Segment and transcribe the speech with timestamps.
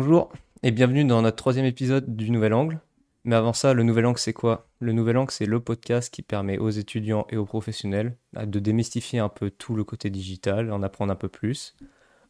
[0.00, 2.78] Bonjour et bienvenue dans notre troisième épisode du Nouvel Angle.
[3.24, 4.68] Mais avant ça, le Nouvel Angle, c'est quoi?
[4.78, 8.60] Le Nouvel Angle, c'est le podcast qui permet aux étudiants et aux professionnels euh, de
[8.60, 11.74] démystifier un peu tout le côté digital, en apprendre un peu plus.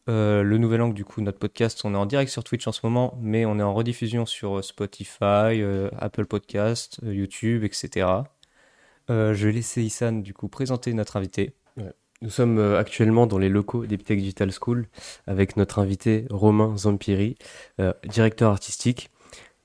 [0.09, 2.71] Euh, le Nouvel Angle, du coup, notre podcast, on est en direct sur Twitch en
[2.71, 8.07] ce moment, mais on est en rediffusion sur Spotify, euh, Apple Podcast, YouTube, etc.
[9.09, 11.53] je vais laisser Issan, du coup, présenter notre invité.
[12.21, 14.87] Nous sommes actuellement dans les locaux d'Epitech Digital School
[15.25, 17.37] avec notre invité Romain Zampiri,
[18.03, 19.09] directeur artistique.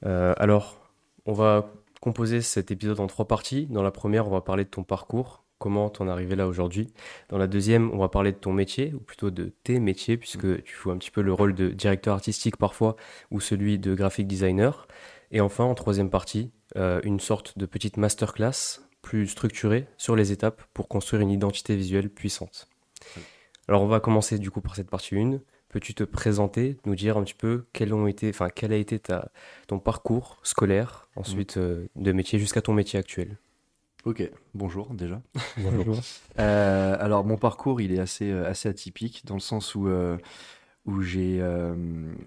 [0.03, 0.79] alors,
[1.27, 3.67] on va composer cet épisode en trois parties.
[3.67, 6.93] Dans la première, on va parler de ton parcours, comment t'en es arrivé là aujourd'hui.
[7.31, 10.63] Dans la deuxième, on va parler de ton métier, ou plutôt de tes métiers, puisque
[10.65, 12.97] tu joues un petit peu le rôle de directeur artistique parfois,
[13.31, 14.87] ou celui de graphic designer.
[15.31, 20.33] Et enfin, en troisième partie, euh, une sorte de petite masterclass plus structurée sur les
[20.33, 22.69] étapes pour construire une identité visuelle puissante.
[23.69, 25.41] Alors on va commencer du coup par cette partie 1.
[25.69, 28.99] Peux-tu te présenter, nous dire un petit peu quel, ont été, enfin, quel a été
[28.99, 29.31] ta,
[29.67, 33.37] ton parcours scolaire, ensuite euh, de métier jusqu'à ton métier actuel?
[34.05, 34.23] Ok,
[34.55, 35.21] bonjour déjà.
[35.59, 35.97] Bonjour.
[36.41, 39.89] Euh, alors mon parcours il est assez, euh, assez atypique dans le sens où,
[40.87, 41.41] où j'ai,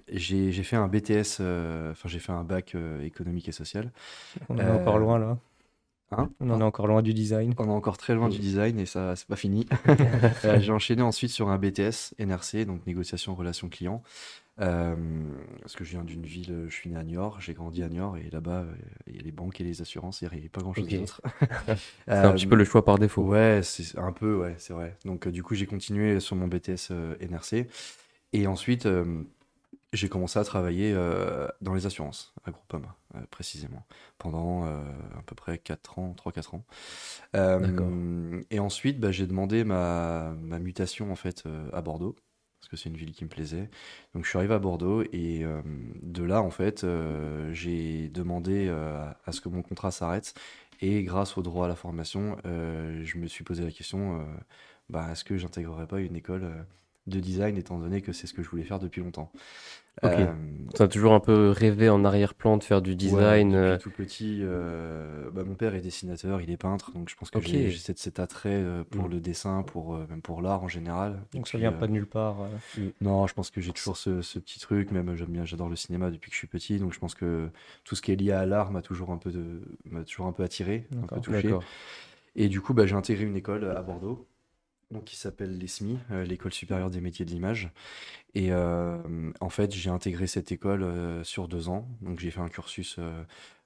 [0.10, 1.42] j'ai, j'ai fait un BTS,
[1.92, 3.92] enfin j'ai fait un bac économique et social.
[4.48, 5.38] On est encore loin là.
[6.12, 7.54] Hein on en est encore loin du design.
[7.58, 9.68] On est encore très loin du design et ça, c'est pas fini.
[10.46, 14.04] Euh, j'ai enchaîné ensuite sur un BTS NRC, donc négociation relation client.
[14.60, 14.96] Euh,
[15.62, 18.18] parce que je viens d'une ville, je suis né à Niort, j'ai grandi à Niort
[18.18, 18.76] et là-bas, euh,
[19.08, 21.22] il y a les banques et les assurances, il n'y a pas grand-chose d'autre.
[22.08, 23.24] c'est un petit peu le choix par défaut.
[23.24, 24.96] Ouais, c'est un peu, ouais, c'est vrai.
[25.06, 27.68] Donc du coup, j'ai continué sur mon BTS NRC
[28.34, 28.88] et ensuite
[29.94, 33.86] j'ai commencé à travailler euh, dans les assurances, à Groupama, euh, précisément,
[34.18, 34.82] pendant euh,
[35.18, 36.66] à peu près 4 ans, 3-4 ans.
[38.50, 42.16] et ensuite, bah, j'ai demandé ma, ma, mutation en fait à Bordeaux,
[42.60, 43.70] parce que c'est une ville qui me plaisait.
[44.14, 45.46] Donc je suis arrivé à Bordeaux et
[46.02, 46.86] de là, en fait,
[47.52, 50.34] j'ai demandé à ce que mon contrat s'arrête.
[50.82, 54.26] Et grâce au droit à la formation, je me suis posé la question,
[54.90, 56.66] bah, est-ce que j'intégrerais pas une école
[57.08, 59.32] de design, étant donné que c'est ce que je voulais faire depuis longtemps.
[60.04, 60.12] Ok.
[60.12, 60.28] Euh,
[60.76, 63.54] tu as toujours un peu rêvé en arrière-plan de faire du design.
[63.54, 63.78] Ouais, euh.
[63.80, 67.42] tout petit, euh, bah, mon père est dessinateur, il est peintre, donc je pense que
[67.42, 69.12] j'ai cet, attrait pour mm.
[69.12, 71.20] le dessin, pour même pour l'art en général.
[71.34, 72.38] Donc ça vient pas de nulle part.
[72.78, 72.82] Mm.
[73.02, 74.92] Non, je pense que j'ai toujours ce, petit truc.
[74.92, 77.50] Même j'aime bien, j'adore le cinéma depuis que je suis petit, donc je pense que
[77.84, 80.32] tout ce qui est lié à l'art m'a toujours un peu de, m'a toujours un
[80.32, 81.50] peu attiré, un peu touché.
[82.36, 84.28] Et du coup, bah, j'ai intégré une école à Bordeaux
[84.92, 87.72] donc, qui s'appelle l'ESMI, euh, l'École supérieure des métiers de l'image.
[88.36, 88.98] Et euh,
[89.42, 91.88] en fait, j'ai intégré cette école euh, sur deux ans.
[92.02, 93.00] Donc, j'ai fait un cursus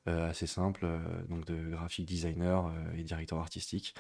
[0.08, 0.88] assez simple,
[1.30, 3.94] donc de graphic designer et directeur artistique.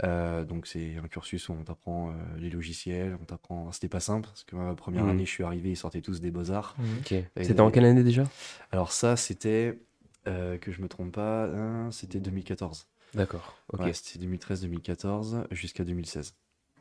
[0.00, 3.72] donc, c'est un cursus où on t'apprend les logiciels, on t'apprend.
[3.72, 5.08] C'était pas simple parce que ma première mmh.
[5.08, 6.76] année, je suis arrivé, ils sortaient tous des beaux arts.
[6.78, 7.14] Mmh.
[7.42, 8.22] C'était en quelle année déjà?
[8.70, 9.80] Alors ça, c'était
[10.24, 12.86] que je me trompe pas, hein, c'était 2014.
[13.14, 13.56] D'accord.
[13.72, 13.82] Ok.
[13.92, 16.34] c'était 2013-2014 jusqu'à 2016.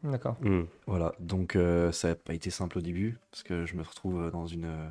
[0.03, 0.37] D'accord.
[0.41, 0.63] Hmm.
[0.85, 4.21] Voilà, donc euh, ça n'a pas été simple au début, parce que je me retrouve
[4.21, 4.89] euh, dans une, euh,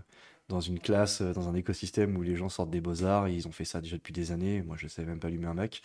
[0.48, 3.64] dans une classe, dans un écosystème où les gens sortent des beaux-arts, ils ont fait
[3.64, 5.82] ça déjà depuis des années, moi je ne savais même pas allumer un Mac.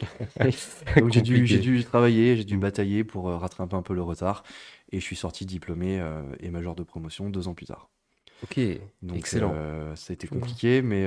[0.96, 4.44] donc j'ai dû, dû, travailler, j'ai dû batailler pour rattraper un peu le retard,
[4.92, 6.02] et je suis sorti diplômé
[6.40, 7.90] et major de promotion deux ans plus tard.
[8.42, 8.58] Ok,
[9.14, 9.54] excellent.
[9.96, 11.06] ça a été compliqué, mais,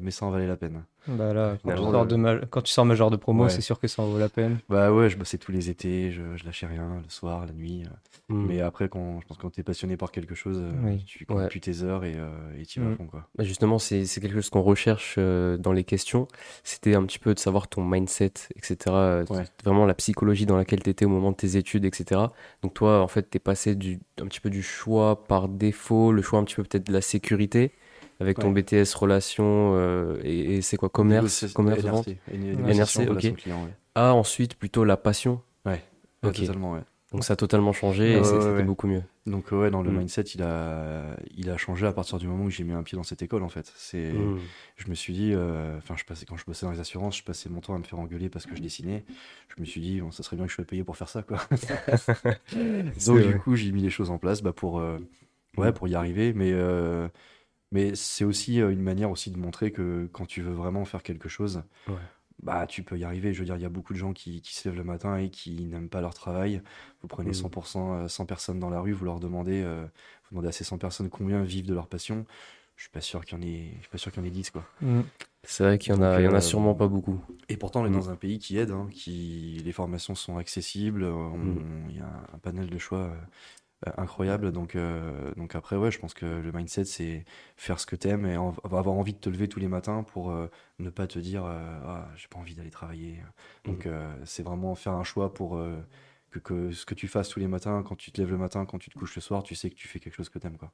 [0.00, 0.82] mais ça en valait la peine.
[1.08, 3.86] Bah là, quand, tu sors, de quand tu sors major de promo, c'est sûr que
[3.88, 4.58] ça en vaut la peine.
[4.68, 7.84] Bah ouais, je bossais tous les étés, je, je lâchais rien, le soir, la nuit.
[7.84, 8.34] Euh.
[8.34, 8.46] Hmm.
[8.46, 11.24] Mais après, quand, je pense que quand tu es passionné par quelque chose, euh, tu
[11.26, 12.96] comptes plus tes heures et, euh, tu vas hmm.
[12.96, 13.06] fond.
[13.06, 13.28] Quoi.
[13.36, 16.26] Bah justement, c'est quelque chose qu'on recherche dans les questions.
[16.64, 19.22] C'était un petit peu de savoir ton mindset, etc.
[19.64, 22.20] Vraiment la psychologie dans laquelle tu étais au moment de tes études, etc.
[22.62, 26.12] Donc toi, en fait, tu es passé du, un petit peu du choix par défaut,
[26.12, 27.72] le choix un petit peu peut-être de la sécurité
[28.20, 33.34] avec ton BTS relation euh, et, c'est quoi commerce, commerce NRC, NRC, ok.
[33.94, 35.40] Ah ensuite plutôt la passion.
[35.64, 35.82] Ouais.
[36.22, 36.82] Totalement ouais.
[37.12, 39.02] Donc ça a totalement changé et c'était beaucoup mieux.
[39.26, 39.98] Donc ouais, dans le mm.
[39.98, 42.96] mindset, il a, il a changé à partir du moment où j'ai mis un pied
[42.96, 43.72] dans cette école en fait.
[43.76, 44.38] C'est, mm.
[44.76, 47.22] je me suis dit, euh, enfin je passais quand je bossais dans les assurances, je
[47.22, 49.04] passais mon temps à me faire engueuler parce que je dessinais.
[49.56, 51.22] Je me suis dit, bon, ça serait bien que je sois payé pour faire ça
[51.22, 51.38] quoi.
[53.06, 54.98] Donc du coup, j'ai mis les choses en place bah, pour, euh,
[55.58, 56.52] ouais, pour y arriver, mais
[57.72, 61.02] mais c'est aussi euh, une manière aussi de montrer que quand tu veux vraiment faire
[61.02, 61.62] quelque chose,
[62.42, 63.32] bah tu peux y arriver.
[63.32, 65.16] Je veux dire, il y a beaucoup de gens qui, qui se lèvent le matin
[65.16, 66.62] et qui n'aiment pas leur travail.
[67.02, 69.82] Vous prenez 100%, 100 euh, personnes dans la rue, vous leur demandez, euh,
[70.24, 72.26] vous demandez à ces 100 personnes combien vivent de leur passion.
[72.76, 74.28] Je suis pas sûr qu'il y en ait, je suis pas sûr qu'il y en
[74.28, 74.64] ait 10 quoi.
[74.82, 75.00] Mm.
[75.44, 77.22] C'est vrai qu'il y en a, il y en a sûrement pas beaucoup.
[77.48, 77.94] Et pourtant, on est mm.
[77.94, 81.86] dans un pays qui aide, hein, qui les formations sont accessibles, mm.
[81.88, 83.14] il y a un panel de choix euh,
[83.98, 84.52] incroyable.
[84.52, 87.24] Donc, euh, donc après, ouais, je pense que le mindset, c'est
[87.56, 90.30] faire ce que t'aimes et en- avoir envie de te lever tous les matins pour
[90.30, 93.18] euh, ne pas te dire, euh, ah, j'ai pas envie d'aller travailler.
[93.64, 95.76] Donc, euh, c'est vraiment faire un choix pour euh,
[96.30, 98.64] que, que ce que tu fasses tous les matins, quand tu te lèves le matin,
[98.66, 100.56] quand tu te couches le soir, tu sais que tu fais quelque chose que t'aimes,
[100.58, 100.72] quoi.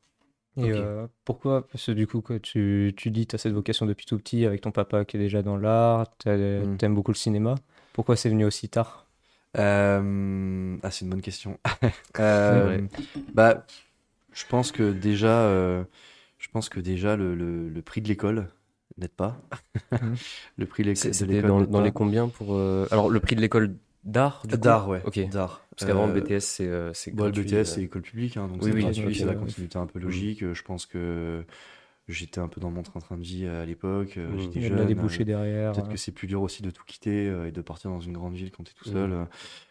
[0.58, 1.66] Et euh, pourquoi?
[1.68, 4.60] Parce que du coup, tu, tu dis tu as cette vocation depuis tout petit avec
[4.60, 6.76] ton papa qui est déjà dans l'art, t'as- Mm.
[6.78, 7.54] t'aimes beaucoup le cinéma.
[7.92, 9.01] Pourquoi c'est venu aussi tard?
[9.58, 11.58] Euh, Ah, c'est une bonne question.
[12.20, 12.86] Euh,
[13.34, 13.66] bah,
[14.32, 15.84] je pense que déjà, euh,
[16.38, 18.48] je pense que déjà le, le- le prix de l'école
[18.98, 19.40] n'aide pas.
[20.00, 20.18] Mhm.
[20.56, 22.58] Le prix de l'école dans, dans les combien pour.
[22.90, 25.02] Alors, le prix de l'école d'art, D'art, ouais.
[25.06, 25.20] Ok.
[25.30, 25.62] D'art.
[25.70, 28.62] Parce qu'avant, le BTS, c'est c'est Bon, le gratuit, BTS, c'est école publique, hein, donc
[28.62, 29.40] Oui, c'est oui, gratuit, ok, c'est la ouais.
[29.40, 30.04] continuité un peu Mm.
[30.04, 30.52] logique.
[30.52, 31.44] Je pense que
[32.08, 34.16] j'étais un peu dans mon train-train de vie à l'époque.
[34.18, 34.38] euh, Mm.
[34.40, 34.98] J'étais Il y a de la jeune.
[35.22, 35.72] euh, derrière.
[35.72, 38.12] Peut-être que c'est plus dur aussi de tout quitter euh, et de partir dans une
[38.12, 38.92] grande ville quand tu es tout Mm.
[38.92, 39.24] seul, euh,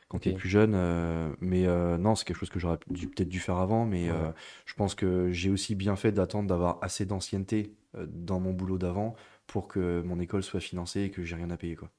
[0.08, 0.74] quand tu es plus jeune.
[0.76, 3.86] euh, mais euh, non, c'est quelque chose que j'aurais dû- peut-être dû faire avant.
[3.86, 4.16] Mais Ouais.
[4.18, 4.32] euh,
[4.66, 8.78] je pense que j'ai aussi bien fait d'attendre d'avoir assez d'ancienneté euh, dans mon boulot
[8.78, 9.16] d'avant
[9.48, 11.76] pour que mon école soit financée et que j'ai rien à payer.
[11.76, 11.90] Quoi.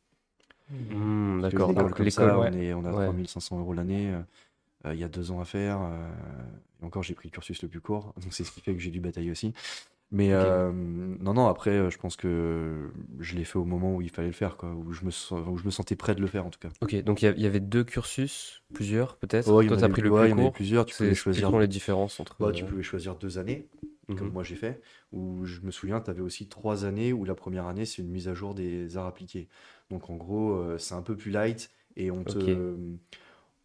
[0.71, 2.31] Que D'accord, donc comme l'école.
[2.31, 2.49] ça, ouais.
[2.51, 3.05] on, est, on a Ouais.
[3.07, 4.11] 3500 euros l'année.
[4.11, 4.21] euh,
[4.87, 5.81] euh, Il y a deux ans à faire.
[5.83, 6.09] euh,
[6.81, 8.15] et encore, j'ai pris le cursus le plus court.
[8.23, 9.53] Donc, c'est ce qui fait que j'ai dû batailler aussi.
[10.13, 14.03] Mais euh, non, non, après, euh, je pense que je l'ai fait au moment où
[14.03, 16.27] il fallait le faire, quoi, où, je me, où je me sentais prêt de le
[16.27, 16.69] faire, en tout cas.
[16.83, 19.49] Ok, donc il y il y avait deux cursus, plusieurs peut-être?
[19.49, 20.53] Oh, il y Toi, tu as pris le ouais, il plus y en avait court.
[20.53, 20.85] plusieurs.
[20.85, 21.59] Tu pouvais choisir.
[21.59, 22.39] les différences entre.
[22.45, 23.69] Ouais, tu euh, pouvais choisir deux années,
[24.07, 24.33] comme mhm.
[24.35, 24.83] moi j'ai fait.
[25.13, 28.11] Où je me souviens, tu avais aussi trois années où la première année, c'est une
[28.11, 29.49] mise à jour des arts appliqués.
[29.89, 32.77] Donc en gros, c'est un peu plus light et on te.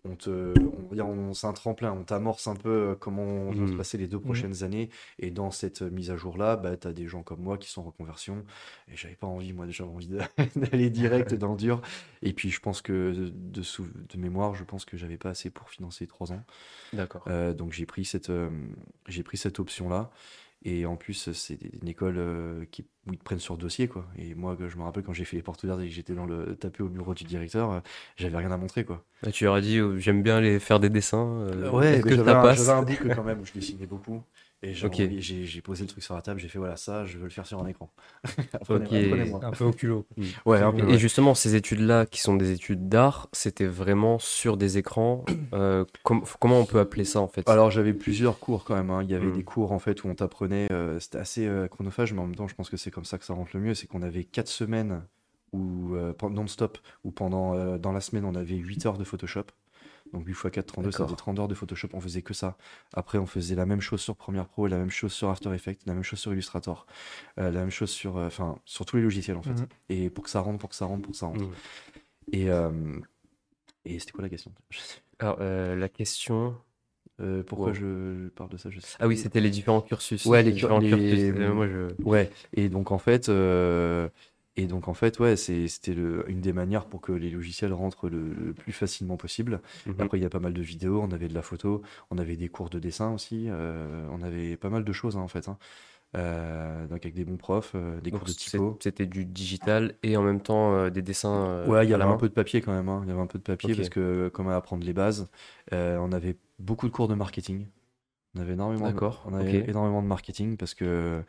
[0.10, 3.68] On te, on va on- c'est un tremplin, on t'amorce un peu euh, comment vont
[3.68, 3.78] se Mhm.
[3.78, 4.90] passer les deux prochaines années.
[5.20, 7.70] Et dans cette euh, mise à jour-là, bah, tu as des gens comme moi qui
[7.70, 8.44] sont en reconversion.
[8.92, 10.08] Et j'avais pas envie, moi, j'avais envie
[10.56, 11.82] d'aller direct dans le dur.
[12.22, 15.30] Et puis, je pense que de, de, sou- de mémoire, je pense que j'avais pas
[15.30, 16.44] assez pour financer trois ans.
[16.94, 17.24] D'accord.
[17.28, 18.50] Euh, donc j'ai pris cette, euh,
[19.08, 20.10] j'ai pris cette option-là.
[20.64, 24.06] Et en plus, c'est une école euh, qui, où ils te prennent sur dossier, quoi.
[24.18, 26.26] Et moi, je me rappelle quand j'ai fait les portes ouvertes et que j'étais dans
[26.26, 27.80] le tapé au bureau du directeur, euh,
[28.18, 29.06] j'avais rien à montrer, quoi.
[29.34, 31.26] Tu aurais dit, euh, j'aime bien les faire des dessins.
[31.42, 34.24] euh, ouais, que j'avais un, j'avais un book quand même où je dessinais beaucoup.
[34.64, 37.30] Et j'ai posé le truc sur la table, j'ai fait voilà, ça, je veux le
[37.30, 37.92] faire sur un écran.
[39.44, 40.08] Un peu au culot.
[40.46, 40.98] Ouais, un peu, Et ouais.
[40.98, 45.26] justement, ces études-là, qui sont des études d'art, c'était vraiment sur des écrans.
[45.54, 47.48] euh, com- comment on peut appeler ça en fait?
[47.48, 48.90] Alors j'avais plusieurs cours quand même.
[48.90, 49.04] hein.
[49.04, 49.34] Il y avait Mm.
[49.34, 50.68] des cours en fait où on t'apprenait.
[50.72, 53.18] euh, c'était assez euh, chronophage, mais en même temps, je pense que c'est comme ça
[53.18, 53.74] que ça rentre le mieux.
[53.74, 55.04] C'est qu'on avait quatre semaines
[55.54, 59.04] où euh, pen- non-stop, où pendant euh, dans la semaine on avait 8 heures de
[59.04, 59.46] Photoshop.
[60.14, 61.90] Donc 8 x 4, 32, ça faisait 30 heures de Photoshop.
[61.94, 62.58] On faisait que ça.
[62.94, 65.82] Après, on faisait la même chose sur Premiere Pro, la même chose sur After Effects,
[65.86, 66.86] la même chose sur Illustrator,
[67.40, 68.30] euh, la même chose sur, euh,
[68.66, 69.52] sur tous les logiciels en fait.
[69.52, 69.68] Mhm.
[69.90, 71.44] Et pour que ça rentre, pour que ça rentre, pour que ça rentre.
[71.46, 71.52] Mm.
[72.34, 72.72] Et euh,
[73.86, 74.52] et c'était quoi la question?
[75.20, 76.56] Alors, la question.
[77.48, 77.74] Pourquoi Wow.
[77.74, 78.70] je parle de ça?
[78.70, 80.26] Je sais Ah oui, c'était les différents cursus.
[80.26, 81.14] Ouais, les différents cur- cursus.
[81.14, 81.90] les- moi, je.
[82.04, 83.30] Ouais, et donc en fait,
[84.58, 88.34] et donc en fait, ouais, c'était une des manières pour que les logiciels rentrent le,
[88.34, 89.62] le plus facilement possible.
[89.86, 89.96] Mhm.
[90.00, 92.36] Après, il y a pas mal de vidéos, on avait de la photo, on avait
[92.36, 95.48] des cours de dessin aussi, euh, on avait pas mal de choses hein, en fait.
[95.48, 95.58] hein.
[96.16, 98.78] Euh, donc avec des bons profs, euh, des Donc, cours de typo.
[98.82, 101.66] C'était du digital et en même temps euh, des dessins.
[101.68, 102.88] Ouais, il y avait un peu de papier quand même.
[102.90, 103.02] hein.
[103.04, 105.30] Il y avait un peu de papier parce que comme à apprendre les bases,
[105.72, 107.68] on avait beaucoup de cours de marketing.
[108.36, 111.24] On avait énormément, de, D'accord, on avait énormément de marketing parce que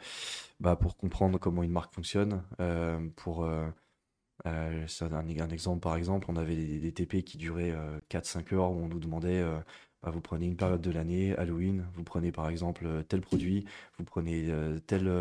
[0.61, 3.69] bah, pour comprendre comment une marque fonctionne, euh, pour euh,
[4.47, 7.75] euh, c'est un, un exemple par exemple, on avait des, des TP qui duraient
[8.11, 9.43] 4-5 heures où on nous demandait
[10.03, 13.67] bah, vous prenez une période de l'année, Halloween, vous prenez par exemple tel produit,
[13.99, 14.49] vous prenez
[14.87, 15.13] tel,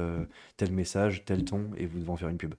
[0.58, 2.56] tel message, tel ton et vous devez en faire une pub.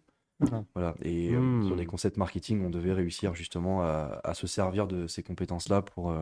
[0.75, 0.95] Voilà.
[1.03, 1.61] Et Hmm.
[1.61, 5.83] sur des concepts marketing, on devait réussir justement à, à se servir de ces compétences-là
[5.83, 6.15] pour,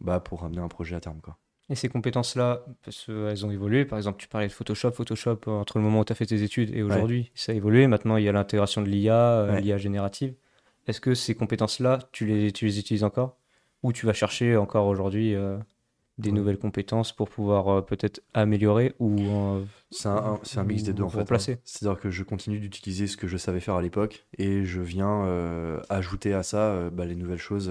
[0.00, 1.20] bah, pour amener un projet à terme.
[1.20, 1.38] Quoi.
[1.70, 3.84] Et ces compétences-là, parce qu'elles ont évolué.
[3.84, 4.90] Par exemple, tu parlais de Photoshop.
[4.90, 7.54] Photoshop, euh, entre le moment où tu as fait tes études et aujourd'hui, ça a
[7.54, 7.86] évolué.
[7.86, 9.60] Maintenant, il y a l'intégration de l'IA, euh, Ouais.
[9.60, 10.34] l'IA générative.
[10.88, 13.36] Est-ce que ces compétences-là, tu les, tu les utilises encore?
[13.84, 15.58] Ou tu vas chercher encore aujourd'hui euh,
[16.18, 16.36] des Ouais.
[16.36, 21.04] nouvelles compétences pour pouvoir euh, peut-être améliorer ou euh, C'est un, un- mix des deux
[21.04, 21.20] en fait.
[21.32, 21.38] hein.
[21.62, 25.24] C'est-à-dire que je continue d'utiliser ce que je savais faire à l'époque et je viens
[25.88, 27.70] ajouter à ça bah, les nouvelles choses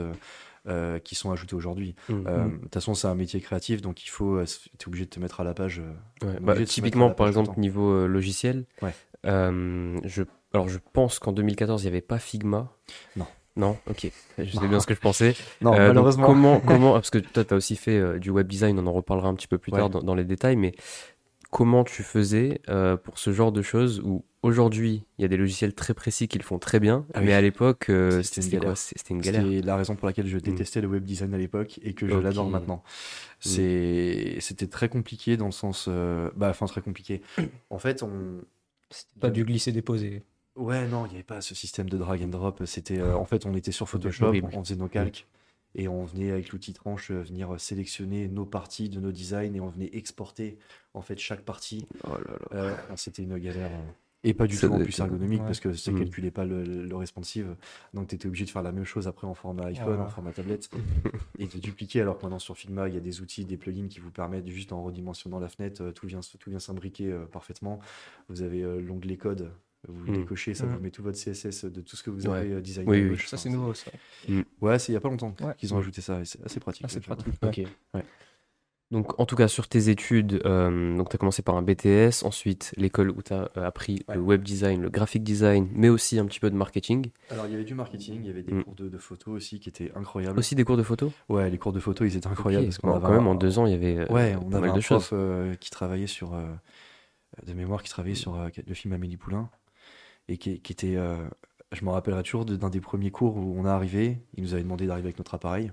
[0.69, 1.95] euh, euh, qui sont ajoutées aujourd'hui.
[2.09, 2.23] Mhm.
[2.27, 5.09] Euh, De toute façon, c'est un métier créatif, donc il faut, tu es obligé de
[5.09, 5.79] te mettre à la page.
[5.79, 8.93] euh, Ouais, bah, typiquement, la par page exemple, niveau euh, logiciel, Ouais.
[9.25, 10.23] euh, je,
[10.53, 12.71] alors je pense qu'en 2014, il n'y avait pas Figma.
[13.15, 13.25] Non.
[13.55, 14.09] Non, ok.
[14.37, 15.33] Je sais bien ce que je pensais.
[15.61, 16.25] Non, Euh, malheureusement.
[16.27, 18.93] comment, comment, parce que toi, tu as aussi fait euh, du web design, on en
[18.93, 19.79] reparlera un petit peu plus Ouais.
[19.79, 20.73] tard dans, dans les détails, mais
[21.51, 25.37] comment tu faisais euh, pour ce genre de choses où aujourd'hui, il y a des
[25.37, 27.25] logiciels très précis qui le font très bien, Ah oui.
[27.27, 28.77] mais à l'époque, euh, C'était une quoi galère.
[28.77, 29.43] C'était une galère.
[29.43, 32.15] C'était la raison pour laquelle je détestais le web design à l'époque et que je
[32.15, 32.83] l'adore maintenant.
[33.39, 37.21] C'est, c'était très compliqué dans le sens, euh, bah, enfin très compliqué.
[37.69, 38.41] En fait, on,
[39.19, 40.23] Pas du glisser-déposer.
[40.55, 42.63] ouais, non, il n'y avait pas ce système de drag and drop.
[42.65, 45.25] C'était, euh, en fait, on était sur Photoshop, on faisait nos calques
[45.75, 49.67] et on venait avec l'outil tranche venir sélectionner nos parties de nos designs et on
[49.69, 50.57] venait exporter
[50.95, 51.85] en fait chaque partie.
[52.05, 52.57] Oh là là.
[52.59, 53.69] Euh, c'était une galère.
[53.71, 53.91] euh,
[54.25, 55.45] Et pas du Ça tout en plus ergonomique ouais.
[55.45, 55.99] parce que ça Mm.
[55.99, 57.55] calculait pas le, le responsive.
[57.93, 60.03] Donc tu étais obligé de faire la même chose après en format iPhone, Ah.
[60.03, 60.69] en format tablette
[61.37, 62.01] et de dupliquer.
[62.01, 64.47] Alors que maintenant sur Figma, il y a des outils, des plugins qui vous permettent
[64.49, 67.79] juste en redimensionnant la fenêtre, euh, tout vient, tout vient s'imbriquer euh, parfaitement.
[68.27, 69.51] Vous avez euh, l'onglet code,
[69.87, 70.15] vous Mm.
[70.17, 70.69] décochez, ça Mm.
[70.69, 72.39] vous met tout votre CSS de tout ce que vous Ouais.
[72.39, 72.89] avez designé.
[73.11, 73.17] Oui.
[73.25, 73.89] Ça, c'est nouveau, ça.
[74.59, 75.53] Ouais, c'est il y a pas longtemps Ouais.
[75.57, 76.25] qu'ils ont ajouté ça.
[76.25, 76.83] C'est assez pratique.
[76.85, 77.33] Ah, c'est pratique.
[77.41, 77.61] Ok.
[77.93, 78.03] Ouais.
[78.91, 82.23] Donc, en tout cas, sur tes études, euh, donc tu as commencé par un BTS,
[82.23, 84.15] ensuite l'école où tu as appris Ouais.
[84.15, 87.11] le web design, le graphic design, mais aussi un petit peu de marketing.
[87.29, 88.63] Alors il y avait du marketing, il y avait des Mm.
[88.63, 90.39] cours de, de photos aussi qui étaient incroyables.
[90.39, 92.87] Aussi des cours de photo Ouais, les cours de photos, ils étaient incroyables parce qu'on
[92.87, 94.73] Bon, avait quand même, en deux ans, il y avait euh, Ouais, on avait un
[94.75, 96.47] de prof euh, qui travaillait sur, euh,
[97.45, 99.51] de mémoire, qui travaillait sur euh, le film Amélie Poulain,
[100.29, 101.15] et qui, qui était, euh,
[101.73, 104.63] je me rappellerai toujours d'un des premiers cours où on est arrivé, il nous avait
[104.63, 105.71] demandé d'arriver avec notre appareil,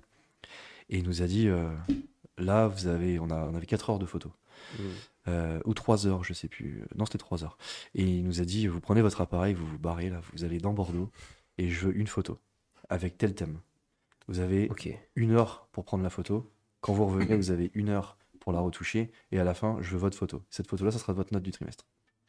[0.91, 1.71] et il nous a dit, euh,
[2.39, 4.33] là, vous avez, on, a, on avait 4 heures de photos,
[4.79, 4.83] Mm.
[5.29, 7.57] euh, ou 3 heures, je sais plus, non, c'était 3 heures,
[7.95, 10.59] et il nous a dit, vous prenez votre appareil, vous vous barrez, là, vous allez
[10.59, 11.11] dans Bordeaux,
[11.59, 12.39] et je veux une photo,
[12.89, 13.61] avec tel thème.
[14.29, 14.69] Vous avez
[15.15, 16.51] une heure pour prendre la photo.
[16.81, 19.13] Quand vous revenez, vous avez une heure pour la retoucher.
[19.31, 20.43] Et à la fin, je veux votre photo.
[20.51, 21.85] Cette photo-là, ça sera votre note du trimestre.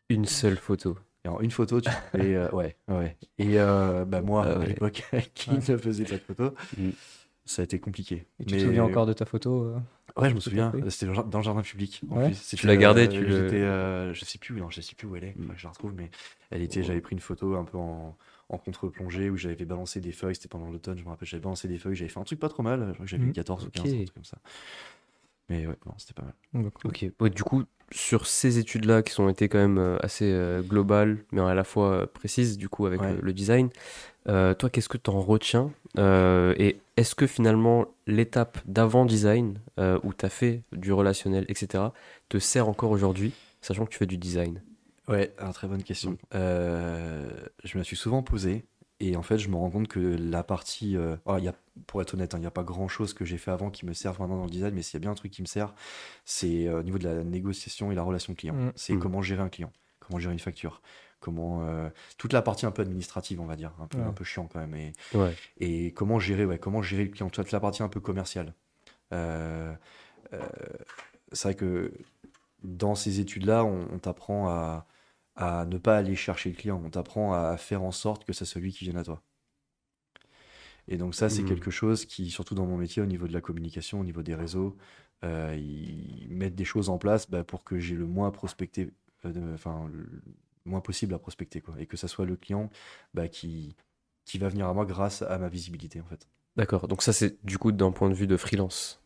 [0.10, 0.96] Une seule photo.
[1.26, 2.36] Et en une photo, tu fais.
[2.36, 3.18] euh, ouais, ouais.
[3.40, 5.56] Et euh, bah, moi, Ah à l'époque, qui Ouais.
[5.70, 6.90] ne faisait pas de photo, Mm.
[7.48, 8.28] Ça a été compliqué.
[8.40, 9.78] Et tu Mais- te souviens encore de ta photo euh,
[10.16, 10.72] Ouais, je me souviens.
[10.90, 12.02] C'était dans le jardin public.
[12.10, 12.26] En Ouais.
[12.28, 12.36] plus.
[12.36, 15.16] C'était, l'as gardée, euh, tu le- euh, je sais plus, non, je sais plus où
[15.16, 15.36] elle est.
[15.38, 15.54] Mm.
[15.56, 16.10] Je la retrouve, mais
[16.50, 16.82] elle était.
[16.84, 18.16] J'avais pris une photo un peu en,
[18.50, 20.36] en contre-plongée où j'avais balancé des feuilles.
[20.36, 21.28] C'était pendant l'automne, je me rappelle.
[21.28, 21.96] J'avais balancé des feuilles.
[21.96, 22.86] J'avais fait un truc pas trop mal.
[22.90, 23.34] Je crois que j'avais Mm.
[23.34, 23.92] 14 ou 15, Ok.
[23.92, 24.38] un truc comme ça.
[25.50, 26.64] Mais ouais, non, c'était pas mal.
[26.64, 27.06] donc, Ok.
[27.22, 31.18] Ouais, du coup, sur ces études-là qui ont été quand même euh, assez euh, globales,
[31.32, 33.14] mais à la fois euh, précises, du coup, avec Ouais.
[33.14, 33.70] le, le design,
[34.28, 39.60] euh, toi, qu'est-ce que tu en retiens Euh, Et est-ce que finalement, l'étape d'avant design,
[39.80, 41.86] euh, où tu as fait du relationnel, etc.,
[42.30, 44.62] te sert encore aujourd'hui, sachant que tu fais du design?
[45.08, 46.18] Ouais, alors, très bonne question.
[46.34, 46.40] Je
[47.74, 48.66] me la suis souvent posée
[49.00, 50.98] et en fait, je me rends compte que la partie.
[50.98, 51.54] euh, alors, il y a,
[51.86, 53.86] pour être honnête, hein, il n'y a pas grand chose que j'ai fait avant qui
[53.86, 55.48] me serve maintenant dans le design, mais s'il y a bien un truc qui me
[55.48, 55.74] sert,
[56.26, 58.56] c'est euh, au niveau de la négociation et la relation client.
[58.56, 58.72] Mm.
[58.76, 59.00] C'est Mm.
[59.00, 60.82] comment gérer un client, comment gérer une facture,
[61.20, 61.62] comment.
[61.68, 64.04] euh, toute la partie un peu administrative, on va dire, un peu, Ouais.
[64.06, 64.74] un peu chiant quand même.
[64.76, 65.34] Et, Ouais.
[65.60, 68.54] et comment gérer, ouais, comment gérer le client, toute la partie un peu commerciale.
[69.14, 69.74] Euh,
[70.34, 70.40] euh,
[71.32, 71.94] c'est vrai que
[72.64, 74.88] dans ces études-là, on, on t'apprend à,
[75.38, 78.46] à ne pas aller chercher le client, on t'apprend à faire en sorte que c'est
[78.46, 79.24] celui qui vienne à toi.
[80.88, 81.48] Et donc ça, c'est Mhm.
[81.48, 84.36] quelque chose qui, surtout dans mon métier, au niveau de la communication, au niveau des
[84.36, 84.78] réseaux,
[85.24, 88.90] euh, ils mettent des choses en place bah, pour que j'ai le moins prospecté,
[89.26, 90.22] euh, enfin le
[90.66, 92.70] moins possible à prospecter, quoi, et que ça soit le client
[93.14, 93.76] bah, qui
[94.26, 96.28] qui va venir à moi grâce à ma visibilité, en fait.
[96.58, 96.88] D'accord.
[96.90, 99.02] Donc ça, c'est du coup d'un point de vue de freelance.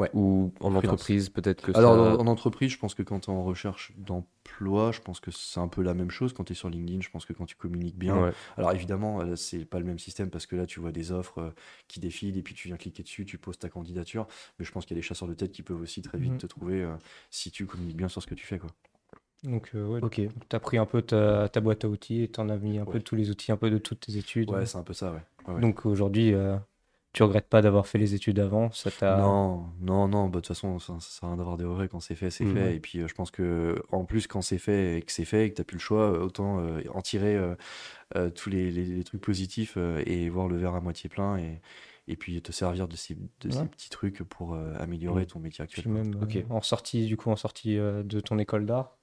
[0.00, 0.10] Ouais.
[0.12, 0.84] Ou en Freelance.
[0.92, 2.16] entreprise, peut-être que Alors, ça...
[2.16, 5.30] en, en entreprise, je pense que quand tu es en recherche d'emploi, je pense que
[5.30, 6.32] c'est un peu la même chose.
[6.32, 8.20] Quand tu es sur LinkedIn, je pense que quand tu communiques bien.
[8.20, 8.32] Ouais.
[8.56, 11.38] Alors, évidemment, euh, c'est pas le même système parce que là, tu vois des offres
[11.38, 11.50] euh,
[11.86, 14.26] qui défilent et puis tu viens cliquer dessus, tu poses ta candidature.
[14.58, 16.32] Mais je pense qu'il y a des chasseurs de tête qui peuvent aussi très vite
[16.32, 16.38] Mhm.
[16.38, 16.94] te trouver euh,
[17.30, 18.58] si tu communiques bien sur ce que tu fais.
[18.58, 18.70] Quoi.
[19.44, 20.14] donc euh, ouais, Ok.
[20.48, 22.78] tu as pris un peu ta, ta boîte à outils et tu en as mis
[22.78, 23.00] un peu Ouais.
[23.00, 24.50] tous les outils, un peu de toutes tes études.
[24.50, 25.20] Ouais, c'est un peu ça, ouais.
[25.46, 25.60] Ouais, ouais.
[25.60, 26.56] Donc aujourd'hui, euh,
[27.14, 29.16] tu regrettes pas d'avoir fait les études avant ça t'a...
[29.16, 31.88] Non, non, non, bah, de toute façon, ça, ça sert à rien d'avoir des regrets
[31.88, 32.52] quand c'est fait, c'est Mhm.
[32.52, 32.76] fait.
[32.76, 35.46] Et puis, euh, je pense que, en plus, quand c'est fait et que c'est fait
[35.46, 37.54] et que tu n'as plus le choix, euh, autant euh, en tirer euh,
[38.16, 41.38] euh, tous les, les- les trucs positifs euh, et voir le verre à moitié plein
[41.38, 41.60] et,
[42.08, 43.66] et puis te servir de ces, de ces Ouais.
[43.66, 45.84] petits trucs pour euh, améliorer ton métier actuel.
[45.88, 46.38] Même euh, Ok.
[46.50, 48.96] en sortie, du coup, en sortie euh, de ton école d'art,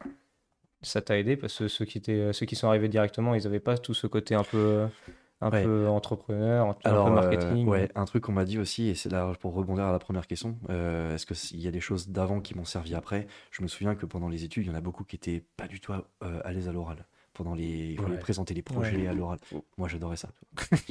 [0.81, 3.59] ça t'a aidé parce que ceux qui étaient, ceux qui sont arrivés directement, ils n'avaient
[3.59, 4.87] pas tout ce côté un peu, euh,
[5.41, 5.63] un Ouais.
[5.63, 7.67] peu entrepreneur, un Alors, peu euh, marketing.
[7.67, 10.27] ouais, un truc qu'on m'a dit aussi, et c'est là pour rebondir à la première
[10.27, 13.27] question, euh, est-ce qu'il y a des choses d'avant qui m'ont servi après?
[13.51, 15.67] Je me souviens que pendant les études, il y en a beaucoup qui étaient pas
[15.67, 17.05] du tout euh, à l'aise à l'oral.
[17.33, 18.17] Pendant les, il fallait Ouais.
[18.19, 19.07] présenter les projets Ouais.
[19.07, 19.39] à l'oral.
[19.77, 20.29] Moi, j'adorais ça.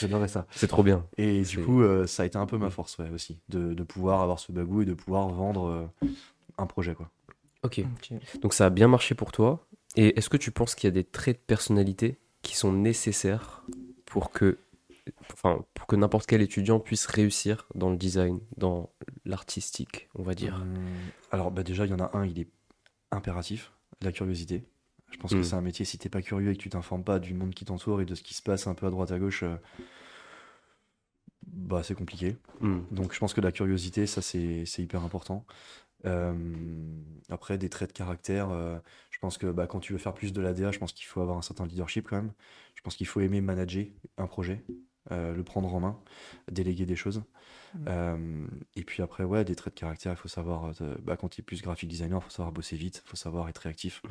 [0.00, 0.46] j'adorais ça.
[0.50, 1.06] C'est trop bien.
[1.16, 2.70] Et du coup, euh, ça a été un peu ma Mm.
[2.70, 6.06] force, ouais, aussi, de, de pouvoir avoir ce bagou et de pouvoir vendre euh,
[6.58, 7.08] un projet, quoi.
[7.62, 7.80] Ok.
[7.80, 8.18] Ok.
[8.40, 9.64] Donc ça a bien marché pour toi.
[9.96, 13.64] Et est-ce que tu penses qu'il y a des traits de personnalité qui sont nécessaires
[14.06, 14.58] pour que,
[15.32, 18.90] enfin, pour que n'importe quel étudiant puisse réussir dans le design, dans
[19.24, 20.74] l'artistique, on va dire Hum,
[21.30, 22.48] alors, bah, déjà, il y en a un, il est
[23.10, 24.64] impératif, la curiosité.
[25.10, 25.44] Je pense que Mm.
[25.44, 27.64] c'est un métier, si t'es pas curieux et que tu t'informes pas du monde qui
[27.64, 29.56] t'entoure et de ce qui se passe un peu à droite à gauche, euh,
[31.46, 32.36] bah c'est compliqué.
[32.60, 32.80] Hmm.
[32.92, 35.44] Donc je pense que la curiosité, ça c'est hyper important.
[36.06, 36.32] Euh,
[37.28, 38.78] après, des traits de caractère, euh,
[39.20, 41.36] pense que bah, quand tu veux faire plus de l'ADA, je pense qu'il faut avoir
[41.38, 42.32] un certain leadership quand même.
[42.74, 43.86] Je pense qu'il faut aimer manager
[44.16, 44.64] un projet,
[45.12, 46.00] euh, le prendre en main,
[46.50, 47.22] déléguer des choses.
[47.74, 47.84] Mm.
[47.88, 51.28] Euh, et puis après, ouais, des traits de caractère, il faut savoir, euh, bah, quand
[51.28, 54.02] tu es plus graphic designer, il faut savoir bosser vite, il faut savoir être réactif.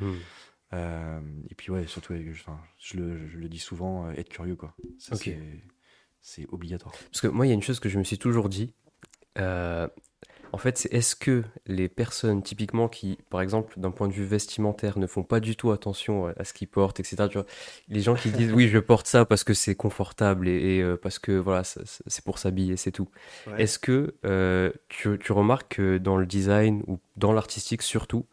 [0.72, 4.28] Euh, et puis ouais, surtout, je, enfin, je, le, je le dis souvent, euh, être
[4.28, 4.76] curieux, quoi.
[4.98, 5.62] Ça, c'est-
[6.22, 6.94] c'est obligatoire.
[7.10, 8.74] Parce que moi, il y a une chose que je me suis toujours dit.
[10.52, 14.24] En fait, c'est est-ce que les personnes, typiquement, qui, par exemple, d'un point de vue
[14.24, 17.28] vestimentaire, ne font pas du tout attention à ce qu'ils portent, etc.
[17.28, 17.46] Tu vois,
[17.88, 20.96] les gens qui disent oui, je porte ça parce que c'est confortable et, et, euh,
[20.96, 23.08] parce que voilà, c'est pour s'habiller, c'est tout.
[23.58, 28.26] Est-ce que euh, tu, tu remarques que dans le design ou dans l'artistique surtout,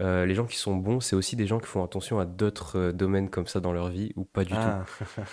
[0.00, 2.90] euh, les gens qui sont bons, c'est aussi des gens qui font attention à d'autres
[2.92, 4.58] domaines comme ça dans leur vie ou pas du tout?
[4.58, 4.84] Ah.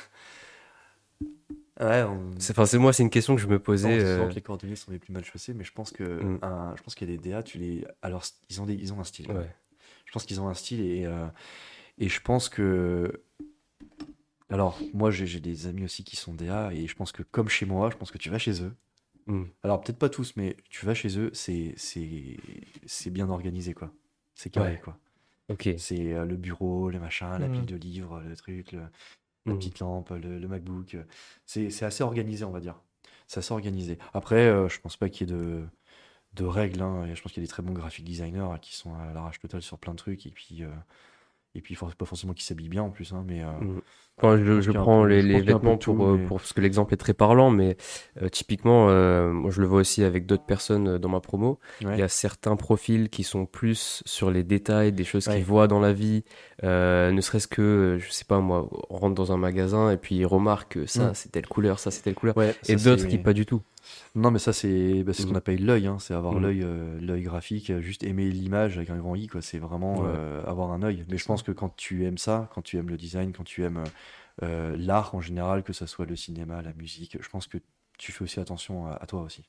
[1.80, 2.32] ouais, on...
[2.40, 4.00] C'est- Enfin, c'est moi, c'est une question que je me posais.
[4.00, 6.40] souvent euh, que les cordonniers sont les plus mal chaussés, mais je pense que Mm.
[6.42, 8.94] un- je pense qu'il y a des DA, tu les, alors ils ont des, ils
[8.94, 9.32] ont un style.
[9.32, 9.50] ouais.
[10.06, 11.26] Je pense qu'ils ont un style et euh,
[11.98, 13.22] et je pense que,
[14.50, 17.48] alors moi j'ai j'ai des amis aussi qui sont DA et je pense que comme
[17.48, 18.74] chez moi, je pense que tu vas chez eux.
[19.28, 19.44] Hmm.
[19.64, 22.38] Alors peut-être pas tous, mais tu vas chez eux, c'est c'est
[22.86, 23.92] c'est bien organisé quoi.
[24.36, 24.82] C'est carré Ouais.
[24.84, 24.98] quoi.
[25.50, 25.70] Ok.
[25.78, 27.52] C'est euh, le bureau, le machin, la Mm.
[27.54, 28.82] pile de livres, le truc, le,
[29.48, 29.56] la Mm.
[29.56, 30.96] petite lampe, le, le MacBook.
[30.96, 31.04] euh,
[31.46, 32.82] C'est c'est assez organisé, on va dire.
[33.28, 33.98] C'est assez organisé.
[34.14, 35.66] Après, euh, je pense pas qu'il y ait de,
[36.34, 36.82] de règles.
[36.84, 37.06] hein.
[37.08, 39.14] Et Je pense qu'il y a des très bons graphic designers euh, qui sont à
[39.14, 40.26] l'arrache totale sur plein de trucs.
[40.28, 40.70] Et puis, euh,
[41.56, 43.12] et puis pas forcément qu'ils s'habillent bien en plus.
[43.14, 43.82] hein, mais, euh, Mm.
[44.24, 46.94] Enfin, je, prends peu- les, je vêtements tout, pour, euh, mais- pour- parce que l'exemple
[46.94, 47.76] est très parlant, mais
[48.22, 51.58] euh, typiquement, euh, moi je le vois aussi avec d'autres personnes dans ma promo.
[51.84, 51.94] ouais.
[51.96, 55.36] Il y a certains profils qui sont plus sur les détails, des choses Ouais.
[55.38, 56.24] qu'ils voient dans la vie,
[56.62, 60.26] ne serait-ce que, je sais pas moi, on rentre dans un magasin et puis ils
[60.26, 61.14] remarquent que ça Mm.
[61.16, 62.36] c'est telle couleur, ça c'est telle couleur,
[62.68, 63.62] et d'autres qui pas du tout.
[64.16, 65.38] Non, mais ça, c'est bah, c'est ce qu'on Mhm.
[65.38, 65.88] appelle l'œil.
[65.88, 66.42] hein, C'est avoir Mhm.
[66.42, 69.28] l'œil euh, l'œil graphique, euh, juste aimer l'image avec un grand I.
[69.28, 69.42] quoi.
[69.42, 70.08] C'est vraiment Ouais.
[70.10, 71.06] euh, avoir un œil.
[71.10, 73.64] Mais je pense que quand tu aimes ça, quand tu aimes le design, quand tu
[73.64, 73.84] aimes
[74.44, 77.58] euh, l'art en général, que ce soit le cinéma, la musique, je pense que
[77.98, 79.44] tu fais aussi attention à, à toi aussi.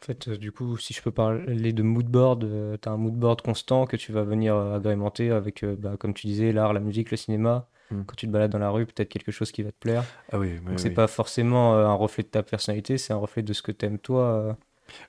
[0.00, 2.46] En fait, euh, du coup, si je peux parler de mood board,
[2.80, 5.96] tu as un mood board constant que tu vas venir euh, agrémenter avec, euh, bah,
[5.98, 7.68] comme tu disais, l'art, la musique, le cinéma.
[7.90, 8.02] Mm.
[8.06, 10.04] Quand tu te balades dans la rue, peut-être quelque chose qui va te plaire.
[10.30, 13.42] Ah oui, Donc, c'est pas forcément euh, un reflet de ta personnalité, c'est un reflet
[13.42, 14.56] de ce que t'aimes toi.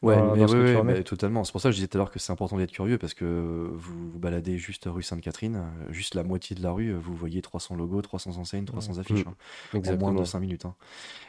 [0.04, 0.94] Euh, Ouais, mais remets.
[0.96, 1.44] bah, totalement.
[1.44, 3.14] C'est pour ça que je disais tout à l'heure que c'est important d'être curieux parce
[3.14, 7.16] que vous vous baladez juste rue Sainte-Catherine, euh, juste la moitié de la rue, vous
[7.16, 9.26] voyez 300 logos, 300 enseignes, 300 affiches.
[9.26, 9.30] Mm.
[9.76, 9.82] hein.
[9.94, 10.66] en moins de 5 minutes.
[10.66, 10.76] hein.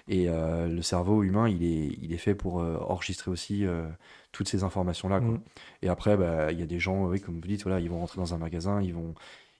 [0.08, 3.88] Et euh, le cerveau humain, il est, il est fait pour euh, enregistrer aussi euh,
[4.32, 5.20] toutes ces informations-là.
[5.20, 5.40] Mm.
[5.82, 8.00] Et après, bah, il y a des gens, oui, comme vous dites, voilà, ils vont
[8.00, 9.14] rentrer dans un magasin, ils vont.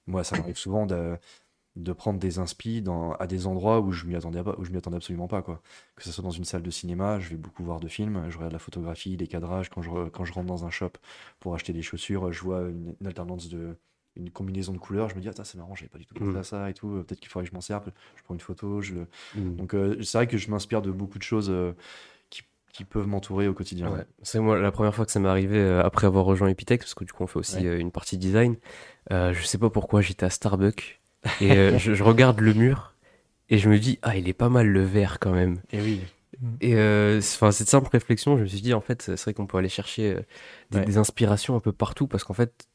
[0.07, 1.17] Moi, ça m'arrive souvent de,
[1.77, 4.71] de prendre des inspi dans, à des endroits où je m'y attendais pas, où je
[4.71, 5.63] m'y attendais absolument pas, quoi.
[5.97, 8.37] Que ce soit dans une salle de cinéma, je vais beaucoup voir de films, je
[8.37, 9.71] regarde la photographie, les cadrages.
[9.71, 10.91] Quand je, quand je rentre dans un shop
[11.39, 13.77] pour acheter des chaussures, je vois une, une alternance de
[14.17, 16.15] une combinaison de couleurs, je me dis, ah, ça, c'est marrant, j'avais pas du tout
[16.15, 16.37] pensé Mm.
[16.37, 18.41] à ça et tout, euh, peut-être qu'il faudrait que je m'en serve, je prends une
[18.41, 18.95] photo, je,
[19.37, 19.55] Mm.
[19.55, 21.73] donc euh, c'est vrai que je m'inspire de beaucoup de choses euh,
[22.29, 23.89] qui, qui peuvent m'entourer au quotidien.
[23.89, 24.05] Ouais.
[24.23, 26.95] C'est moi la première fois que ça m'est arrivé euh, après avoir rejoint Epitech, parce
[26.95, 27.79] que du coup on fait aussi Ouais.
[27.81, 28.57] une partie design.
[29.11, 31.00] Je sais pas pourquoi j'étais à Starbucks
[31.41, 32.95] et euh, je, je regarde le mur
[33.49, 35.61] et je me dis ah il est pas mal le vert quand même.
[35.73, 36.01] Et oui.
[36.63, 39.47] Et euh, enfin cette simple réflexion, je me suis dit en fait c'est vrai qu'on
[39.47, 40.21] peut aller chercher euh,
[40.71, 40.85] des, Ouais.
[40.85, 42.67] des inspirations un peu partout parce qu'en fait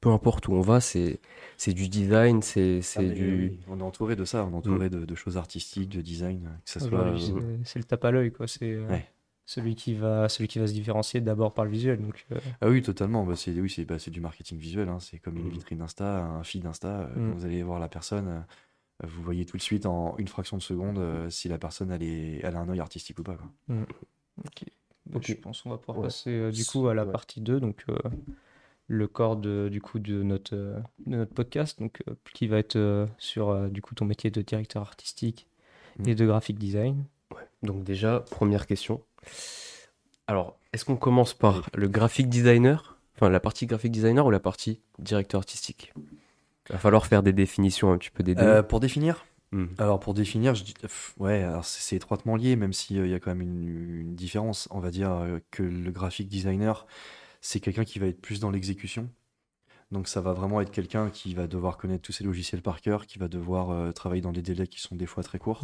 [0.00, 1.18] peu importe où on va c'est
[1.56, 4.56] c'est du design, c'est c'est Ah, du oui, On est entouré de ça, on est
[4.56, 6.88] entouré de, de choses artistiques, de design, que ça soit.
[7.00, 8.46] Aujourd'hui, euh, c'est- c'est le tape à l'œil, quoi.
[8.46, 9.06] C'est euh, Ouais.
[9.50, 12.02] Celui, qui va, celui qui va se différencier d'abord par le visuel.
[12.02, 13.24] Donc, euh, Ah oui, totalement.
[13.24, 14.90] Bah, c'est oui, c'est bah, du marketing visuel.
[14.90, 15.00] hein.
[15.00, 15.50] C'est comme une Mhm.
[15.52, 17.00] vitrine Insta, un feed Insta.
[17.00, 17.14] euh.
[17.14, 20.58] Quand vous allez voir la personne, euh, vous voyez tout de suite en une fraction
[20.58, 23.36] de seconde si la personne elle, est, elle a un œil artistique ou pas.
[23.36, 23.76] Quoi.
[24.44, 24.64] ok.
[25.14, 25.24] Ok.
[25.28, 26.04] Je pense qu'on va pouvoir Ouais.
[26.04, 27.12] passer du coup à la Ouais.
[27.12, 27.86] partie 2, donc
[28.86, 32.02] le corps de, du coup, de, notre, de notre podcast, donc,
[32.34, 35.46] qui va être sur du coup, ton métier de directeur artistique
[36.00, 36.08] Mhm.
[36.08, 37.04] et de graphic design.
[37.62, 39.02] Donc déjà, première question.
[40.26, 44.40] Alors, est-ce qu'on commence par le graphic designer, enfin la partie graphic designer ou la
[44.40, 45.92] partie directeur artistique?
[46.68, 48.42] Il va falloir faire des définitions un petit peu des deux.
[48.42, 49.24] Euh, pour définir?
[49.52, 49.68] Hmm.
[49.78, 53.14] Alors pour définir, je dis, pff, ouais, alors c'est c'est étroitement lié, même s'il y
[53.14, 54.68] a quand même une, une différence.
[54.70, 56.86] On va dire euh, que le graphic designer,
[57.40, 59.08] c'est quelqu'un qui va être plus dans l'exécution.
[59.90, 63.06] Donc ça va vraiment être quelqu'un qui va devoir connaître tous ces logiciels par cœur,
[63.06, 65.62] qui va devoir euh, travailler dans des délais qui sont des fois très courts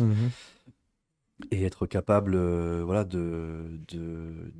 [1.50, 4.52] et être capable, euh, voilà, de, de,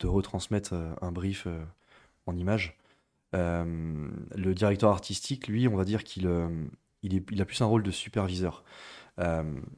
[0.00, 1.64] de retransmettre euh, un brief euh,
[2.26, 2.76] en image.
[3.32, 6.28] le directeur artistique, lui, on va dire qu'il
[7.02, 8.62] il, il a plus un rôle de superviseur.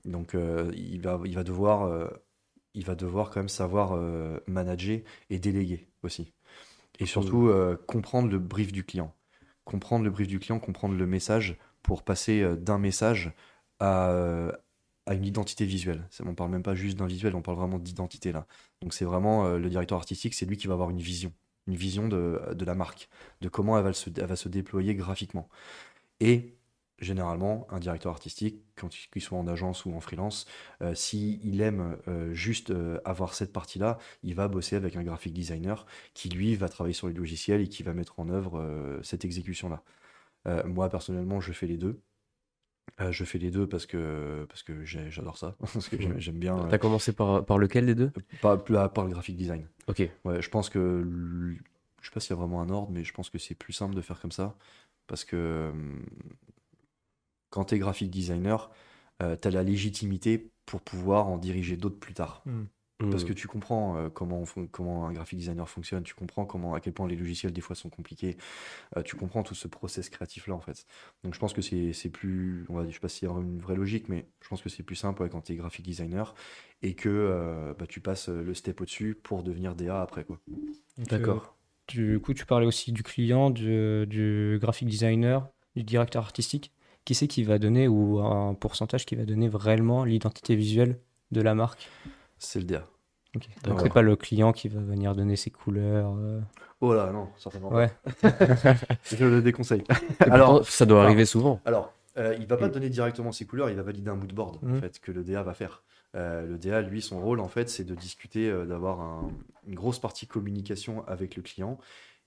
[0.05, 2.11] donc il, va, il, va devoir,
[2.75, 3.97] il va devoir quand même savoir
[4.49, 6.33] manager et déléguer aussi.
[6.99, 7.49] Et surtout
[7.87, 9.15] comprendre le brief du client.
[9.65, 13.33] Comprendre le brief du client, comprendre le message pour passer d'un message
[13.79, 14.13] à,
[15.07, 16.09] à une identité visuelle.
[16.25, 18.47] On parle même pas juste d'un visuel, on parle vraiment d'identité là.
[18.81, 21.33] Donc c'est vraiment euh, le directeur artistique, c'est lui qui va avoir une vision,
[21.67, 23.09] une vision de, la marque,
[23.41, 25.49] de comment elle va, se, va se déployer graphiquement.
[26.21, 26.57] Et
[27.01, 30.47] généralement, un directeur artistique, quand il soit en agence ou en freelance,
[30.81, 32.73] euh, s'il aime euh, juste
[33.05, 37.09] avoir cette partie-là, il va bosser avec un graphic designer qui, lui, va travailler sur
[37.09, 39.83] les logiciels et qui va mettre en œuvre cette exécution-là.
[40.67, 42.01] moi, personnellement, je fais les deux.
[43.01, 46.69] Euh, je fais les deux parce que, parce que j'adore ça, parce que j'aime bien.
[46.71, 48.13] T'as commencé par, par lequel des deux?
[48.41, 49.67] par, par, le graphic design.
[49.89, 50.09] Ok.
[50.25, 51.05] Ouais, je pense que.
[52.01, 53.73] Je sais pas s'il y a vraiment un ordre, mais je pense que c'est plus
[53.73, 54.57] simple de faire comme ça.
[55.07, 55.73] Parce que
[57.51, 58.71] quand tu es graphic designer,
[59.23, 62.43] euh, tu as la légitimité pour pouvoir en diriger d'autres plus tard.
[63.11, 63.29] Parce mm.
[63.29, 66.93] que tu comprends euh, comment, comment un graphic designer fonctionne, tu comprends comment, à quel
[66.93, 68.37] point les logiciels des fois sont compliqués,
[68.97, 70.87] euh, tu comprends tout ce process créatif-là en fait.
[71.23, 73.59] Donc je pense que c'est plus, on va, je sais pas s'il y a une
[73.59, 76.35] vraie logique, mais je pense que c'est plus simple quand tu es graphic designer
[76.83, 80.25] et que euh, bah, tu passes le step au-dessus pour devenir DA après.
[80.25, 80.39] quoi.
[80.99, 81.57] D'accord.
[81.89, 86.73] Du coup, tu parlais aussi du client, du, du graphic designer, du directeur artistique.
[87.05, 90.99] Qui c'est qui va donner ou un pourcentage qui va donner vraiment l'identité visuelle
[91.33, 91.91] de la marque?
[92.39, 92.89] C'est le DA.
[93.65, 96.15] Donc c'est pas le client qui va venir donner ses couleurs.
[96.19, 96.41] Euh.
[96.81, 97.91] Oh là, non, certainement ouais.
[99.05, 99.85] Je le déconseille.
[100.21, 101.61] alors, ça doit arriver souvent.
[101.65, 104.67] Alors, euh, il va pas donner directement ses couleurs, il va valider un moodboard en
[104.67, 104.81] mmh.
[104.81, 105.83] fait que le DA va faire.
[106.15, 109.25] Euh, le DA, lui, son rôle en fait, c'est de discuter, d'avoir
[109.67, 111.79] une grosse partie communication avec le client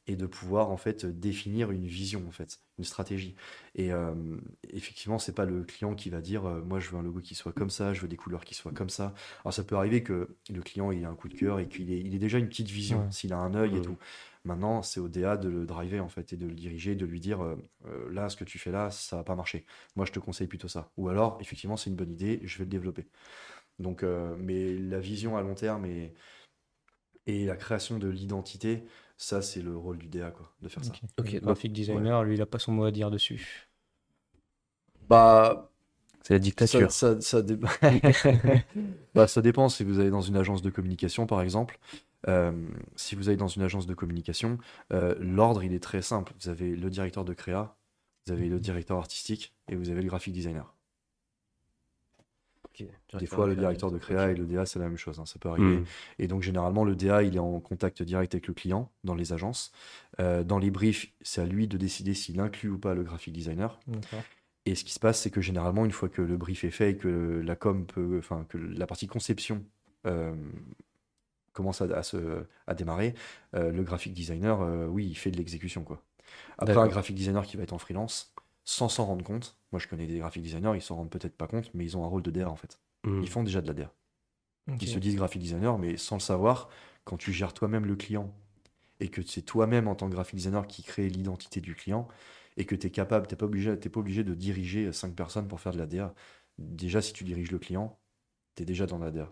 [0.07, 3.35] et de pouvoir en fait définir une vision en fait, une stratégie.
[3.75, 4.13] Et euh,
[4.69, 7.35] effectivement, c'est pas le client qui va dire euh, moi je veux un logo qui
[7.35, 9.13] soit comme ça, je veux des couleurs qui soient comme ça.
[9.43, 11.91] Alors ça peut arriver que le client il ait un coup de cœur et qu'il
[11.91, 13.97] ait, il ait déjà une petite vision, s'il a un œil et tout.
[14.45, 17.19] Maintenant, c'est au DA de le driver en fait et de le diriger, de lui
[17.19, 17.57] dire euh,
[18.09, 19.65] là ce que tu fais là, ça va pas marcher.
[19.97, 20.89] Moi je te conseille plutôt ça.
[20.95, 23.07] Ou alors effectivement c'est une bonne idée, je vais le développer.
[23.79, 24.03] Donc,
[24.39, 26.15] mais la vision à long terme et,
[27.27, 28.83] et la création de l'identité,
[29.17, 30.93] ça, c'est le rôle du DA, quoi, de faire ça.
[31.17, 33.67] Ok, le graphic designer, lui, il n'a pas son mot à dire dessus.
[35.09, 35.71] Bah.
[36.21, 36.91] C'est la dictature.
[36.91, 37.41] Ça, ça,
[39.15, 41.79] bah, ça, dépend si vous allez dans une agence de communication, par exemple.
[42.27, 42.51] Euh,
[42.95, 44.57] si vous allez dans une agence de communication,
[44.91, 46.33] euh, l'ordre, il est très simple.
[46.41, 47.77] Vous avez le directeur de créa,
[48.25, 50.75] vous avez le directeur artistique et vous avez le graphic designer.
[53.13, 55.39] Des fois, le directeur de créa et le DA, c'est la même chose, hein, ça
[55.39, 55.77] peut arriver.
[55.77, 55.85] Hmm.
[56.19, 59.33] Et donc, généralement, le DA, il est en contact direct avec le client dans les
[59.33, 59.71] agences.
[60.19, 63.33] Euh, dans les briefs, c'est à lui de décider s'il inclut ou pas le graphic
[63.33, 63.79] designer.
[64.65, 66.91] Et ce qui se passe, c'est que généralement, une fois que le brief est fait
[66.91, 69.63] et que la com peut, enfin, que la partie conception
[70.05, 70.35] euh,
[71.53, 73.13] commence à, se, à démarrer,
[73.55, 74.59] euh, le graphic designer,
[74.89, 76.03] oui, il fait de l'exécution, quoi.
[76.57, 78.33] Après, un graphic designer qui va être en freelance,
[78.67, 79.57] sans s'en rendre compte.
[79.71, 82.03] Moi, je connais des graphic designers, ils s'en rendent peut-être pas compte, mais ils ont
[82.03, 82.79] un rôle de DA en fait.
[83.05, 83.21] Hmm.
[83.21, 83.93] Ils font déjà de la DA.
[84.81, 86.67] Ils se disent graphic designer, mais sans le savoir,
[87.05, 88.35] quand tu gères toi-même le client
[88.99, 92.09] et que c'est toi-même en tant que graphic designer qui crée l'identité du client
[92.57, 95.47] et que tu es capable, tu n'es pas, obligé, pas obligé de diriger cinq personnes
[95.47, 96.13] pour faire de la DA.
[96.57, 97.97] Déjà, si tu diriges le client,
[98.57, 99.31] tu es déjà dans la DA.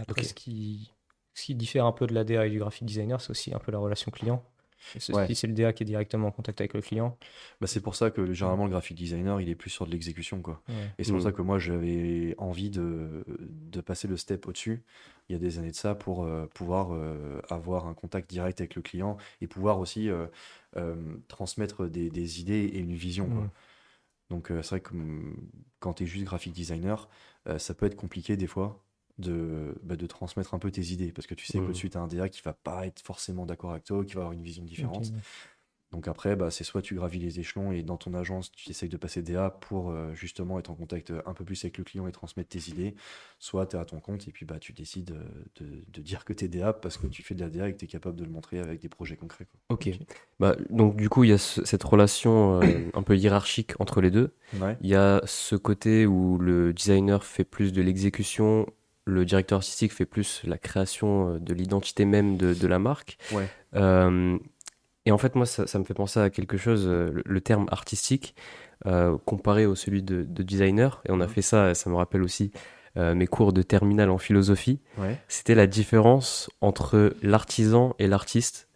[0.00, 0.92] Après, ce, qui,
[1.34, 3.60] ce qui diffère un peu de la DA et du graphic designer, c'est aussi un
[3.60, 4.44] peu la relation client.
[4.98, 7.16] Si c'est le DA qui est directement en contact avec le client.
[7.60, 10.40] Bah, c'est pour ça que généralement le graphic designer il est plus sur de l'exécution.
[10.40, 10.62] quoi.
[10.98, 11.24] Et c'est pour mm.
[11.24, 14.82] ça que moi j'avais envie de, de, passer le step au-dessus
[15.28, 18.60] il y a des années de ça pour euh, pouvoir euh, avoir un contact direct
[18.60, 20.26] avec le client et pouvoir aussi euh,
[21.28, 23.28] transmettre des, des, idées et une vision.
[23.28, 23.44] Quoi.
[23.44, 23.50] Mm.
[24.30, 25.36] Donc c'est vrai que mm,
[25.80, 27.08] quand tu es juste graphic designer,
[27.58, 28.82] ça peut être compliqué des fois
[29.18, 32.00] de, bah, de transmettre un peu tes idées parce que tu sais que tu as
[32.00, 34.64] un DA qui va pas être forcément d'accord avec toi, qui va avoir une vision
[34.64, 35.12] différente.
[35.94, 38.88] Donc après, bah, c'est soit tu gravis les échelons et dans ton agence, tu essayes
[38.88, 42.08] de passer DA pour euh, justement être en contact un peu plus avec le client
[42.08, 42.96] et transmettre tes idées,
[43.38, 46.32] soit tu es à ton compte et puis bah, tu décides euh, de, dire que
[46.32, 48.16] tu es DA parce que tu fais de la DA et que tu es capable
[48.16, 49.46] de le montrer avec des projets concrets.
[49.68, 49.88] Ok.
[50.40, 54.10] Bah, donc du coup, il y a cette relation euh, un peu hiérarchique entre les
[54.10, 54.34] deux.
[54.80, 58.66] Il y a ce côté où le designer fait plus de l'exécution
[59.06, 63.18] le directeur artistique fait plus la création euh, de l'identité même de, la marque.
[63.74, 64.38] Euh,
[65.06, 68.34] et en fait, moi, ça, me fait penser à quelque chose, euh, le, terme artistique,
[69.24, 71.02] comparé au celui de, designer.
[71.06, 72.52] Et on a fait ça, ça me rappelle aussi
[72.96, 74.78] mes cours de terminale en philosophie.
[75.26, 78.68] C'était la différence entre l'artisan et l'artiste.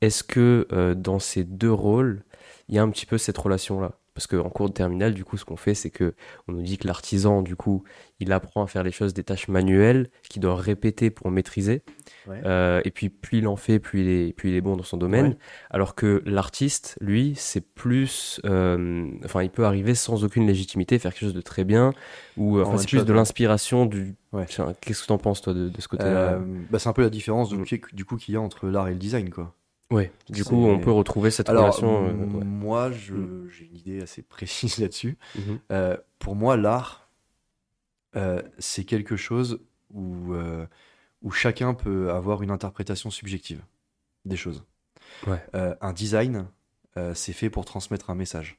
[0.00, 2.24] est-ce que dans ces deux rôles,
[2.68, 3.92] il y a un petit peu cette relation-là?
[4.20, 6.12] Parce qu'en cours de terminale, du coup, ce qu'on fait, c'est que
[6.46, 7.84] on nous dit que l'artisan, du coup,
[8.18, 11.80] il apprend à faire les choses des tâches manuelles qu'il doit répéter pour maîtriser.
[12.26, 12.38] Ouais.
[12.44, 14.82] Euh, et puis, plus il en fait, plus il est, plus il est bon dans
[14.82, 15.28] son domaine.
[15.28, 15.38] Ouais.
[15.70, 18.42] Alors que l'artiste, lui, c'est plus.
[18.44, 21.94] euh, Enfin, il peut arriver sans aucune légitimité, faire quelque chose de très bien.
[22.36, 24.16] Ou euh, En enfin, c'est plus de l'inspiration du.
[24.32, 24.44] Ouais.
[24.46, 26.32] Tiens, Qu'est-ce que t'en penses, toi, de, de ce côté-là?
[26.34, 27.64] Euh, bah, c'est un peu la différence Mm.
[27.94, 29.54] du coup qu'il y a entre l'art et le design, quoi.
[29.90, 30.12] Ouais.
[30.28, 32.06] Du coup, on peut retrouver cette Alors, relation.
[32.06, 32.44] euh, ouais.
[32.44, 35.18] moi, je- j'ai une idée assez précise là-dessus.
[35.36, 35.60] Mhm.
[35.72, 37.08] Euh, pour moi, l'art,
[38.16, 39.60] euh, c'est quelque chose
[39.92, 40.66] où, euh,
[41.22, 43.62] où chacun peut avoir une interprétation subjective
[44.24, 44.64] des choses.
[45.26, 45.42] Ouais.
[45.54, 46.46] Un design,
[47.14, 48.58] c'est fait pour transmettre un message.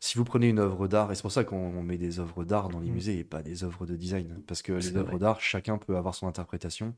[0.00, 2.68] Si vous prenez une œuvre d'art, et c'est pour ça qu'on met des œuvres d'art
[2.68, 2.94] dans les Mm.
[2.94, 6.14] musées et pas des œuvres de design, parce que les œuvres d'art, chacun peut avoir
[6.14, 6.94] son interprétation,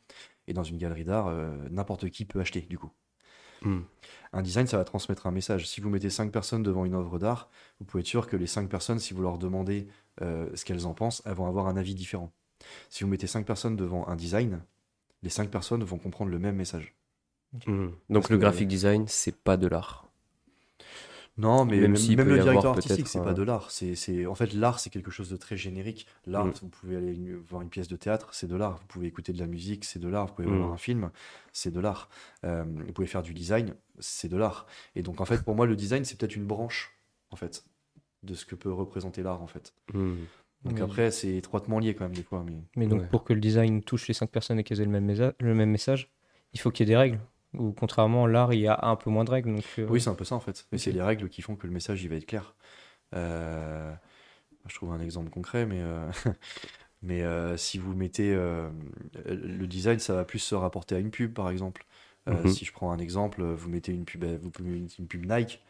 [0.49, 1.31] et dans une galerie d'art,
[1.71, 2.91] n'importe qui peut acheter, du coup.
[3.63, 3.81] Mm.
[4.33, 5.67] Un design, ça va transmettre un message.
[5.69, 7.49] Si vous mettez cinq personnes devant une œuvre d'art,
[7.81, 9.89] vous pouvez être sûr que les cinq personnes, si vous leur demandez
[10.23, 12.33] euh, ce qu'elles en pensent, elles vont avoir un avis différent.
[12.91, 14.63] Si vous mettez cinq personnes devant un design,
[15.23, 16.95] les cinq personnes vont comprendre le même message.
[17.67, 17.87] Mm.
[17.87, 20.06] Donc Parce le que- graphic design, c'est pas de l'art.
[21.39, 23.71] Non, mais Même même, s'il même le directeur artistique, c'est un- pas de l'art.
[23.71, 24.25] C'est, c'est...
[24.25, 26.07] En fait, l'art, c'est quelque chose de très générique.
[26.27, 26.53] L'art, Mm.
[26.63, 28.79] vous pouvez aller une- voir une pièce de théâtre, c'est de l'art.
[28.79, 30.29] Vous pouvez écouter de la musique, c'est de l'art.
[30.29, 30.57] Vous pouvez Mm.
[30.59, 31.11] voir un film,
[31.53, 32.09] c'est de l'art.
[32.45, 34.67] Euh, vous pouvez faire du design, c'est de l'art.
[34.95, 36.97] Et donc, en fait, pour moi, le design, c'est peut-être une branche,
[37.31, 37.65] en fait,
[38.23, 39.75] de ce que peut représenter l'art, en fait.
[39.93, 40.15] Mm.
[40.65, 40.81] Donc Oui.
[40.83, 42.43] après, c'est étroitement lié quand même des fois.
[42.47, 42.57] Mais...
[42.77, 43.07] Mais donc, Ouais.
[43.09, 45.55] pour que le design touche les cinq personnes et qu'elles aient le même, mésa- le
[45.55, 46.11] même message,
[46.55, 47.21] il faut qu'il y ait des règles.
[47.55, 49.55] Ou contrairement, l'art, il y a un peu moins de règles.
[49.55, 50.67] Donc, euh, Oui, c'est un peu ça en fait.
[50.73, 52.55] Mais c'est les règles qui font que le message il va être clair.
[53.15, 53.93] Euh,
[54.69, 56.11] Je trouve un exemple concret, mais, euh,
[57.03, 58.69] mais euh, si vous mettez euh,
[59.27, 61.87] le design, ça va plus se rapporter à une pub par exemple.
[62.29, 62.49] Euh, Mhm.
[62.49, 65.63] Si je prends un exemple, vous mettez une pub, vous mettre une pub Nike.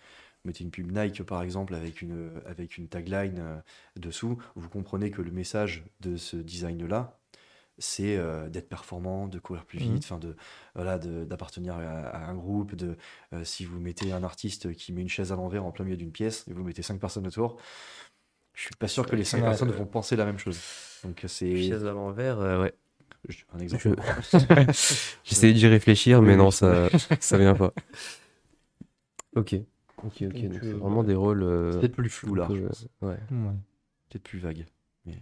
[0.45, 3.59] Vous mettez une pub Nike par exemple avec une, avec une tagline euh,
[3.97, 7.19] dessous, vous comprenez que le message de ce design-là,
[7.79, 9.95] c'est euh, d'être performant, de courir plus Mhm.
[9.95, 10.37] vite, enfin de
[10.75, 12.75] voilà, de- d'appartenir à, à un groupe.
[12.75, 12.97] De
[13.33, 15.97] euh, si vous mettez un artiste qui met une chaise à l'envers en plein milieu
[15.97, 17.59] d'une pièce et vous mettez cinq personnes autour,
[18.55, 19.45] je suis pas sûr que les cinq Ouais.
[19.45, 20.59] personnes vont penser la même chose.
[21.05, 22.75] Donc c'est Chaise à l'envers, euh, ouais.
[23.55, 23.95] un exemple.
[25.25, 26.89] J'essayais d'y réfléchir, mais non, ça,
[27.21, 27.73] ça vient pas.
[29.35, 29.55] Ok.
[30.05, 30.23] Ok, ok.
[30.23, 31.43] Donc, Donc, c'est euh, vraiment des rôles.
[31.43, 32.87] euh, C'est peut-être plus flou là, peu, je pense.
[33.03, 33.19] euh, ouais.
[33.31, 33.55] ouais.
[34.09, 34.67] peut-être plus vague.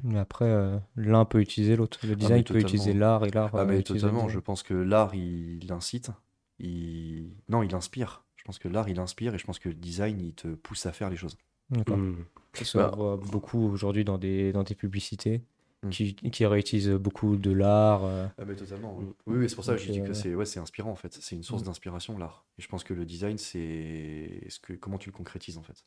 [0.02, 1.98] Mais après, euh, l'un peut utiliser l'autre.
[2.06, 3.50] Le design peut utiliser l'art et l'art.
[3.54, 6.10] Ah euh, mais totalement, je pense que l'art il, il incite,
[6.58, 8.24] il non il inspire.
[8.36, 10.86] Je pense que l'art il inspire et je pense que le design il te pousse
[10.86, 11.36] à faire les choses.
[11.70, 11.96] D'accord.
[11.96, 12.24] Mm.
[12.54, 15.42] Ça Bah, voit beaucoup aujourd'hui dans des, dans des publicités
[15.82, 15.90] Mm.
[15.90, 18.04] qui, qui réutilisent beaucoup de l'art.
[18.04, 18.96] euh, Ah mais totalement.
[18.98, 19.06] oui.
[19.26, 21.12] Oui, c'est pour ça que je dis euh, que c'est ouais, c'est inspirant en fait.
[21.20, 21.66] C'est une source Mm.
[21.66, 22.46] d'inspiration l'art.
[22.58, 25.84] Et je pense que le design c'est ce que comment tu le concrétises en fait.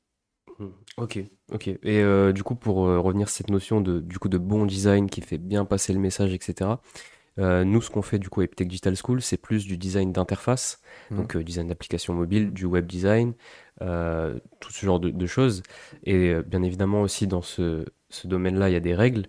[0.59, 0.65] Mm.
[0.97, 1.19] Ok,
[1.51, 1.67] ok.
[1.67, 4.65] Et euh, du coup, pour euh, revenir sur cette notion de, du coup, de bon
[4.65, 6.81] design qui fait bien passer le message, etc.,
[7.39, 10.11] euh, nous, ce qu'on fait du coup à Epitech Digital School, c'est plus du design
[10.11, 11.17] d'interface, Mhm.
[11.17, 13.33] donc euh, design d'application mobile, du web design,
[13.83, 15.61] euh, tout ce genre de, de choses.
[16.03, 19.27] Et bien évidemment aussi dans ce, ce domaine-là, il y a des règles.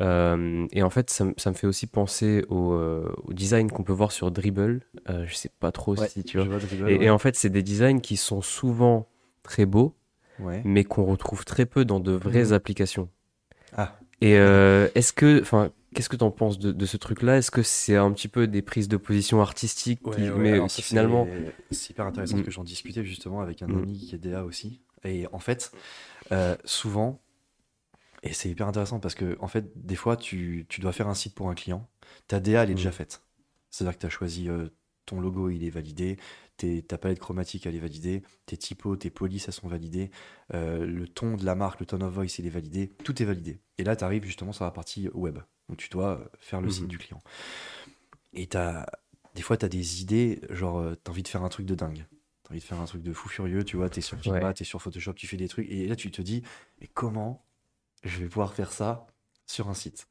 [0.00, 2.78] Euh, et en fait, ça, me- ça me fait aussi penser au,
[3.24, 4.82] au design qu'on peut voir sur Dribble.
[5.24, 6.46] Je sais pas trop si tu vois.
[6.86, 7.04] Et, ouais.
[7.06, 9.08] et en fait, c'est des designs qui sont souvent
[9.42, 9.96] très beaux,
[10.40, 10.62] Ouais.
[10.64, 12.52] mais qu'on retrouve très peu dans de vraies Mhm.
[12.52, 13.08] applications.
[13.76, 13.98] Ah.
[14.20, 17.38] Et euh, est-ce que, enfin, qu'est-ce que tu en penses de, de ce truc-là?
[17.38, 20.66] Est-ce que c'est un petit peu des prises de position artistiques, qui- Ouais, ouais, mais
[20.68, 21.28] qui ça, finalement,
[21.70, 22.42] c'est- hyper intéressant Mm.
[22.44, 23.78] que j'en discutais justement avec un Mm.
[23.78, 24.80] ami qui est DA aussi.
[25.04, 25.70] Et en fait,
[26.32, 27.20] euh, souvent,
[28.24, 31.14] et c'est hyper intéressant parce que en fait, des fois, tu, tu dois faire un
[31.14, 31.86] site pour un client.
[32.26, 32.76] Ta DA, elle est Mm.
[32.76, 33.22] déjà faite.
[33.70, 34.68] C'est-à-dire que tu as choisi euh,
[35.06, 36.16] ton logo, il est validé.
[36.58, 38.22] Tes- ta palette chromatique, elle est validée.
[38.44, 40.10] Tes typos, tes polices, elles sont validées.
[40.54, 42.88] euh, le ton de la marque, le tone of voice, il est validé.
[43.04, 43.60] Tout est validé.
[43.78, 45.38] Et là, tu arrives justement sur la partie web.
[45.70, 46.72] où tu dois faire le Mhm.
[46.72, 47.22] site du client.
[48.32, 48.86] Et t'as,
[49.34, 51.74] des fois, tu as des idées, genre, tu as envie de faire un truc de
[51.74, 52.06] dingue.
[52.44, 54.18] Tu as envie de faire un truc de fou furieux, tu vois, tu es sur
[54.18, 54.54] Figma, Ouais.
[54.54, 55.68] tu es sur Photoshop, tu fais des trucs.
[55.68, 56.42] Et là, tu te dis,
[56.80, 57.44] mais comment
[58.02, 59.06] je vais pouvoir faire ça
[59.46, 60.08] sur un site?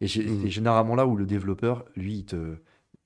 [0.00, 0.48] Et j'ai- Mhm.
[0.48, 2.56] généralement là où le développeur, lui, il te,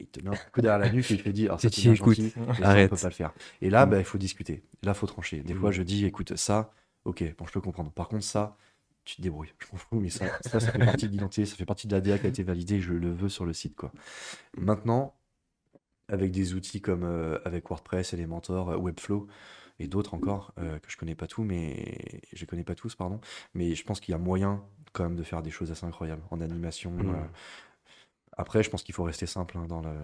[0.00, 1.70] il te met un coup derrière la nuque et il te dit, alors ça, Et
[1.70, 2.18] c'est tu bien écoutes.
[2.18, 2.90] gentil, mais ça, on Arrête.
[2.90, 3.32] peut pas le faire.
[3.60, 3.90] Et là, Mhm.
[3.90, 4.62] bah, il faut discuter.
[4.82, 5.42] Là, il faut trancher.
[5.42, 5.72] Des fois, Mhm.
[5.72, 6.72] je dis, écoute, ça,
[7.04, 7.92] ok, bon, je peux comprendre.
[7.92, 8.56] Par contre, ça,
[9.04, 9.52] tu te débrouilles.
[9.58, 11.92] Je m'en fous, mais ça, ça, ça fait partie de l'identité, ça fait partie de
[11.94, 13.92] l'ADA qui a été validé, je le veux sur le site, quoi.
[14.56, 15.16] Maintenant,
[16.08, 19.26] avec des outils comme euh, avec WordPress, Elementor, euh, Webflow
[19.78, 23.20] et d'autres encore, euh, que je connais pas tous, mais je connais pas tous, pardon,
[23.54, 26.22] mais je pense qu'il y a moyen quand même de faire des choses assez incroyables
[26.30, 26.92] en animation.
[28.32, 29.94] Euh, Après, je pense qu'il faut rester simple hein, dans le,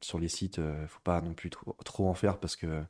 [0.00, 0.58] sur les sites.
[0.58, 2.84] Il faut pas non plus trop, trop en faire parce que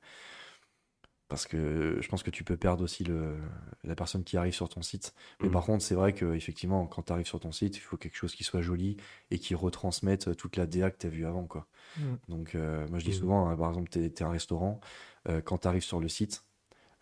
[1.29, 3.39] parce que je pense que tu peux perdre aussi le,
[3.85, 5.15] la personne qui arrive sur ton site.
[5.41, 5.53] Mais Mhm.
[5.53, 8.35] par contre, c'est vrai qu'effectivement, quand tu arrives sur ton site, il faut quelque chose
[8.35, 8.97] qui soit joli
[9.31, 11.47] et qui retransmette toute la DA que tu as vue avant.
[11.47, 11.69] Quoi.
[11.97, 12.19] Mhm.
[12.29, 14.81] Donc, euh, moi, je dis souvent, hein, par exemple, tu es, un restaurant,
[15.29, 16.45] euh, quand tu arrives sur le site,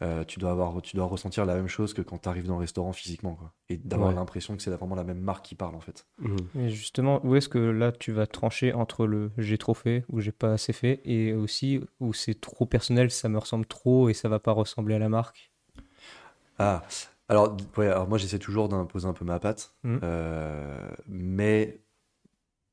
[0.03, 2.55] euh, tu, dois avoir, tu dois ressentir la même chose que quand tu arrives dans
[2.55, 3.35] le restaurant physiquement.
[3.35, 3.53] Quoi.
[3.69, 4.15] Et d'avoir Ouais.
[4.15, 6.07] l'impression que c'est vraiment la même marque qui parle, en fait.
[6.55, 10.21] Mais justement, où est-ce que là tu vas trancher entre le j'ai trop fait ou
[10.21, 14.15] j'ai pas assez fait et aussi où c'est trop personnel, ça me ressemble trop et
[14.15, 15.53] ça va pas ressembler à la marque?
[16.59, 16.83] Ah,
[17.29, 20.01] alors, ouais, alors moi j'essaie toujours d'imposer un peu ma patte, Mhm.
[20.03, 21.81] euh, mais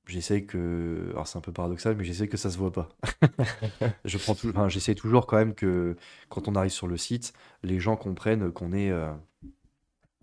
[0.08, 2.90] j'essaie que, alors c'est un peu paradoxal, mais j'essaie que ça se voit pas.
[4.06, 5.96] Je prends tout, enfin, j'essaie toujours quand même que
[6.30, 9.12] quand on arrive sur le site, les gens comprennent qu'on est, euh,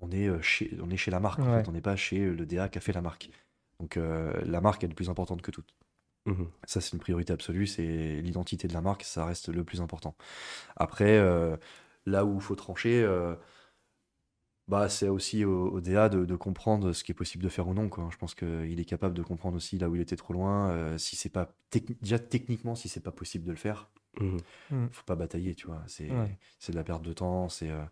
[0.00, 1.62] on est euh, chez, on est chez la marque, en Ouais.
[1.62, 1.68] fait.
[1.68, 3.30] on n'est pas chez le DA qui a fait la marque.
[3.80, 5.64] Donc euh, la marque est le plus importante que tout.
[6.26, 6.46] Mhm.
[6.64, 10.14] Ça, c'est une priorité absolue, c'est l'identité de la marque, ça reste le plus important.
[10.76, 11.56] Après, euh,
[12.06, 13.04] là où il faut trancher,
[14.68, 17.68] bah, c'est aussi au, au DA de, de comprendre ce qui est possible de faire
[17.68, 17.88] ou non.
[17.88, 18.08] Quoi.
[18.12, 20.70] Je pense qu'il est capable de comprendre aussi là où il était trop loin.
[20.70, 21.52] euh, si c'est pas
[22.00, 23.88] déjà techniquement, si c'est pas possible de le faire,
[24.20, 24.88] Mhm.
[24.92, 25.82] faut pas batailler, tu vois.
[25.86, 26.38] C'est Ouais.
[26.58, 27.48] c'est de la perte de temps.
[27.48, 27.82] C'est euh,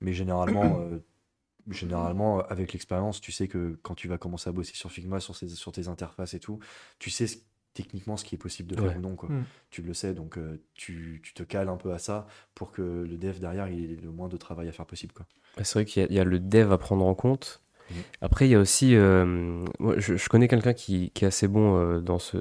[0.00, 0.78] mais généralement.
[0.80, 0.98] euh,
[1.68, 5.34] Généralement, avec l'expérience, tu sais que quand tu vas commencer à bosser sur Figma, sur,
[5.34, 6.60] ces- sur tes interfaces et tout,
[7.00, 7.38] tu sais ce-
[7.76, 8.96] techniquement ce qui est possible de faire Ouais.
[8.96, 9.14] ou non.
[9.16, 9.28] Quoi.
[9.28, 9.44] Mm.
[9.70, 12.82] Tu le sais, donc euh, tu, tu te cales un peu à ça pour que
[12.82, 15.12] le dev derrière il ait le moins de travail à faire possible.
[15.12, 15.26] Quoi.
[15.62, 17.62] C'est vrai qu'il y, a- il y a le dev à prendre en compte.
[17.90, 17.96] Mhm.
[18.20, 18.96] Après, il y a aussi.
[18.96, 22.36] euh, moi, je, je connais quelqu'un qui, qui est assez bon euh, dans ce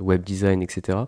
[0.00, 0.98] web design, etc.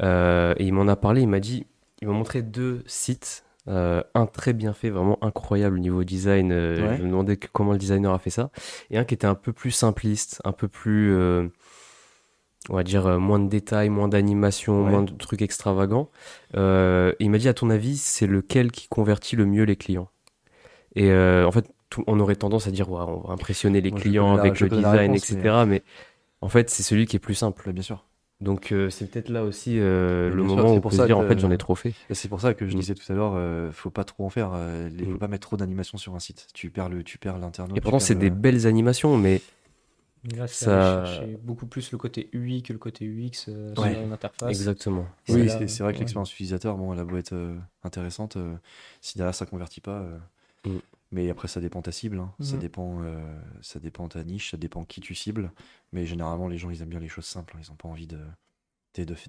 [0.00, 1.20] Et il m'en a parlé.
[1.22, 1.66] Il m'a dit
[2.00, 3.44] il m'a montré deux sites.
[3.66, 6.50] un très bien fait, vraiment incroyable au niveau design.
[6.52, 6.96] Ouais.
[6.96, 8.50] Je me demandais comment le designer a fait ça.
[8.90, 11.14] Et un qui était un peu plus simpliste, un peu plus.
[12.68, 14.90] On va dire euh, moins de détails, moins d'animation, Ouais.
[14.90, 16.10] moins de trucs extravagants.
[16.56, 20.08] Euh, il m'a dit, à ton avis, c'est lequel qui convertit le mieux les clients?
[20.94, 23.90] Et euh, en fait, tout- on aurait tendance à dire, ouais, on va impressionner les
[23.90, 25.64] Moi, clients la- avec le design, réponse, etc.
[25.66, 25.82] Mais...
[26.40, 27.72] en fait, c'est celui qui est plus simple.
[27.72, 28.04] Bien sûr.
[28.40, 31.24] Donc c'est peut-être là aussi le sûr, moment c'est où on peut se dire, que-
[31.24, 31.94] en fait, j'en ai trop fait.
[32.10, 32.80] C'est pour ça que je Mm.
[32.80, 34.50] disais tout à l'heure, faut pas trop en faire.
[34.98, 35.18] Il faut Mm.
[35.18, 36.46] pas mettre trop d'animation sur un site.
[36.52, 37.76] Tu perds le, tu perds l'internaute.
[37.78, 39.40] Et pourtant, c'est des belles animations, Mais
[40.34, 43.92] là, Ça- chercher beaucoup plus le côté UI que le côté UX euh, Ouais.
[43.92, 44.48] sur une interface.
[44.50, 45.06] exactement.
[45.28, 48.54] Oui, c'est vrai que l'expérience utilisateur, bon, elle a beau être euh, intéressante, euh,
[49.00, 50.00] si derrière ça convertit pas.
[50.00, 50.18] euh,
[50.64, 50.78] Mm.
[51.12, 52.32] Mais après, ça dépend ta cible, hein.
[52.40, 52.58] ça Mm.
[52.58, 55.52] dépend, euh, ça dépend ta niche, ça dépend qui tu cibles.
[55.92, 57.54] Mais généralement, les gens, ils aiment bien les choses simples.
[57.56, 57.60] hein.
[57.62, 58.18] Ils ont pas envie de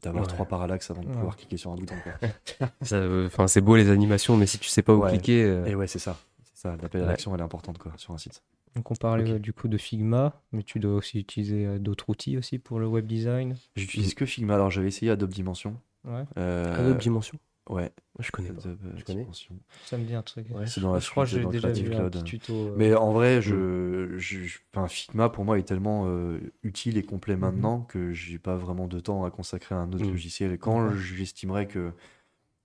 [0.02, 0.30] d'avoir Ouais.
[0.30, 1.14] trois parallaxes avant de Ouais.
[1.14, 1.94] pouvoir cliquer sur un bouton.
[2.82, 5.10] Ça, euh, Enfin, c'est beau les animations, mais si tu sais pas où Ouais.
[5.12, 6.18] cliquer, euh, Et ouais, c'est ça.
[6.46, 6.78] C'est ça.
[6.82, 7.10] L'appel à Ouais.
[7.12, 8.42] l'action, elle est importante quoi, sur un site.
[8.76, 9.30] Donc on parlait Ok.
[9.32, 12.80] euh, du coup de Figma, mais tu dois aussi utiliser euh, d'autres outils aussi pour
[12.80, 13.56] le web design.
[13.76, 14.54] J'utilise que Figma.
[14.56, 15.76] Alors, j'avais essayé Adobe Dimension.
[16.06, 17.38] Ouais, Euh, Adobe Dimension?
[17.70, 18.62] Ouais, Je connais pas.
[18.62, 19.56] Adobe connais Dimension.
[19.84, 20.48] ça me dit un truc.
[20.52, 20.66] Ouais.
[20.68, 22.12] C'est dans la je crois que suite, j'ai déjà Creative vu un Cloud.
[22.14, 22.54] petit tuto.
[22.54, 23.42] euh, Mais en vrai, Mm.
[23.42, 27.42] je, je- je- enfin, Figma pour moi est tellement euh, utile et complet Mhm.
[27.42, 30.12] maintenant que j'ai pas vraiment de temps à consacrer à un autre Mm.
[30.12, 30.52] logiciel.
[30.54, 31.92] Et quand j'estimerais que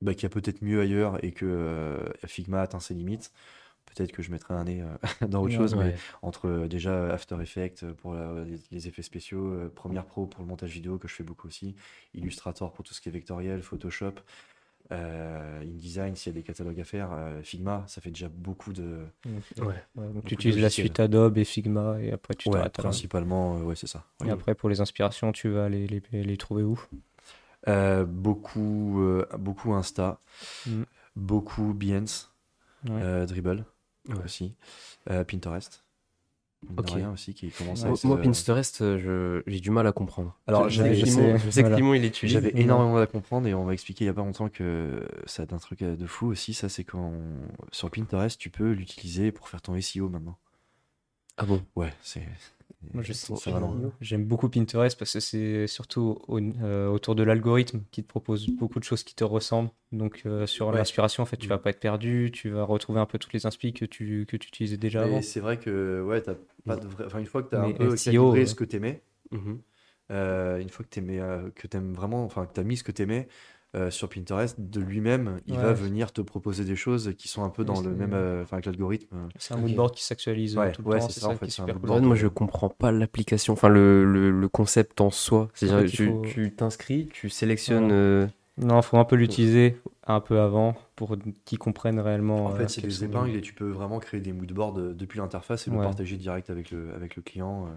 [0.03, 3.33] bah, qu'il y a peut-être mieux ailleurs et que euh, Figma atteint ses limites,
[3.87, 4.97] peut-être que je mettrais un nez euh,
[5.29, 5.57] dans autre Ouais.
[5.59, 5.75] chose.
[5.75, 5.95] Mais Ouais.
[6.23, 10.41] entre euh, déjà After Effects pour la- les, les effets spéciaux, euh, Premiere Pro pour
[10.43, 11.75] le montage vidéo que je fais beaucoup aussi,
[12.15, 14.15] Illustrator pour tout ce qui est vectoriel, Photoshop.
[14.91, 18.73] Euh, InDesign, s'il y a des catalogues à faire, euh, Figma, ça fait déjà beaucoup
[18.75, 19.65] de, donc, Ouais.
[19.67, 20.87] ouais, donc Beaucoup tu de utilises la logiciels.
[20.87, 22.83] suite Adobe et Figma et après tu ouais, t'arrêtes là.
[22.85, 24.05] principalement, euh, ouais, c'est ça.
[24.27, 26.79] Et après pour les inspirations, tu vas les, les, les trouver où?
[27.69, 30.19] Euh, beaucoup, euh, beaucoup Insta,
[30.67, 30.83] Mm.
[31.17, 32.33] beaucoup Behance,
[32.89, 33.01] Ouais.
[33.03, 33.65] euh, Dribble
[34.09, 34.25] Ouais.
[34.25, 34.55] aussi,
[35.11, 35.85] euh, Pinterest.
[36.77, 36.93] Ok.
[37.13, 38.97] aussi qui commence Ouais, à Moi, euh, Pinterest, euh,
[39.45, 40.39] je- j'ai du mal à comprendre.
[40.47, 42.33] Alors, je, j'avais- je sais, je sais que il étudie.
[42.33, 45.43] J'avais énormément à comprendre et on m'a expliqué il y a pas longtemps que ça
[45.43, 46.55] a un truc de fou aussi.
[46.55, 47.13] Ça, c'est quand
[47.73, 50.39] sur Pinterest, tu peux l'utiliser pour faire ton SEO maintenant.
[51.37, 51.63] Ah bon?
[51.77, 52.23] Ouais, c'est.
[52.95, 53.03] Moi,
[54.01, 58.49] J'aime beaucoup Pinterest parce que c'est surtout au- euh, autour de l'algorithme qui te propose
[58.49, 59.71] beaucoup de choses qui te ressemblent.
[59.93, 60.77] Donc euh, sur Ouais.
[60.79, 61.51] l'inspiration, en fait, tu Mm.
[61.51, 64.37] vas pas être perdu, tu vas retrouver un peu toutes les inspi que tu, que
[64.37, 65.17] tu utilisais déjà avant.
[65.17, 66.35] Mais c'est vrai que ouais, t'as
[66.67, 68.47] pas de vrai- Enfin, une fois que tu as un peu SEO, ouais.
[68.47, 69.61] ce que t'aimais, Mhm.
[70.11, 73.29] euh, une fois que euh, que t'aimes vraiment, enfin que t'as mis ce que t'aimais
[73.75, 75.63] euh, sur Pinterest, de lui-même, il Ouais.
[75.63, 78.43] va venir te proposer des choses qui sont un peu dans le c'est- même, euh,
[78.43, 79.17] enfin avec l'algorithme.
[79.17, 79.29] euh.
[79.39, 81.07] C'est un moodboard qui s'actualise euh, Ouais, tout le ouais, temps.
[81.09, 81.91] c'est C'est ça, en fait, c'est super cool.
[81.91, 85.49] En fait, moi, de- je comprends pas l'application, enfin le, le, le concept en soi.
[85.55, 87.91] C'est-à-dire, En fait, il tu faut- tu t'inscris, tu sélectionnes.
[87.93, 88.27] Euh,
[88.59, 91.17] Non, faut un peu l'utiliser un peu avant pour
[91.47, 92.47] qu'ils comprennent réellement.
[92.47, 94.93] En euh, fait, c'est quels des épingles et tu peux vraiment créer des moodboards euh,
[94.95, 97.67] depuis l'interface et le partager direct avec le, avec le client.
[97.67, 97.71] euh.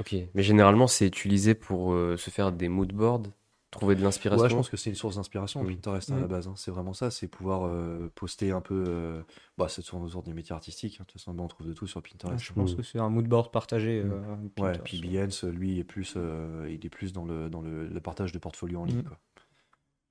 [0.00, 3.22] Ok, mais généralement c'est utilisé pour euh, se faire des mood boards,
[3.70, 4.42] trouver de l'inspiration.
[4.42, 5.74] Ouais, je pense que c'est une source d'inspiration, Oui.
[5.74, 6.20] Pinterest, à Mm.
[6.20, 6.48] la base.
[6.48, 6.54] hein.
[6.56, 8.84] C'est vraiment ça, c'est pouvoir euh, poster un peu.
[8.88, 9.22] euh,
[9.58, 10.94] Bah, c'est autour des métiers artistiques.
[11.00, 11.04] hein.
[11.06, 12.42] De toute façon, bah, on trouve de tout sur Pinterest.
[12.42, 12.76] Je pense Mm.
[12.76, 14.02] que c'est un mood board partagé.
[14.02, 14.10] Mm.
[14.12, 17.86] euh, Ouais, puis Behance, lui, est plus, euh, il est plus dans le, dans le,
[17.88, 18.98] le partage de portfolio en ligne.
[19.00, 19.04] Mm.
[19.04, 19.18] Quoi.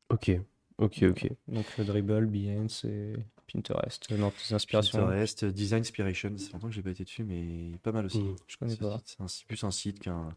[0.09, 0.31] Ok,
[0.77, 1.29] ok, ok.
[1.47, 3.13] Donc euh, Dribble, Behance et
[3.51, 4.13] Pinterest.
[4.17, 4.99] dans tes inspirations.
[4.99, 8.19] Pinterest, Design Inspiration, c'est longtemps que j'ai pas été dessus, mais pas mal aussi.
[8.21, 8.35] Mm.
[8.47, 9.01] Je connais pas.
[9.27, 10.29] C'est plus un site qu'un.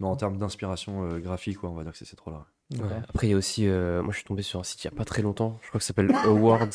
[0.00, 2.46] Mais en termes d'inspiration euh, graphique, ouais, on va dire que c'est ces trois-là.
[2.78, 2.88] Ouais.
[3.08, 4.88] Après il y a aussi, euh, moi je suis tombé sur un site il y
[4.88, 6.68] a pas très longtemps, je crois que ça s'appelle Awards.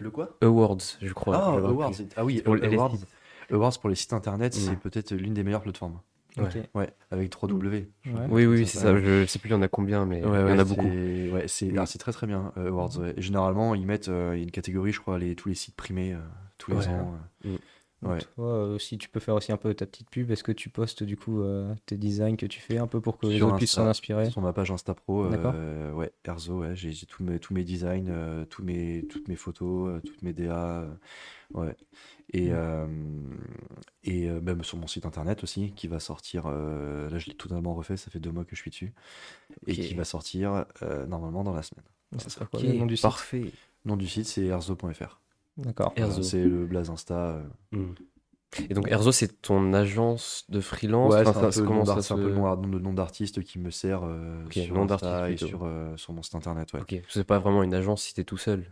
[0.00, 0.36] Le quoi?
[0.42, 1.36] Awards, je crois.
[1.36, 1.92] Ah, Awards.
[2.16, 2.96] Ah oui, pour les Awards.
[2.96, 3.06] sites.
[3.52, 4.58] Awards pour les sites internet, Mm.
[4.58, 6.00] c'est peut-être l'une des meilleures plateformes.
[6.74, 6.90] Ouais.
[7.12, 7.86] Avec 3W.
[8.02, 8.22] je crois.
[8.22, 8.26] Ouais.
[8.28, 8.92] Oui, oui, c'est ça.
[8.92, 9.00] Ouais.
[9.00, 10.74] Je sais plus il y en a combien, mais Ouais, il y en a c'est-
[10.74, 10.88] beaucoup.
[10.88, 11.78] Ouais, c'est Mm.
[11.78, 12.90] ah, c'est très très bien, euh, Awards.
[13.18, 15.76] généralement, ils mettent euh, il y a une catégorie, je crois, les, tous les sites
[15.76, 16.18] primés euh,
[16.58, 16.88] tous les Ouais.
[16.88, 17.14] ans.
[17.46, 17.56] euh.
[18.04, 18.20] Ouais.
[18.34, 20.30] Toi euh, aussi, tu peux faire aussi un peu ta petite pub.
[20.30, 23.18] Est-ce que tu postes du coup euh, tes designs que tu fais un peu pour
[23.18, 26.60] que les Sur autres puissent s'en inspirer Sur ma page Insta Pro, euh, ouais, Erzo,
[26.60, 30.32] ouais, j'ai tous mes, tous mes designs, euh, tous mes, toutes mes photos, toutes mes
[30.32, 30.86] DA,
[31.54, 31.76] ouais.
[32.32, 32.52] Et, Mm.
[32.52, 32.86] euh,
[34.02, 37.34] et euh, même sur mon site internet aussi, qui va sortir, euh, là je l'ai
[37.34, 38.92] totalement refait, ça fait deux mois que je suis dessus,
[39.66, 40.66] et qui va sortir
[41.08, 41.84] normalement dans la semaine.
[42.18, 43.04] Ça sera quoi le nom du site?
[43.04, 43.52] parfait.
[43.84, 45.20] Le nom du site c'est erzo.fr.
[45.56, 45.92] D'accord.
[45.96, 46.10] Erzo.
[46.12, 47.14] Voilà, c'est le blaze Insta.
[47.14, 47.42] euh,
[47.72, 47.94] Mm.
[48.70, 51.80] Et donc Erzo, c'est ton agence de freelance Ouais, c'est un, ça- peu le comment
[51.80, 55.42] nom ça un peu le nom, d'artiste qui me sert euh, sur nom Insta d'artiste
[55.42, 56.72] et sur, euh, sur mon site internet.
[56.72, 56.80] Ouais.
[56.80, 58.64] Ok, c'est pas vraiment une agence si t'es tout seul.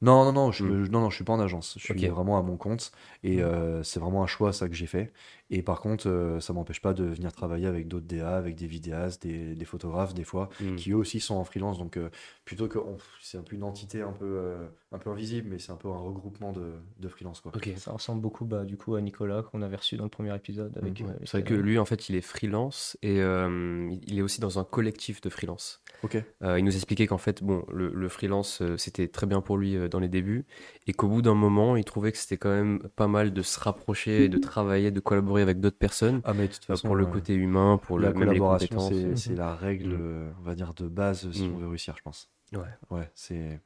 [0.00, 0.84] Non, non, non, je, Mm.
[0.84, 1.74] je- non, non, je suis pas en agence.
[1.78, 2.90] Je suis vraiment à mon compte
[3.22, 3.40] et Mm.
[3.40, 5.12] euh, c'est vraiment un choix ça que j'ai fait.
[5.50, 8.66] Et par contre, euh, ça m'empêche pas de venir travailler avec d'autres DA, avec des
[8.66, 10.76] vidéastes, des, des photographes des fois, Mm.
[10.76, 11.78] qui eux aussi sont en freelance.
[11.78, 12.10] Donc euh,
[12.44, 12.78] plutôt que
[13.20, 15.88] c'est un peu une entité un peu, euh, un peu invisible, mais c'est un peu
[15.88, 17.52] un regroupement de, de freelance quoi.
[17.54, 17.68] Ok.
[17.76, 20.76] Ça ressemble beaucoup bah, du coup à Nicolas qu'on avait reçu dans le premier épisode.
[20.78, 21.08] Avec, Mhm.
[21.08, 21.62] euh, c'est vrai que salariés.
[21.62, 25.28] lui, en fait, il est freelance et euh, il est aussi dans un collectif de
[25.28, 25.82] freelance.
[26.02, 26.16] Ok.
[26.42, 29.58] Euh, il nous expliquait qu'en fait, bon, le, le freelance, euh, c'était très bien pour
[29.58, 30.46] lui euh, dans les débuts
[30.86, 33.60] et qu'au bout d'un moment, il trouvait que c'était quand même pas mal de se
[33.60, 36.88] rapprocher, et de travailler, de collaborer avec d'autres personnes Ah mais de toute euh, façon,
[36.88, 39.36] pour le euh, côté humain, pour la collaboration, c'est Mhm.
[39.36, 41.54] la règle, euh, on va dire de base si Mm.
[41.54, 42.30] on veut réussir, je pense.
[42.52, 42.60] Ouais.
[42.90, 43.60] Ouais, c'est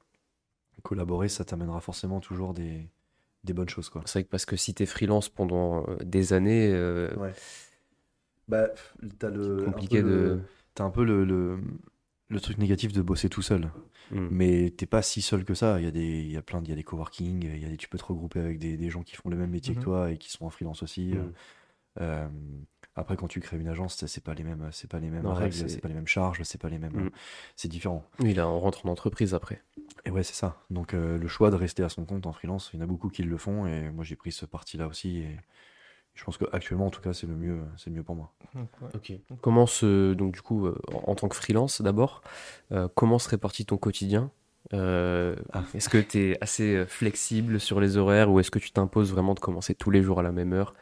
[0.82, 2.88] collaborer, ça t'amènera forcément toujours des,
[3.44, 4.02] des bonnes choses quoi.
[4.06, 7.32] C'est vrai que parce que si t'es freelance pendant euh, des années, euh, Ouais.
[8.48, 8.68] Bah,
[9.18, 9.64] t'as le.
[9.64, 10.40] compliqué un peu de-
[10.78, 11.58] le- un peu le, le,
[12.28, 13.70] le truc négatif de bosser tout seul.
[14.10, 14.28] hmm.
[14.30, 15.78] Mais t'es pas si seul que ça.
[15.80, 17.58] Il y a, des, il y a plein de, il y a des coworking, il
[17.62, 19.50] y a des, tu peux te regrouper avec des, des gens qui font le même
[19.50, 19.80] métier Mhm.
[19.80, 21.14] que toi et qui sont en freelance aussi.
[21.14, 21.32] Mm.
[22.00, 22.28] Euh,
[22.94, 25.22] après, quand tu crées une agence, c'est- c'est pas les mêmes, c'est pas les mêmes
[25.22, 26.92] Non, règles, c'est- pas les mêmes charges, c'est pas les mêmes.
[26.92, 27.10] Mm.
[27.56, 28.04] C'est différent.
[28.20, 29.62] Oui, là, on rentre en entreprise après.
[30.04, 30.56] Et ouais, c'est ça.
[30.70, 32.86] Donc, euh, le choix de rester à son compte en freelance, il y en a
[32.86, 35.18] beaucoup qui le font et moi j'ai pris ce parti-là aussi.
[35.18, 35.36] Et
[36.14, 38.32] je pense qu'actuellement, en tout cas, c'est le mieux, c'est le mieux pour moi.
[38.94, 39.12] Ok.
[39.40, 42.22] Comment se donc du coup euh, en, tant que freelance d'abord,
[42.72, 44.30] euh, comment se répartit ton quotidien?
[44.74, 45.64] Euh, Ah.
[45.74, 49.34] Est-ce que tu es assez flexible sur les horaires ou est-ce que tu t'imposes vraiment
[49.34, 50.74] de commencer tous les jours à la même heure?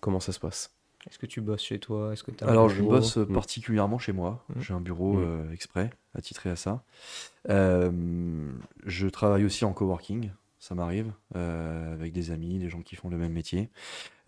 [0.00, 0.75] Comment ça se passe?
[1.08, 2.12] Est-ce que tu bosses chez toi?
[2.12, 3.32] Est-ce que t'as un Alors, je bosse Mm.
[3.32, 4.44] particulièrement chez moi.
[4.54, 4.60] Mm.
[4.60, 5.24] J'ai un bureau Mm.
[5.24, 6.82] euh, exprès, attitré à ça.
[7.48, 8.50] Euh,
[8.84, 13.08] je travaille aussi en coworking, ça m'arrive, euh, avec des amis, des gens qui font
[13.08, 13.70] le même métier.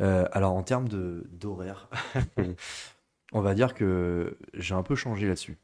[0.00, 1.88] Euh, alors, en termes de- d'horaire,
[3.32, 5.58] on va dire que j'ai un peu changé là-dessus.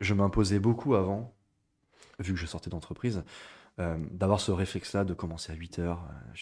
[0.00, 1.34] Je m'imposais beaucoup avant,
[2.20, 3.22] vu que je sortais d'entreprise,
[3.78, 5.98] euh, d'avoir ce réflexe-là de commencer à 8h,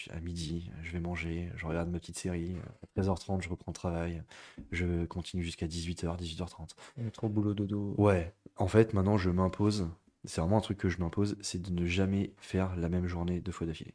[0.09, 2.55] à midi, je vais manger, je regarde ma petite série,
[2.97, 4.23] à 13h30, je reprends le travail,
[4.71, 7.11] je continue jusqu'à 18h, 18h30.
[7.11, 7.93] Trop boulot dodo.
[7.97, 9.87] Ouais, en fait, maintenant, je m'impose,
[10.25, 13.39] c'est vraiment un truc que je m'impose, c'est de ne jamais faire la même journée
[13.39, 13.93] deux fois d'affilée.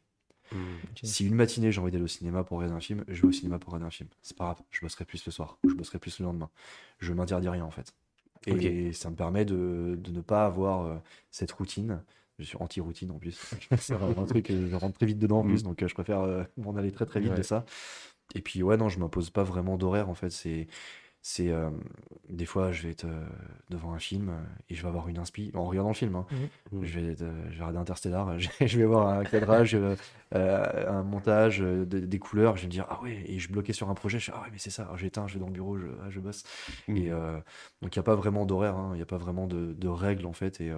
[0.51, 0.77] Hmm.
[1.01, 3.31] Si une matinée j'ai envie d'aller au cinéma pour regarder un film, je vais au
[3.31, 4.09] cinéma pour regarder un film.
[4.21, 6.49] C'est pas grave, je bosserai plus le soir, je bosserai plus le lendemain.
[6.99, 7.93] Je m'interdis rien en fait.
[8.45, 10.97] Et ça me permet de, de ne pas avoir euh,
[11.31, 12.03] cette routine.
[12.39, 13.39] Je suis anti-routine en plus.
[13.77, 15.47] c'est un truc, euh, je rentre très vite dedans en Mm.
[15.49, 17.37] plus, donc euh, je préfère euh, m'en aller très très vite Ouais.
[17.37, 17.65] de ça.
[18.35, 20.29] Et puis ouais, non, je m'impose pas vraiment d'horaire en fait.
[20.31, 20.67] C'est,
[21.21, 21.69] c'est euh,
[22.29, 23.25] des fois, je vais être euh,
[23.69, 24.31] devant un film
[24.69, 26.15] et je vais avoir une inspi en regardant le film.
[26.15, 26.25] hein.
[26.71, 26.83] Mm.
[26.83, 29.77] Je vais, être, euh, je vais regarder Interstellar, je, vais voir un cadrage,
[30.31, 33.89] un montage, de- des couleurs, je vais me dire, ah ouais, et je bloquais sur
[33.89, 35.77] un projet, je fais, ah ouais, mais c'est ça, j'éteins, je vais dans le bureau,
[35.77, 36.43] je, ah, je bosse.
[36.87, 36.97] Mm.
[36.97, 37.09] Et
[37.81, 39.87] donc il n'y a pas vraiment d'horaire, hein, il n'y a pas vraiment de, de
[39.87, 40.59] règles en fait.
[40.61, 40.71] Et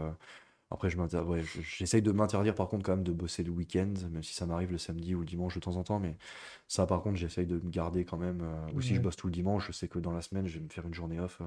[0.71, 3.51] après, je m'inter- ouais, je- j'essaye de m'interdire par contre quand même de bosser le
[3.51, 6.17] week-end, même si ça m'arrive le samedi ou le dimanche de temps en temps, mais
[6.67, 8.41] ça par contre, j'essaye de me garder quand même.
[8.43, 9.03] euh, ou si je Ouais.
[9.03, 10.93] bosse tout le dimanche, je sais que dans la semaine, je vais me faire une
[10.93, 11.39] journée off.
[11.41, 11.45] euh,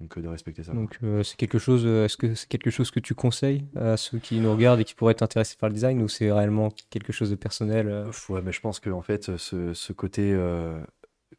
[0.00, 0.74] donc euh, de respecter ça.
[0.74, 1.84] Donc euh, c'est quelque chose.
[1.84, 4.84] euh, Est-ce que c'est quelque chose que tu conseilles à ceux qui nous regardent et
[4.84, 8.10] qui pourraient être intéressés par le design ou c'est réellement quelque chose de personnel euh,
[8.28, 10.80] Ouais, mais je pense que en fait, ce, ce côté euh,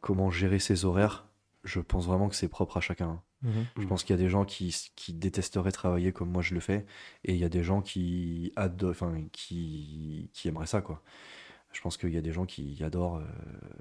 [0.02, 1.28] comment gérer ses horaires,
[1.64, 3.22] je pense vraiment que c'est propre à chacun.
[3.42, 3.66] Mhm.
[3.80, 6.60] Je pense qu'il y a des gens qui, qui détesteraient travailler comme moi je le
[6.60, 6.86] fais,
[7.24, 11.02] et il y a des gens qui, adorent, enfin, qui, qui aimeraient ça, quoi.
[11.72, 13.26] Je pense qu'il y a des gens qui adorent euh,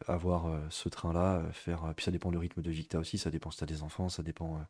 [0.06, 1.92] avoir euh, ce train-là, euh, faire.
[1.96, 3.64] Puis ça dépend du rythme de vie que tu as aussi, ça dépend si tu
[3.64, 4.60] as des enfants, ça dépend, euh,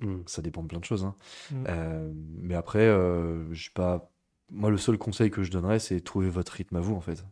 [0.00, 0.22] Mm.
[0.26, 1.04] ça dépend de plein de choses.
[1.04, 1.16] hein.
[1.50, 1.64] Mm.
[1.68, 4.10] Euh, mais après, euh, j'ai pas.
[4.50, 7.24] Moi, le seul conseil que je donnerais, c'est trouver votre rythme à vous, en fait,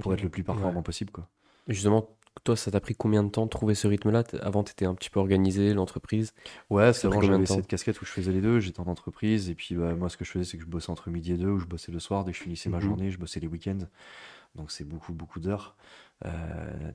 [0.00, 1.28] pour être le plus performant possible, quoi.
[1.68, 4.24] Justement, toi, ça t'a pris combien de temps de trouver ce rythme-là?
[4.40, 6.32] Avant, tu étais un petit peu organisé, l'entreprise?
[6.70, 8.60] Ouais, c'est de j'avais cette casquette où je faisais les deux.
[8.60, 10.90] J'étais en entreprise, et puis bah, moi, ce que je faisais, c'est que je bossais
[10.90, 12.24] entre midi et deux, ou je bossais le soir.
[12.24, 12.82] Dès que je finissais ma Mhm.
[12.88, 13.78] journée, je bossais les week-ends.
[14.54, 15.76] Donc, c'est beaucoup, beaucoup d'heures.
[16.24, 16.30] Euh,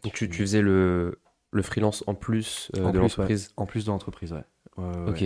[0.03, 1.19] Donc, tu, tu- tu faisais le,
[1.51, 3.51] le freelance en plus euh, En de l'entreprise?
[3.57, 4.43] En plus de l'entreprise, ouais.
[4.77, 5.23] Ouais, ouais, Ok.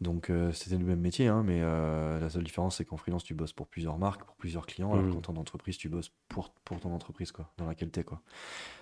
[0.00, 3.22] Donc, euh, c'était le même métier, hein, mais euh, la seule différence, c'est qu'en freelance,
[3.22, 6.50] tu bosses pour plusieurs marques, pour plusieurs clients, alors qu'en tant entreprise, tu bosses pour,
[6.64, 8.22] pour ton entreprise, quoi, dans laquelle t'es, quoi.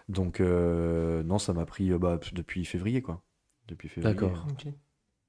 [0.08, 3.20] Donc, euh, non, ça m'a pris euh, bah, depuis février, quoi.
[3.66, 4.14] Depuis février.
[4.14, 4.46] D'accord.
[4.50, 4.72] Ok.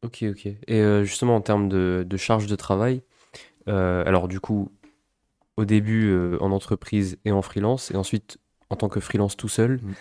[0.03, 0.45] Ok, ok.
[0.45, 3.01] Et euh, justement, en termes de, de charge de travail,
[3.67, 4.71] euh, alors du coup,
[5.57, 8.37] au début euh, en entreprise et en freelance, et ensuite
[8.69, 9.93] en tant que freelance tout seul, Mm.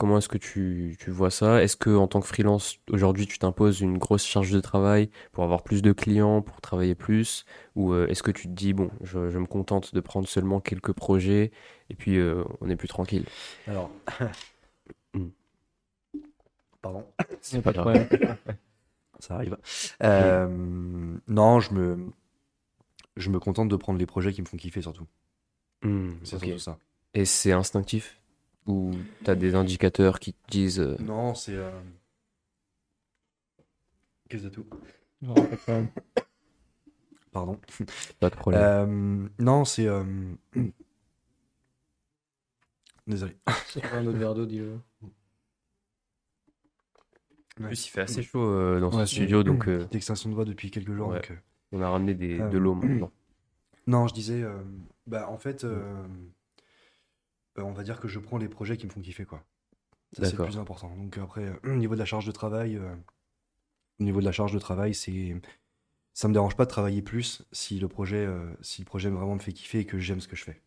[0.00, 1.62] Comment est-ce que tu, tu vois ça?
[1.62, 5.44] Est-ce que en tant que freelance, aujourd'hui, tu t'imposes une grosse charge de travail pour
[5.44, 7.44] avoir plus de clients, pour travailler plus?
[7.76, 10.58] Ou euh, est-ce que tu te dis, bon, je, je me contente de prendre seulement
[10.60, 11.50] quelques projets
[11.90, 13.26] et puis euh, on est plus tranquille?
[13.68, 13.90] Alors.
[15.12, 15.26] Mm.
[16.80, 17.04] Pardon.
[17.54, 18.06] A pas problème.
[19.18, 19.56] Ça arrive.
[20.04, 20.46] Euh,
[21.26, 21.98] non, je me,
[23.16, 25.06] je me contente de prendre les projets qui me font kiffer surtout.
[25.82, 26.78] Hmm, C'est ça.
[27.12, 28.19] Et c'est instinctif?
[28.66, 28.92] Ou
[29.24, 31.54] tu as des indicateurs qui te disent, euh, Non, c'est.
[31.56, 31.70] euh,
[34.28, 34.66] Qu'est-ce de tout
[35.22, 35.34] Non,
[35.66, 35.80] pas.
[37.32, 37.58] Pardon.
[38.20, 38.62] pas de problème?
[38.62, 39.86] Euh, non, c'est.
[39.86, 40.04] euh,
[43.06, 43.36] Désolé.
[43.74, 44.78] Veux un autre verre d'eau, dis-le.
[47.60, 50.30] En plus, il fait assez chaud euh, dans Ouais, ce studio, donc euh, Petite extinction
[50.30, 51.08] de voix depuis quelques jours.
[51.08, 51.16] Ouais.
[51.20, 51.36] donc, euh,
[51.72, 53.10] on a ramené des, Euh, de l'eau maintenant.
[53.86, 54.42] Non, je disais.
[54.42, 54.62] euh,
[55.06, 56.06] Bah, en fait, euh,
[57.60, 59.38] euh, on va dire que je prends les projets qui me font kiffer, quoi.
[60.12, 60.46] Ça, c'est le D'accord.
[60.46, 60.96] plus important.
[60.96, 62.94] Donc, après, euh, au niveau de la charge de travail, euh,
[64.00, 65.36] au niveau de la charge de travail, c'est.
[66.12, 69.34] Ça me dérange pas de travailler plus si le projet, euh, si le projet vraiment
[69.34, 70.60] me fait kiffer et que j'aime ce que je fais.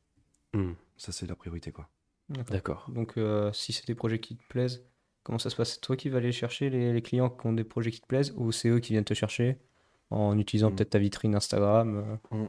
[0.54, 1.90] Hmm, Ça, c'est la priorité, quoi.
[2.30, 2.90] D'accord.
[2.90, 4.86] Donc, euh, si c'est des projets qui te plaisent,
[5.24, 5.74] comment ça se passe?
[5.74, 8.08] C'est toi qui vas aller chercher les, les clients qui ont des projets qui te
[8.08, 9.58] plaisent ou c'est eux qui viennent te chercher
[10.10, 10.76] en utilisant Mm.
[10.76, 12.20] peut-être ta vitrine Instagram?
[12.32, 12.48] euh,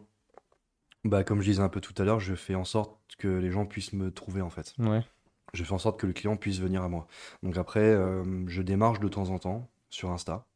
[1.05, 3.51] Bah, comme je disais un peu tout à l'heure, je fais en sorte que les
[3.51, 4.75] gens puissent me trouver, en fait.
[4.79, 5.05] Ouais.
[5.55, 7.07] Je fais en sorte que le client puisse venir à moi.
[7.43, 10.47] Donc après, euh, je démarche de temps en temps sur Insta.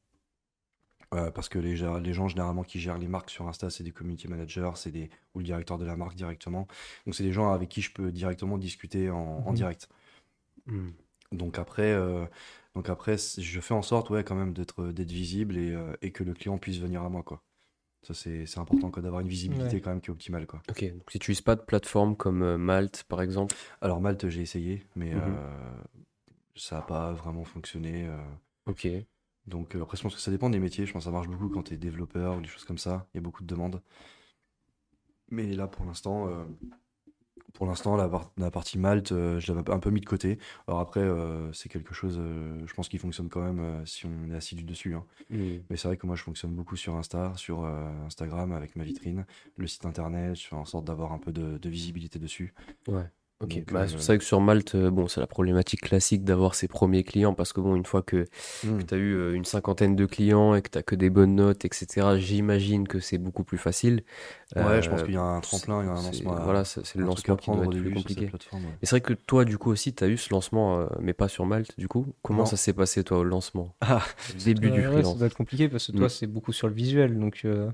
[1.15, 3.93] Euh, parce que les, les gens généralement qui gèrent les marques sur Insta, c'est des
[3.93, 6.67] community managers, c'est des ou le directeur de la marque directement.
[7.07, 9.55] Donc c'est des gens avec qui je peux directement discuter en, en Mhm.
[9.55, 9.89] direct.
[10.67, 10.91] Hmm,
[11.33, 12.27] Donc après, euh,
[12.75, 16.13] donc après, je fais en sorte, ouais, quand même d'être d'être visible et, euh, et
[16.13, 17.43] que le client puisse venir à moi, quoi.
[18.03, 19.81] Ça c'est c'est important, d'avoir une visibilité Ouais.
[19.81, 20.63] quand même qui est optimale, quoi.
[20.71, 23.55] Ok, donc si tu n'utilises pas de plateforme comme euh, Malte, par exemple.
[23.81, 25.21] Alors Malte, j'ai essayé, mais Mhm.
[25.27, 25.77] euh,
[26.57, 28.07] ça n'a pas vraiment fonctionné.
[28.07, 28.17] euh.
[28.67, 28.87] Ok.
[29.47, 30.87] Donc euh, après, je pense que ça dépend des métiers.
[30.87, 33.07] Je pense que ça marche beaucoup quand tu es développeur ou des choses comme ça.
[33.15, 33.83] Il y a beaucoup de demandes.
[35.31, 36.45] Mais là, pour l'instant, euh,
[37.55, 40.39] pour l'instant, la, par- la partie Malte, euh, je l'avais un peu mis de côté.
[40.67, 44.31] Alors après, euh, c'est quelque chose, euh, je pense, qui fonctionne quand même si on
[44.31, 44.95] est assidu dessus.
[44.95, 45.05] hein.
[45.31, 48.85] Hmm, Mais c'est vrai que moi, je fonctionne beaucoup sur Insta, sur Instagram avec ma
[48.85, 49.27] vitrine,
[49.57, 50.37] le site internet.
[50.37, 52.55] Je fais en sorte d'avoir un peu de, de visibilité dessus.
[52.89, 53.11] Ouais.
[53.41, 53.63] Ok.
[53.71, 56.67] Bah, euh, c'est vrai que sur Malte, euh, bon, c'est la problématique classique d'avoir ses
[56.67, 58.25] premiers clients parce que bon, une fois que
[58.65, 58.83] Hmm.
[58.85, 61.65] tu as eu euh, une cinquantaine de clients et que tu que des bonnes notes,
[61.65, 64.03] etc., j'imagine que c'est beaucoup plus facile.
[64.57, 66.37] Ouais, je pense qu'il y a un tremplin, il y a un lancement.
[66.37, 68.25] à- Voilà, c'est le lancement qui prendre doit être plus début compliqué.
[68.25, 68.61] ouais.
[68.83, 71.13] Et c'est vrai que toi, du coup, aussi, tu as eu ce lancement, euh, mais
[71.13, 72.07] pas sur Malte, du coup.
[72.23, 72.47] Comment Non.
[72.47, 73.77] ça s'est passé, toi, au lancement?
[73.83, 74.03] Ah.
[74.35, 75.19] Au début du ouais, ça freelance.
[75.19, 76.11] doit être compliqué parce que toi, Mm.
[76.11, 77.17] c'est beaucoup sur le visuel.
[77.19, 77.71] Donc, euh,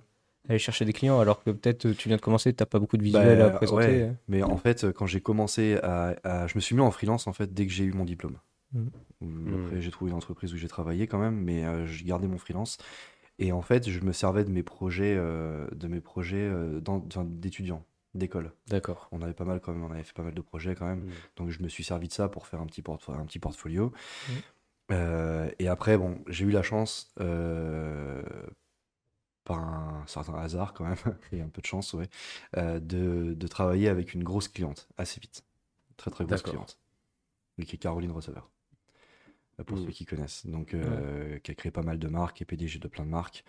[0.49, 2.97] aller chercher des clients alors que peut-être euh, tu viens de commencer, t'as pas beaucoup
[2.97, 3.87] de visuel Bah, à présenter.
[3.87, 4.13] ouais.
[4.29, 7.33] Mais en fait, quand j'ai commencé à, à- Je me suis mis en freelance en
[7.33, 8.39] fait dès que j'ai eu mon diplôme.
[8.73, 8.91] Mhm.
[9.23, 12.27] Ou Après, j'ai trouvé une entreprise où j'ai travaillé quand même, mais euh, j'ai gardé
[12.27, 12.77] mon freelance.
[13.39, 16.81] Et en fait, je me servais de mes projets, euh, de mes projets euh,
[17.25, 17.85] d'étudiants,
[18.15, 18.53] d'école.
[18.69, 19.09] D'accord.
[19.13, 21.01] On avait pas mal quand même, on avait fait pas mal de projets quand même.
[21.05, 21.11] Mm.
[21.37, 23.93] Donc je me suis servi de ça pour faire un petit, portefo- un petit portfolio.
[24.93, 28.23] Euh, et après, bon, j'ai eu la chance, euh,
[29.45, 30.97] par un certain hasard quand même,
[31.33, 32.09] et un peu de chance, ouais,
[32.57, 35.45] euh, de, de travailler avec une grosse cliente assez vite.
[35.97, 36.79] Très très grosse cliente.
[37.59, 38.51] Et qui est Caroline Receveur.
[39.61, 39.87] Euh, Pour Mhm.
[39.87, 40.47] ceux qui connaissent.
[40.47, 43.45] Donc, euh, qui a créé pas mal de marques, est PDG de plein de marques.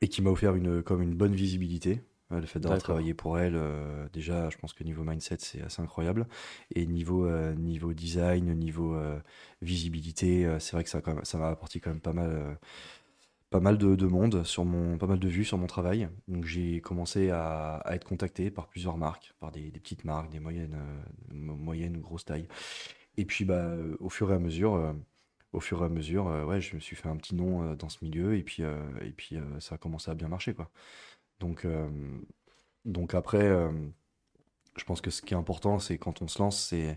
[0.00, 2.02] et qui m'a offert une, comme une bonne visibilité.
[2.30, 5.82] Le fait d'avoir travaillé pour elle, euh, déjà, je pense que niveau mindset, c'est assez
[5.82, 6.26] incroyable.
[6.74, 9.20] Et niveau, euh, niveau design, niveau euh,
[9.62, 12.58] visibilité, c'est vrai que ça, a quand même- ça m'a apporté quand même pas mal,
[13.54, 16.08] pas mal de, de monde, sur mon, pas mal de vues sur mon travail.
[16.26, 20.28] Donc j'ai commencé à, à être contacté par plusieurs marques, par des, des petites marques,
[20.32, 22.48] des moyennes, euh, mo- moyennes ou grosses tailles.
[23.16, 24.92] Et puis bah, au fur et à mesure, euh,
[25.52, 27.88] au fur et à mesure, euh, ouais, je me suis fait un petit nom dans
[27.88, 30.70] ce milieu et puis, et puis ça a commencé à bien marcher, quoi.
[31.40, 31.66] Donc,
[32.84, 33.48] donc après,
[34.76, 36.96] je pense que ce qui est important, c'est quand on se lance, c'est,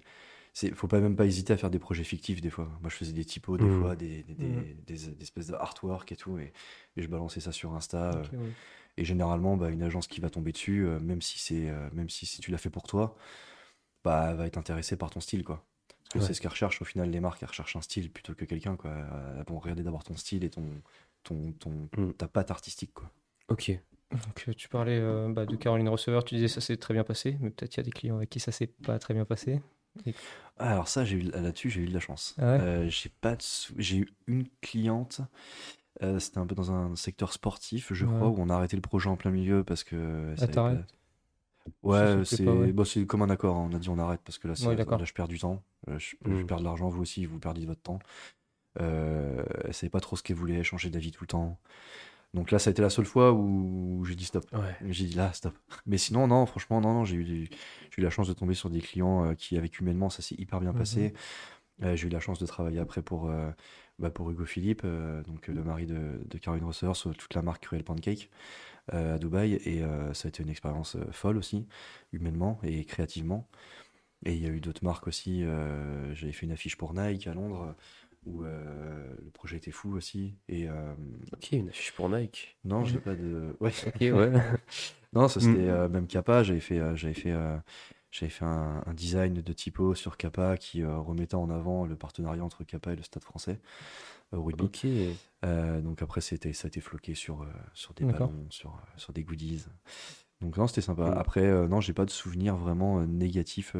[0.60, 2.66] c'est, faut pas même pas hésiter à faire des projets fictifs des fois.
[2.82, 3.80] Moi, je faisais des typos des Mhm.
[3.80, 6.52] fois, des, des, des, des- des espèces de artwork et tout, et,
[6.96, 8.12] et je balançais ça sur Insta.
[8.16, 8.52] euh, ouais.
[8.98, 12.10] et généralement, bah, une agence qui va tomber dessus, euh, même si c'est, euh, même
[12.10, 13.16] si, si tu l'as fait pour toi,
[14.04, 15.64] bah, elle va être intéressée par ton style, quoi.
[15.90, 16.26] Parce que Ouais.
[16.26, 18.76] c'est ce qu'elles recherchent au final, les marques, elles recherchent un style plutôt que quelqu'un,
[18.78, 18.92] quoi.
[19.38, 20.66] Elles vont regarder d'abord ton style et ton,
[21.22, 22.14] ton, ton, Mm.
[22.14, 23.12] ta patte artistique, quoi.
[23.50, 23.80] Ok.
[24.12, 25.00] Donc, tu parlais
[25.30, 27.82] bah, de Caroline Receveur, tu disais ça s'est très bien passé, mais peut-être il y
[27.82, 29.62] a des clients avec qui ça s'est pas très bien passé.
[30.60, 32.36] Ah, alors ça, j'ai eu là-dessus, j'ai eu de la chance.
[32.40, 35.22] Ah ouais Euh, j'ai pas sou- j'ai eu une cliente.
[36.04, 38.16] euh, c'était un peu dans un secteur sportif, je Ouais.
[38.16, 40.34] crois, où on a arrêté le projet en plein milieu parce que.
[40.38, 40.86] avait t'arrêtes
[41.84, 42.72] Ouais, c'est ouais.
[42.72, 43.58] bon, c'est comme un accord.
[43.58, 43.70] hein.
[43.72, 45.62] On a dit on arrête parce que là, Ouais, là je perds du temps.
[45.90, 46.46] Euh, je, je Mm.
[46.46, 48.00] perds de l'argent, vous aussi, vous perdez votre temps.
[48.80, 51.60] Euh, elle savait pas trop ce qu'elle voulait, elle changeait d'avis tout le temps.
[52.34, 54.46] Donc là, ça a été la seule fois où j'ai dit stop.
[54.54, 54.76] Ouais.
[54.90, 55.58] J'ai dit là, stop.
[55.86, 58.54] Mais sinon, non, franchement, non, non, j'ai eu, des- j'ai eu la chance de tomber
[58.54, 61.14] sur des clients euh, qui, avec humainement, ça s'est hyper bien passé.
[61.84, 63.52] Euh, j'ai eu la chance de travailler après pour, euh,
[64.00, 67.42] bah, pour Hugo Philippe, euh, donc le mari de, de Caroline Rosser, sur toute la
[67.42, 68.30] marque Cruel Pancake
[68.92, 69.54] à Dubaï.
[69.66, 69.82] Et
[70.14, 71.68] ça a été une expérience folle aussi,
[72.14, 73.48] humainement et créativement.
[74.26, 75.44] Et il y a eu d'autres marques aussi.
[76.14, 77.76] J'avais fait une affiche pour Nike à Londres
[78.28, 80.36] où euh, le projet était fou aussi.
[80.50, 80.94] Et euh,
[81.34, 82.58] Ok, une affiche pour Nike.
[82.66, 83.56] non, j'ai pas de.
[83.62, 83.72] Ouais.
[83.88, 84.32] Ok, ouais.
[85.14, 85.70] Non, ça c'était Mm.
[85.70, 86.44] euh, même Kappa.
[86.44, 87.34] J'avais fait, j'avais fait,
[88.12, 92.44] j'avais fait un, un design de typo sur Kappa qui remettait en avant le partenariat
[92.44, 93.60] entre Kappa et le Stade Français
[94.34, 94.66] au rugby.
[94.66, 94.86] ok.
[95.84, 99.66] Donc après, c'était, ça a été floqué sur, sur des ballons, sur, sur des goodies.
[100.42, 101.10] Donc non, c'était sympa.
[101.12, 101.18] Mm.
[101.18, 103.76] Après, non, j'ai pas de souvenir vraiment négatif,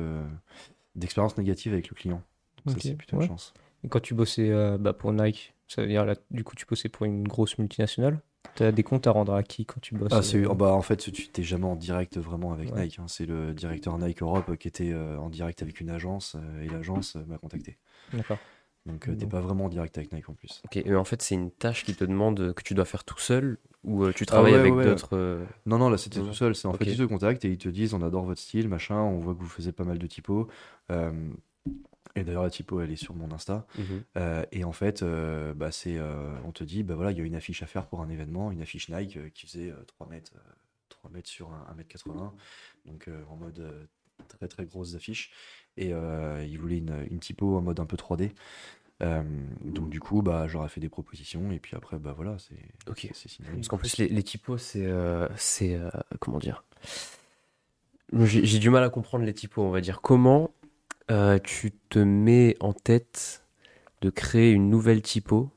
[0.96, 2.24] d'expérience négative avec le client.
[2.66, 3.24] Donc ça, c'est plutôt ouais.
[3.26, 3.54] une chance.
[3.84, 6.66] Et quand tu bossais euh, bah, pour Nike, ça veut dire là, du coup, tu
[6.66, 8.20] bossais pour une grosse multinationale
[8.56, 10.74] Tu as des comptes à rendre à qui quand tu bosses Ah, c'est, euh, bah,
[10.74, 12.84] en fait, tu t'es jamais en direct vraiment avec Ouais.
[12.84, 13.00] Nike.
[13.00, 13.06] hein.
[13.08, 16.68] C'est le directeur Nike Europe qui était euh, en direct avec une agence euh, et
[16.70, 17.78] l'agence euh, m'a contacté.
[18.14, 18.40] D'accord.
[18.86, 20.62] Donc, euh, t'es Donc- pas vraiment en direct avec Nike en plus.
[20.66, 23.20] Ok, mais en fait, c'est une tâche qui te demande que tu dois faire tout
[23.20, 25.10] seul ou euh, tu travailles ouais, avec ouais, d'autres.
[25.18, 26.56] euh, Non, non, là c'était tout seul.
[26.56, 28.96] C'est en fait, ils te contactent et ils te disent on adore votre style, machin,
[28.96, 30.48] on voit que vous faisiez pas mal de typos.
[32.16, 33.66] Et d'ailleurs, la typo, elle est sur mon Insta.
[33.78, 34.04] mhm.
[34.18, 37.22] Euh, et en fait, euh, bah, c'est, euh, on te dit bah voilà, il y
[37.22, 40.08] a une affiche à faire pour un événement, une affiche Nike qui faisait euh, 3
[40.08, 40.52] mètres, euh,
[40.90, 42.34] 3 mètres sur 1, m 80
[42.86, 43.88] donc en mode
[44.30, 45.32] très très grosse affiche.
[45.76, 48.32] Et ils voulaient une, une typo en mode un peu 3D.
[49.04, 49.22] Euh,
[49.64, 52.58] donc du coup, bah, j'aurais fait des propositions et puis après, bah voilà, c'est
[52.90, 53.08] Ok.
[53.14, 53.48] c'est signé.
[53.52, 54.86] Parce qu'en plus, les, les typos, c'est.
[54.88, 55.90] euh, c'est euh,
[56.20, 56.64] comment dire?
[58.14, 60.02] J'ai j'ai du mal à comprendre les typos, on va dire.
[60.02, 60.52] Comment
[61.12, 63.44] euh, tu te mets en tête
[64.02, 65.50] de créer une nouvelle typo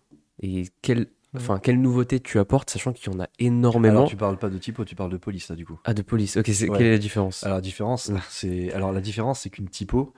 [0.43, 3.99] et quelle, enfin, quelle nouveauté tu apportes, sachant qu'il y en a énormément.
[3.99, 5.79] Alors tu parles pas de typo, tu parles de police là du coup.
[5.85, 6.37] Ah, de police.
[6.37, 6.79] Ok, Ouais.
[6.79, 7.45] quelle est la différence?
[7.45, 10.15] Alors la différence, c'est alors la différence, c'est qu'une typo,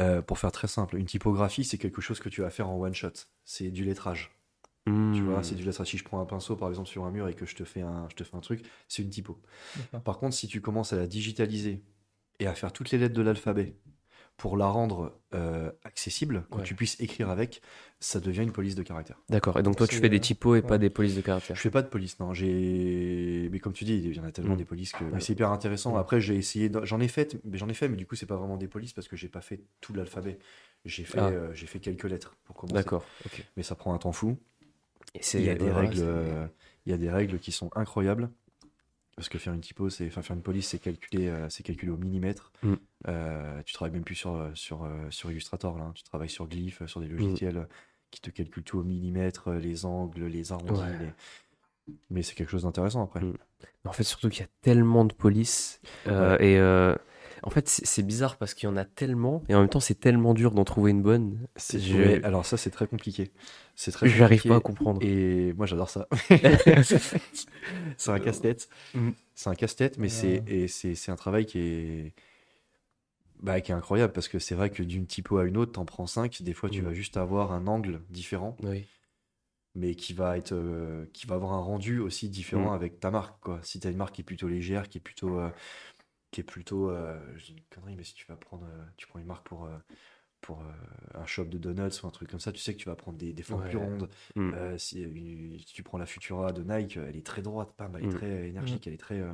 [0.00, 2.78] euh, pour faire très simple, une typographie, c'est quelque chose que tu vas faire en
[2.78, 3.10] one shot.
[3.44, 4.30] C'est du lettrage.
[4.86, 5.30] Tu Hmm.
[5.30, 5.88] vois, c'est du lettrage.
[5.88, 7.82] Si je prends un pinceau par exemple sur un mur et que je te fais
[7.82, 9.38] un, je te fais un truc, c'est une typo.
[10.04, 11.82] Par contre, si tu commences à la digitaliser
[12.40, 13.74] et à faire toutes les lettres de l'alphabet
[14.38, 16.62] pour la rendre euh, accessible, que Ouais.
[16.62, 17.60] tu puisses écrire avec,
[18.00, 19.18] ça devient une police de caractère.
[19.28, 19.58] D'accord.
[19.58, 21.56] Et donc, toi, tu fais des euh, typos et pas des polices de caractère.
[21.56, 22.32] Je fais pas de police, non.
[22.32, 24.58] J'ai, mais comme tu dis, il y en a tellement Mm.
[24.58, 25.10] des polices que Ouais.
[25.14, 25.94] mais c'est hyper intéressant.
[25.94, 25.98] Mm.
[25.98, 28.36] Après, j'ai essayé, j'en ai fait, mais j'en ai fait, mais du coup, c'est pas
[28.36, 30.38] vraiment des polices parce que j'ai pas fait tout l'alphabet.
[30.84, 31.26] J'ai fait, Ah.
[31.28, 32.74] euh, j'ai fait quelques lettres pour commencer.
[32.76, 33.04] D'accord.
[33.56, 34.38] Mais ça prend un temps fou.
[35.14, 36.46] Et c'est- Il y a des règles, euh,
[36.86, 38.30] il y a des règles qui sont incroyables.
[39.18, 41.92] Parce que faire une typo, c'est, enfin faire une police, c'est calculé, euh, c'est calculé
[41.92, 42.52] au millimètre.
[42.62, 42.74] Mm.
[43.08, 45.84] Euh, tu travailles même plus sur euh, sur sur Illustrator là.
[45.84, 45.92] hein.
[45.94, 47.04] Tu travailles sur Glyph, sur Mm.
[47.04, 47.64] des logiciels euh,
[48.10, 50.80] qui te calculent tout au millimètre, les angles, les arrondis.
[50.80, 50.98] Ouais.
[51.00, 53.20] les- Mais c'est quelque chose d'intéressant après.
[53.20, 53.34] Mm.
[53.86, 55.80] En fait, surtout qu'il y a tellement de polices.
[56.06, 56.58] Et
[57.42, 59.42] en fait, c'est bizarre parce qu'il y en a tellement.
[59.48, 61.46] Et en même temps, c'est tellement dur d'en trouver une bonne.
[61.72, 63.30] Je- alors ça, c'est très compliqué.
[63.76, 64.48] C'est très J'arrive compliqué.
[64.48, 65.00] pas à comprendre.
[65.02, 66.08] Et moi, j'adore ça.
[67.96, 68.68] c'est un casse-tête.
[68.94, 69.10] Mm.
[69.34, 70.08] C'est un casse-tête, mais Ouais.
[70.08, 72.12] c'est et c'est c'est un travail qui est
[73.40, 75.84] bah, qui est incroyable parce que c'est vrai que d'une typo à une autre, t'en
[75.84, 76.42] prends cinq.
[76.42, 76.84] Des fois, tu Mm.
[76.86, 78.56] vas juste avoir un angle différent.
[78.62, 78.86] Oui.
[79.74, 82.74] mais qui va être, euh, qui va avoir un rendu aussi différent Mm.
[82.74, 83.60] avec ta marque, quoi.
[83.62, 85.50] Si tu as une marque qui est plutôt légère, qui est plutôt, euh,
[86.30, 89.06] qui est plutôt, euh, je dis une connerie, mais si tu vas prendre, euh, tu
[89.06, 89.76] prends une marque pour, euh,
[90.40, 90.64] pour euh,
[91.20, 93.18] un shop de donuts ou un truc comme ça, tu sais que tu vas prendre
[93.18, 94.08] des, des formes plus rondes.
[94.36, 94.50] Mm.
[94.54, 97.94] Euh, si, une- si tu prends la Futura de Nike, elle est très droite, bam,
[97.96, 98.10] elle est Mm.
[98.16, 99.20] très énergique, elle est très.
[99.20, 99.32] euh,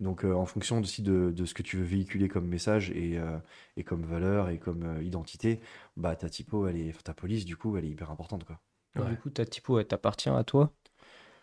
[0.00, 3.18] Donc, euh, en fonction aussi de, de ce que tu veux véhiculer comme message et,
[3.18, 3.38] euh,
[3.78, 5.60] et comme valeur et comme euh, identité,
[5.96, 8.60] bah ta typo, elle est, ta police, du coup, elle est hyper importante, quoi.
[8.96, 9.10] Ouais.
[9.10, 10.72] Du coup, ta typo, elle t'appartient à toi?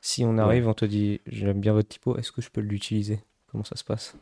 [0.01, 3.19] Si on arrive, on te dit j'aime bien votre typo, est-ce que je peux l'utiliser?
[3.47, 4.15] Comment ça se passe?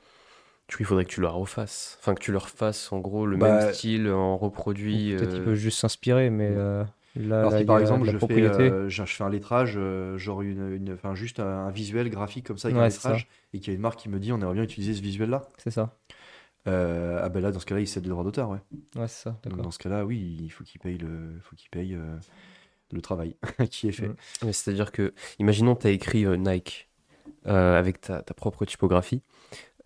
[0.80, 1.98] Il faudrait que tu la refasses.
[2.00, 5.14] Enfin, que tu leur fasses en gros le Bah, même style en reproduit.
[5.16, 6.84] Peut-être qu'il euh, peut juste s'inspirer, mais euh,
[7.16, 9.76] là, Alors, là, si il y par exemple, je fais, euh, je, fais un lettrage,
[9.78, 12.90] euh, genre une, une- enfin, juste un, un visuel graphique comme ça, avec un Ouais,
[12.90, 14.94] c'est lettrage, et qu'il y a une marque qui me dit on aimerait bien utiliser
[14.94, 15.98] ce visuel-là, C'est ça.
[16.68, 18.60] euh, ah ben là, dans ce cas-là, il cède le droit d'auteur, ouais.
[18.96, 19.42] Ouais, c'est ça.
[19.44, 22.18] Donc, dans ce cas-là, oui, il faut qu'il paye le, faut qu'il paye euh,
[22.92, 23.38] le travail
[23.72, 24.08] qui est fait.
[24.08, 24.52] Mm.
[24.54, 26.90] C'est-à-dire que, imaginons, tu as écrit euh, Nike
[27.48, 29.24] euh, avec ta, ta propre typographie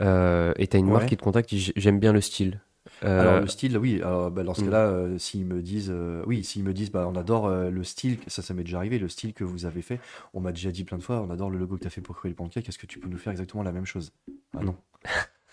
[0.02, 2.62] euh, et tu as une marque qui te contacte j'aime bien le style.
[3.04, 4.02] Euh, Alors le style, oui.
[4.02, 4.66] Alors bah, dans ce Mm.
[4.66, 7.84] cas-là, euh, s'ils me disent, euh, oui, s'ils me disent, bah on adore euh, le
[7.84, 10.00] style, ça, ça m'est déjà arrivé, le style que vous avez fait.
[10.34, 12.02] On m'a déjà dit plein de fois, on adore le logo que tu as fait
[12.02, 12.68] pour Cruel Pancake.
[12.70, 14.12] Est-ce que tu peux nous faire exactement la même chose?
[14.56, 14.66] Ah Mm.
[14.66, 14.76] non.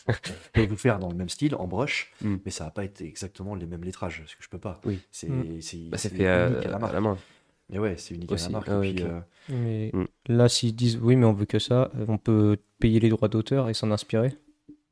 [0.08, 0.12] je
[0.52, 2.36] peux vous faire dans le même style, en broche, Mm.
[2.44, 4.80] mais ça va pas être exactement les mêmes lettrages, parce que je peux pas.
[4.84, 5.00] Oui.
[5.10, 5.60] C'est Mm.
[5.90, 6.92] bah, fait à, unique à la à marque.
[6.92, 7.18] la main.
[7.70, 8.44] Mais ouais, c'est unique à Aussi.
[8.46, 8.68] la marque.
[8.70, 9.04] Ah et puis,
[9.48, 10.04] Mais Mm.
[10.28, 13.28] Là, s'ils disent oui, mais on veut que ça, euh, on peut payer les droits
[13.28, 14.34] d'auteur et s'en inspirer.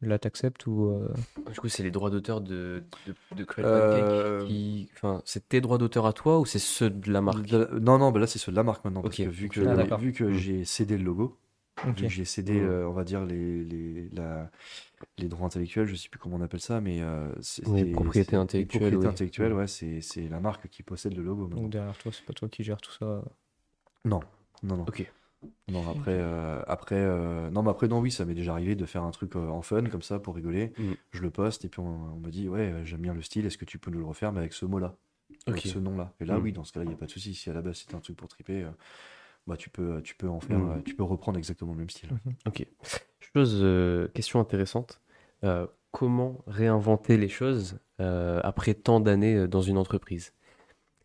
[0.03, 0.87] Là, t'acceptes ou.
[0.91, 1.09] euh,
[1.53, 4.89] Du coup, c'est les droits d'auteur de, de, de Cruel Euh, Pancake qui.
[4.95, 7.45] Enfin, c'est tes droits d'auteur à toi ou c'est ceux de la marque?
[7.47, 9.03] De- non, non, bah là c'est ceux de la marque maintenant.
[9.03, 9.27] Parce Ok.
[9.27, 9.99] que vu que, Ah, d'accord.
[9.99, 10.33] vu que Mm.
[10.39, 11.39] j'ai cédé le logo,
[11.87, 11.99] ok.
[11.99, 12.65] Vu que j'ai cédé, Mm.
[12.65, 14.51] euh, on va dire, les, les, la-
[15.19, 17.91] les droits intellectuels, je sais plus comment on appelle ça, mais euh, c'est Oui, c'est-
[17.93, 19.13] propriété c'est- intellectuelle, propriétés oui.
[19.13, 19.57] intellectuelles, Mm.
[19.59, 21.43] ouais, c'est c'est la marque qui possède le logo.
[21.47, 21.61] maintenant.
[21.65, 23.23] Donc derrière toi, c'est pas toi qui gères tout ça.
[24.07, 24.21] Non,
[24.63, 24.85] non, non.
[24.89, 25.13] Ok.
[25.69, 28.85] Non, après, euh, après, euh, non, mais après, non, oui, ça m'est déjà arrivé de
[28.87, 30.73] faire un truc euh, en fun, comme ça, pour rigoler.
[30.79, 30.93] Mm.
[31.13, 33.57] Je le poste, et puis on, on me dit, ouais, j'aime bien le style, est-ce
[33.57, 34.97] que tu peux nous le refaire, mais avec ce mot-là,
[35.47, 36.13] avec ce nom-là.
[36.21, 36.43] Et là, Mm.
[36.43, 37.35] oui, dans ce cas-là, il n'y a pas de souci.
[37.35, 38.67] Si à la base c'était un truc pour triper,
[39.47, 40.83] bah, tu peux, tu peux en faire, Mm.
[40.85, 42.11] tu peux reprendre exactement le même style.
[42.47, 42.67] Ok.
[43.35, 43.65] Chose,
[44.13, 45.01] question intéressante.
[45.93, 50.33] Comment réinventer les choses après tant d'années dans une entreprise?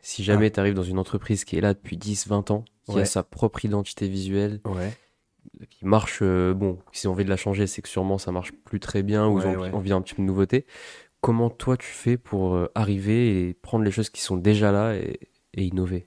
[0.06, 3.00] Si jamais tu arrives dans une entreprise qui est là depuis 10, 20 ans, qui
[3.00, 4.92] a sa propre identité visuelle, Ouais.
[5.72, 8.52] qui marche, euh, bon, si on envie de la changer, c'est que sûrement ça marche
[8.52, 9.72] plus très bien ou Ouais, ouais.
[9.72, 10.68] envie d'un petit peu de nouveauté.
[11.22, 14.96] Comment toi tu fais pour euh, arriver et prendre les choses qui sont déjà là
[14.96, 15.20] et,
[15.56, 16.06] et innover?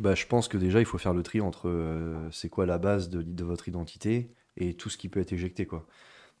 [0.00, 2.78] Bah, je pense que déjà, il faut faire le tri entre euh, c'est quoi la
[2.78, 5.66] base de, de votre identité et tout ce qui peut être éjecté.
[5.66, 5.86] Quoi.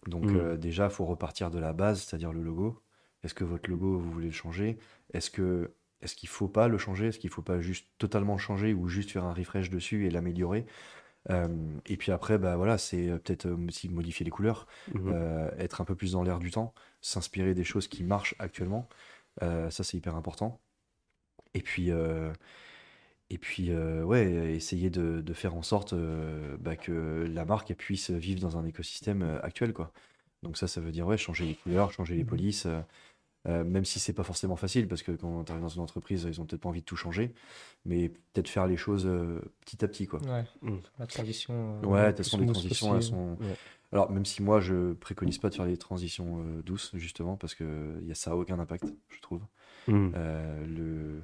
[0.08, 0.36] Donc, Mm.
[0.36, 2.80] euh, déjà, il faut repartir de la base, c'est-à-dire le logo.
[3.22, 4.78] Est-ce que votre logo, vous voulez le changer?
[5.12, 5.72] Est-ce que
[6.02, 7.08] est-ce qu'il faut pas le changer?
[7.08, 10.10] Est-ce qu'il faut pas juste totalement le changer ou juste faire un refresh dessus et
[10.10, 10.66] l'améliorer?
[11.30, 11.48] Euh,
[11.86, 14.66] Et puis après, bah, voilà, c'est euh, peut-être euh, aussi modifier les couleurs,
[15.10, 18.88] euh, être un peu plus dans l'air du temps, s'inspirer des choses qui marchent actuellement.
[19.42, 20.60] Euh, ça, c'est hyper important.
[21.54, 21.90] Et puis,
[23.30, 25.94] et puis ouais, essayer de, de faire en sorte
[26.60, 29.92] bah, que la marque elle puisse vivre dans un écosystème actuel, quoi.
[30.42, 32.24] Donc ça, ça veut dire ouais, changer les couleurs, changer les Mhm.
[32.24, 32.66] polices,
[33.48, 36.24] euh, même si c'est pas forcément facile, parce que quand tu arrives dans une entreprise,
[36.28, 37.32] ils ont peut-être pas envie de tout changer,
[37.84, 40.20] mais peut-être faire les choses euh, petit à petit, quoi.
[40.22, 40.44] Ouais.
[40.62, 40.76] Mm.
[40.98, 41.80] La transition.
[41.82, 43.36] euh, Ouais, de toute façon, les transitions, elles sont.
[43.40, 43.56] Ouais.
[43.92, 47.54] Alors, même si moi, je préconise pas de faire les transitions euh, douces, justement, parce
[47.54, 49.40] que y a, ça a aucun impact, je trouve.
[49.88, 51.22] Euh, le...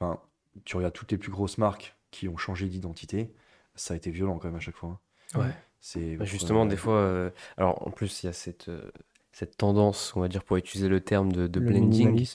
[0.00, 0.18] enfin,
[0.64, 3.30] tu regardes toutes les plus grosses marques qui ont changé d'identité,
[3.74, 4.98] ça a été violent quand même à chaque fois.
[5.34, 5.40] hein.
[5.40, 5.54] Ouais.
[5.80, 8.90] C'est Bah, justement, euh, des fois, euh, alors en plus, il y a cette, euh,
[9.38, 12.26] cette tendance, on va dire, pour utiliser le terme de, de Le blending,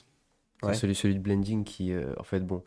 [0.63, 0.73] Ouais.
[0.73, 2.63] celui, celui de blending qui, euh, en fait, bon,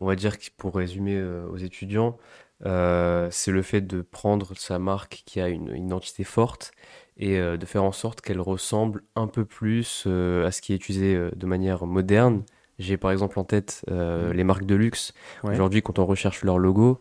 [0.00, 2.18] on va dire que pour résumer euh, aux étudiants,
[2.66, 6.72] euh, c'est le fait de prendre sa marque qui a une, une identité forte
[7.16, 10.76] et euh, de faire en sorte qu'elle ressemble un peu plus à ce qui est
[10.76, 12.42] utilisé de manière moderne.
[12.78, 14.32] J'ai par exemple en tête Mm.
[14.32, 15.14] les marques de luxe.
[15.44, 15.52] Ouais.
[15.54, 17.00] Aujourd'hui, quand on recherche leur logo,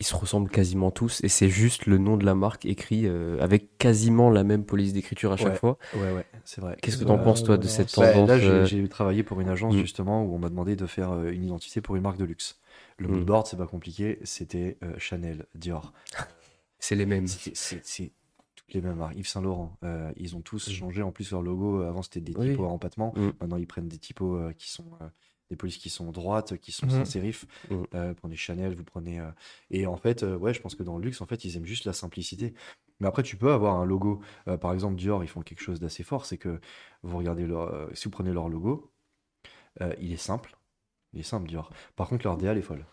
[0.00, 3.38] ils se ressemblent quasiment tous et c'est juste le nom de la marque écrit euh,
[3.40, 5.56] avec quasiment la même police d'écriture à chaque Ouais.
[5.58, 5.78] fois.
[5.94, 6.76] Ouais, ouais, c'est vrai.
[6.80, 7.94] Qu'est-ce que t'en penses toi de ouais, cette.
[7.98, 9.78] Bah, tendance là, j'ai euh, j'ai travaillé pour une agence Mm.
[9.80, 12.58] justement où on m'a demandé de faire euh, une identité pour une marque de luxe.
[12.98, 13.10] Le Mm.
[13.12, 15.92] mood board, c'est pas compliqué, c'était euh, Chanel, Dior.
[16.78, 17.26] C'est les mêmes.
[17.26, 18.12] C'est- C'est c'est
[18.56, 19.14] toutes les mêmes marques.
[19.16, 20.72] Yves Saint Laurent, euh, ils ont tous Mm.
[20.72, 21.82] changé en plus leur logo.
[21.82, 22.50] Avant, c'était des Oui.
[22.52, 23.12] typos à empattement.
[23.16, 23.30] Mm.
[23.40, 25.04] Maintenant, ils prennent des typos euh, qui sont euh,
[25.50, 26.92] des polices qui sont droites, qui sont Mhm.
[26.92, 27.46] sans sérif.
[27.70, 27.82] Mm.
[27.94, 29.20] Euh, vous prenez Chanel, vous prenez.
[29.20, 29.30] euh,
[29.70, 31.66] Et en fait, euh, ouais, je pense que dans le luxe, en fait, ils aiment
[31.66, 32.54] juste la simplicité.
[33.00, 34.20] Mais après, tu peux avoir un logo.
[34.60, 36.26] Par exemple, Dior, ils font quelque chose d'assez fort.
[36.26, 36.60] C'est que
[37.02, 37.88] vous regardez leur.
[37.96, 38.90] si vous prenez leur logo,
[40.00, 40.56] il est simple.
[41.14, 41.70] Il est simple, Dior.
[41.96, 42.84] Par contre, leur DA, elle est folle.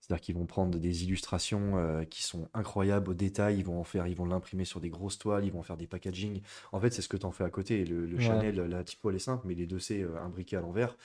[0.00, 3.84] C'est-à-dire qu'ils vont prendre des illustrations euh, qui sont incroyables au détail, ils vont en
[3.84, 6.42] faire, ils vont l'imprimer sur des grosses toiles, ils vont faire des packaging.
[6.70, 7.84] En fait, c'est ce que tu en fais à côté.
[7.84, 8.22] Le, le Ouais.
[8.22, 10.96] Chanel, la typo, elle est simple, mais les deux C imbriqués à l'envers,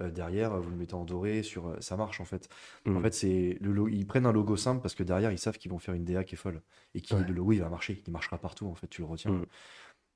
[0.00, 2.48] euh, derrière, vous le mettez en doré, sur, euh, ça marche en fait.
[2.86, 3.02] En Mm.
[3.02, 5.70] fait, c'est le lo- ils prennent un logo simple parce que derrière, ils savent qu'ils
[5.70, 6.60] vont faire une DA qui est folle.
[6.94, 7.24] Et qui, Ouais.
[7.26, 8.02] le logo, il va marcher.
[8.06, 9.32] Il marchera partout, en fait, tu le retiens.
[9.32, 9.44] Mm.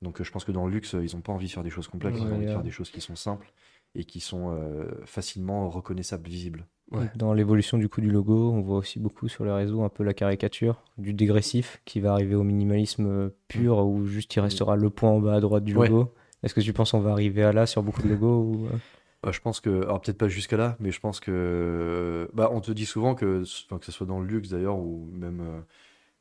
[0.01, 1.69] Donc, euh, je pense que dans le luxe, ils n'ont pas envie de faire des
[1.69, 3.51] choses complexes, ils ont envie de faire des choses qui sont simples
[3.95, 6.65] et qui sont euh, facilement reconnaissables, visibles.
[6.91, 7.09] Ouais.
[7.15, 10.03] Dans l'évolution du coup du logo, on voit aussi beaucoup sur les réseaux un peu
[10.03, 14.89] la caricature du dégressif qui va arriver au minimalisme pur où juste il restera le
[14.91, 15.87] point en bas à droite du Ouais.
[15.87, 16.13] logo.
[16.43, 18.67] Est-ce que tu penses qu'on va arriver à là sur beaucoup de logos ou...
[19.25, 22.49] euh, je pense que, alors peut-être pas jusqu'à là, mais je pense que, euh, bah,
[22.51, 25.41] on te dit souvent que, enfin, que ce soit dans le luxe d'ailleurs, ou même
[25.41, 25.61] euh,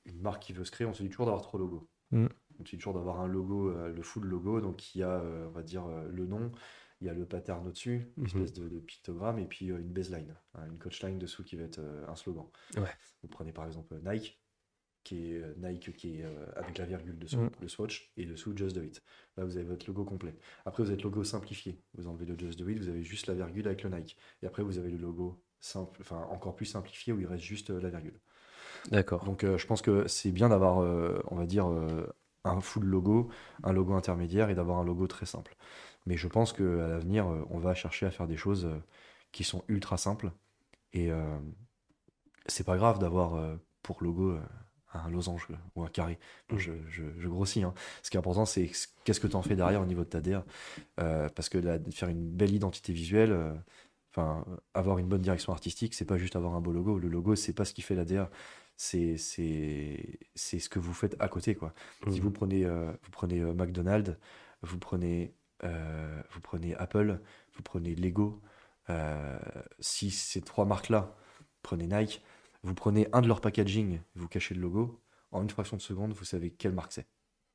[0.06, 1.88] une marque qui veut se créer, on te dit toujours d'avoir trois logos.
[2.10, 2.26] Mm.
[2.58, 5.10] On te dit toujours d'avoir un logo, euh, le full logo, donc il y a,
[5.10, 6.52] euh, on va dire, le nom,
[7.00, 8.26] il y a le pattern au-dessus, une Mhm.
[8.28, 11.80] espèce de, de pictogramme, et puis une baseline, hein, une coachline dessous qui va être
[12.08, 12.46] un slogan.
[12.76, 12.88] Ouais.
[13.22, 14.38] Vous prenez par exemple Nike,
[15.04, 17.50] qui est euh, Nike qui est euh, avec la virgule dessous, Mm.
[17.60, 19.02] le swatch, et dessous Just Do It.
[19.36, 20.34] Là, vous avez votre logo complet.
[20.64, 21.80] Après, vous avez le logo simplifié.
[21.94, 24.16] Vous enlevez le Just Do It, vous avez juste la virgule avec le Nike.
[24.42, 27.70] Et après, vous avez le logo simple, enfin encore plus simplifié où il reste juste
[27.70, 28.18] euh, la virgule.
[28.90, 29.24] D'accord.
[29.24, 32.06] Donc, euh, je pense que c'est bien d'avoir, euh, on va dire, euh,
[32.44, 33.30] un full logo,
[33.62, 35.54] un logo intermédiaire et d'avoir un logo très simple.
[36.06, 38.68] Mais je pense qu'à l'avenir, on va chercher à faire des choses
[39.32, 40.30] qui sont ultra simples.
[40.92, 41.08] Et
[42.44, 44.36] c'est pas grave d'avoir pour logo
[44.94, 46.18] un losange ou un carré.
[46.50, 46.58] Mm.
[46.58, 47.62] Je, je- je grossis.
[47.62, 47.74] hein.
[48.02, 48.70] Ce qui est important, c'est
[49.04, 50.44] qu'est-ce que tu en fais derrière au niveau de ta DA.
[51.00, 53.54] Euh, parce que la- faire une belle identité visuelle, euh,
[54.12, 56.98] enfin, avoir une bonne direction artistique, c'est pas juste avoir un beau logo.
[56.98, 58.30] Le logo, c'est pas ce qui fait la DA.
[58.76, 61.72] C'est ce que vous faites à côté, quoi.
[62.10, 62.22] Si Mm.
[62.22, 64.16] vous prenez, euh, vous prenez McDonald's,
[64.62, 67.20] vous prenez, vous prenez Apple,
[67.54, 68.40] vous prenez Lego,
[69.80, 71.14] si ces trois marques-là,
[71.62, 72.22] prenez Nike,
[72.64, 75.00] vous prenez un de leurs packaging, vous cachez le logo,
[75.30, 77.06] en une fraction de seconde, vous savez quelle marque c'est.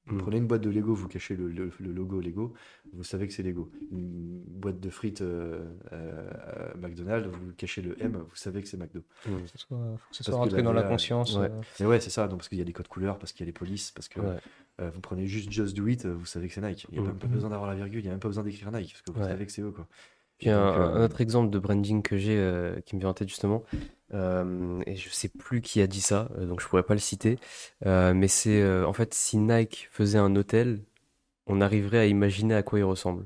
[0.06, 0.20] Vous Mm.
[0.20, 2.54] prenez une boîte de Lego, vous cachez le, le- le logo Lego,
[2.94, 3.70] vous savez que c'est Lego.
[3.92, 6.32] Une boîte de frites euh, euh,
[6.80, 9.00] McDonald's, vous cachez le M, vous savez que c'est McDo.
[9.28, 9.30] Mm.
[9.30, 9.48] faut que
[10.16, 11.50] ce soit, rentré dans la conscience ouais.
[11.52, 13.42] euh, Mais ouais, c'est ça, donc, parce qu'il y a des codes couleurs, parce qu'il
[13.42, 14.38] y a les polices, parce que Ouais.
[14.90, 16.88] vous prenez juste Just Do It, vous savez que c'est Nike.
[16.92, 17.08] Il n'y a Mm.
[17.08, 19.02] même pas besoin d'avoir la virgule, il n'y a même pas besoin d'écrire Nike, parce
[19.04, 19.28] que vous Ouais.
[19.28, 19.88] savez que c'est eux, quoi.
[20.40, 23.02] Puis Et un, donc, euh, un autre exemple de branding que j'ai euh, qui me
[23.02, 23.64] vient en tête justement,
[24.14, 27.40] euh, et je sais plus qui a dit ça, donc je pourrais pas le citer,
[27.86, 30.82] euh, mais c'est euh, en fait si Nike faisait un hôtel,
[31.48, 33.26] on arriverait à imaginer à quoi il ressemble.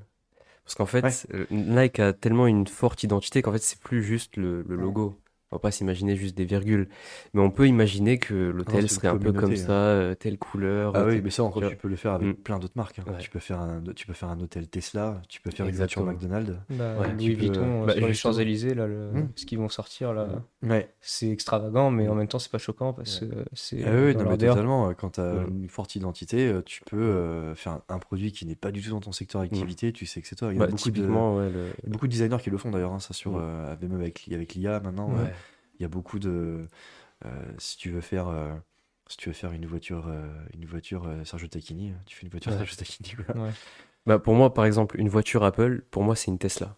[0.65, 1.45] Parce qu'en fait, Ouais.
[1.51, 5.19] Nike a tellement une forte identité qu'en fait c'est plus juste le, le logo.
[5.53, 6.87] On va pas s'imaginer juste des virgules,
[7.35, 10.93] mais on peut imaginer que l'hôtel serait un peu comme ça, euh, telle couleur.
[10.95, 12.33] Ah euh, oui, mais ça encore, tu peux le faire avec Mm.
[12.41, 12.97] plein d'autres marques.
[12.97, 13.03] hein.
[13.07, 13.19] Ouais.
[13.19, 16.01] Tu, peux faire un, tu peux faire un hôtel Tesla, tu peux faire une voiture
[16.09, 16.33] Exactement.
[16.39, 16.59] McDonald's.
[16.71, 19.29] bah, Ouais, Louis tu peux- Vuitton bah, sur les là, le- Mm.
[19.35, 20.27] ce qu'ils vont sortir là,
[20.63, 20.89] Ouais.
[21.01, 24.23] c'est extravagant, mais en même temps c'est pas choquant parce que c'est Ah oui, non,
[24.31, 24.89] mais totalement.
[24.89, 25.61] euh, Quand tu as Mm.
[25.63, 28.89] une forte identité, tu peux euh, faire un, un produit qui n'est pas du tout
[28.89, 30.49] dans ton secteur d'activité, tu sais que c'est toi.
[30.51, 33.13] Il y a bah, beaucoup, de, le- beaucoup designers qui le font d'ailleurs, hein, ça
[33.13, 33.65] sur, Mm.
[33.67, 35.09] avec- même avec, avec l'IA maintenant.
[35.75, 36.67] Il y a beaucoup de.
[37.25, 38.27] euh, si tu veux faire.
[38.27, 38.55] euh,
[39.09, 42.31] si tu veux faire une voiture, euh, une voiture euh, Sergio Tacchini, tu fais une
[42.31, 42.57] voiture Ouais.
[42.59, 43.13] Sergio Tacchini.
[43.15, 43.35] quoi.
[43.35, 43.51] Ouais.
[44.05, 46.77] Bah, pour moi, par exemple, une voiture Apple, pour moi, c'est une Tesla.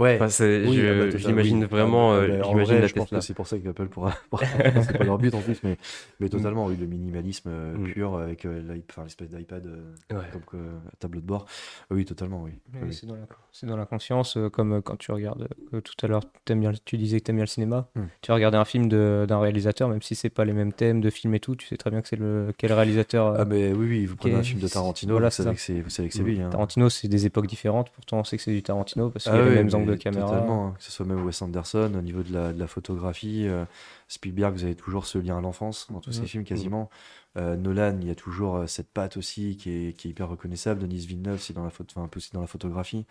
[0.00, 0.14] Ouais.
[0.16, 1.66] Enfin, c'est- Oui, je, ah bah, j'imagine oui.
[1.66, 4.14] vraiment, Ah, bah, en j'imagine vrai, la je pense que c'est pour ça qu'Apple pourra.
[4.82, 5.76] c'est pas leur but en plus, mais,
[6.20, 7.84] mais totalement, oui, le minimalisme euh, Mm.
[7.92, 8.62] pur avec euh,
[9.04, 10.24] l'espèce d'iPad euh, Ouais.
[10.46, 11.46] comme tableau de bord.
[11.90, 12.52] Oui, totalement, oui.
[12.74, 12.94] Oui, Oui.
[12.94, 16.08] c'est dans, la- c'est dans la conscience, euh, comme quand tu regardes, euh, tout à
[16.08, 17.88] l'heure, bien, tu disais que tu aimes bien le cinéma.
[17.94, 18.04] Hmm.
[18.22, 21.00] Tu vas regarder un film de- d'un réalisateur, même si c'est pas les mêmes thèmes
[21.00, 23.26] de film et tout, tu sais très bien que c'est le quel réalisateur.
[23.26, 25.56] euh, Ah, mais oui, oui, vous prenez un film de Tarantino, Voilà, vous, c'est savez
[25.56, 26.26] que c'est, vous savez que c'est Mm.
[26.26, 26.40] lui.
[26.40, 26.48] hein.
[26.50, 29.36] Tarantino, c'est des époques différentes, pourtant on sait que c'est du Tarantino parce qu'il Ah
[29.36, 30.26] y a les mêmes angles de caméra.
[30.28, 33.46] Totalement, hein, que ce soit même Wes Anderson au niveau de la, de la photographie.
[33.46, 33.64] euh,
[34.08, 36.90] Spielberg, vous avez toujours ce lien à l'enfance dans tous ses films quasiment.
[37.36, 40.28] Euh, Nolan, il y a toujours euh, cette patte aussi qui est, qui est hyper
[40.28, 40.80] reconnaissable.
[40.80, 43.06] Denis Villeneuve, c'est dans la enfin, un peu aussi dans la photographie.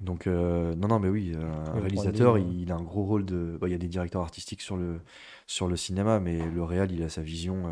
[0.00, 3.24] Donc euh, non, non, mais oui, un Le réalisateur, il, il a un gros rôle
[3.24, 3.58] de.
[3.60, 5.00] bon, il y a des directeurs artistiques sur le
[5.46, 7.64] sur le cinéma, mais le réal, il a sa vision.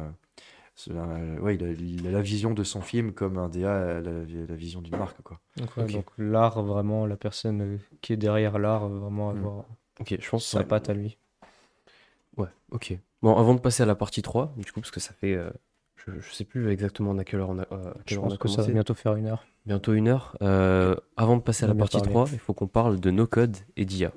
[0.89, 4.01] Euh, ouais, il a, il a la vision de son film comme un DA a
[4.01, 5.41] la, la vision d'une marque, quoi.
[5.57, 5.93] Donc, ouais, Ok.
[5.93, 9.37] donc l'art, vraiment, la personne qui est derrière l'art, vraiment Hmm.
[9.39, 9.65] avoir
[10.01, 10.65] Ok, je pense sa ouais.
[10.65, 11.19] patte à lui.
[12.37, 12.97] Ouais, ok.
[13.23, 15.35] Bon, avant de passer à la partie 3, du coup, parce que ça fait.
[15.35, 15.51] euh,
[15.97, 18.37] je, je sais plus exactement à quelle heure on a, euh, Je on pense a
[18.37, 19.45] que ça va bientôt faire une heure.
[19.67, 20.37] Bientôt une heure.
[20.43, 22.13] Euh, avant de passer à la partie parlé.
[22.13, 24.13] 3, il faut qu'on parle de no code et d'IA.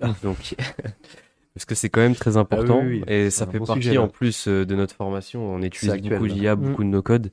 [0.00, 0.12] Ah.
[0.24, 0.56] Donc,
[1.56, 3.96] parce que c'est quand même très important oui, oui, et ça fait bon partie sujet,
[3.96, 5.40] en plus euh, de notre formation.
[5.54, 6.60] On utilise actuel, beaucoup d'IA, Mm.
[6.60, 7.32] beaucoup de no-code.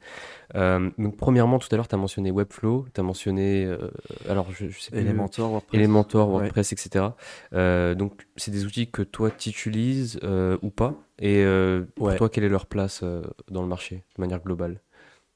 [0.56, 3.92] Euh, donc, premièrement, tout à l'heure, tu as mentionné Webflow, tu as mentionné, euh,
[4.30, 5.78] alors je, je sais plus, Elementor, WordPress.
[5.78, 6.34] Elementor, Ouais.
[6.36, 7.06] WordPress, etc.
[7.54, 10.22] Euh, donc, c'est des outils que toi, tu utilises
[10.62, 12.16] ou pas Et euh, pour Ouais.
[12.18, 14.80] toi, quelle est leur place euh, dans le marché, de manière globale?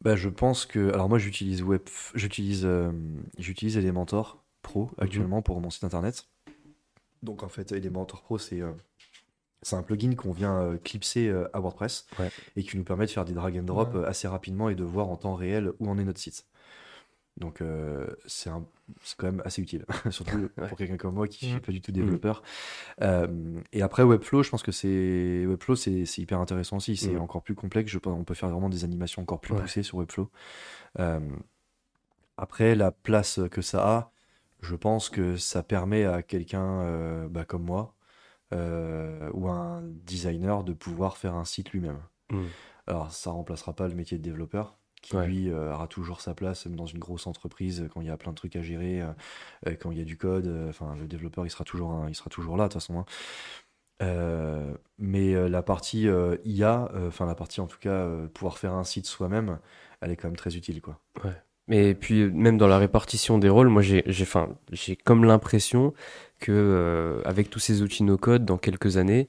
[0.01, 0.93] Bah, je pense que.
[0.93, 1.81] Alors, moi, j'utilise Web...
[2.15, 2.91] j'utilise euh,
[3.37, 6.25] j'utilise Elementor Pro actuellement pour mon site internet.
[7.23, 8.71] Donc, en fait, Elementor Pro, c'est euh,
[9.63, 12.29] c'est un plugin qu'on vient euh, clipser euh, à WordPress Ouais.
[12.55, 14.01] et qui nous permet de faire des drag and drop Ouais.
[14.01, 16.45] euh, assez rapidement et de voir en temps réel où en est notre site.
[17.37, 18.49] Donc, euh, c'est
[19.17, 20.67] quand même assez utile, surtout Ouais.
[20.69, 21.61] pour quelqu'un comme moi qui ne suis Mm.
[21.61, 22.41] pas du tout développeur.
[23.01, 26.95] Euh, et après, Webflow, je pense que c'est Webflow, c'est hyper intéressant aussi.
[26.97, 27.21] C'est Mm.
[27.21, 27.91] encore plus complexe.
[27.91, 29.61] Je pense, on peut faire vraiment des animations encore plus Ouais.
[29.61, 30.29] poussées sur Webflow.
[30.99, 31.19] Euh,
[32.37, 34.11] après, la place que ça a,
[34.67, 37.95] je pense que ça permet à quelqu'un euh, bah, comme moi
[38.53, 42.01] euh, ou un designer de pouvoir faire un site lui-même.
[42.31, 42.45] Mm.
[42.87, 45.27] Alors, ça remplacera pas le métier de développeur, qui Ouais.
[45.27, 48.17] lui euh, aura toujours sa place même dans une grosse entreprise quand il y a
[48.17, 50.47] plein de trucs à gérer, euh, quand il y a du code.
[50.47, 52.99] euh, Enfin, le développeur, il sera toujours, un- il sera toujours là de toute façon.
[52.99, 53.05] hein.
[54.97, 56.07] Mais la partie
[56.45, 59.59] IA, enfin la partie en tout cas pouvoir faire un site soi-même,
[60.01, 60.99] elle est quand même très utile, quoi.
[61.69, 65.25] Et puis euh, même dans la répartition des rôles, moi j'ai j'ai enfin, j'ai comme
[65.25, 65.93] l'impression
[66.39, 69.27] que euh, avec tous ces outils no code dans quelques années,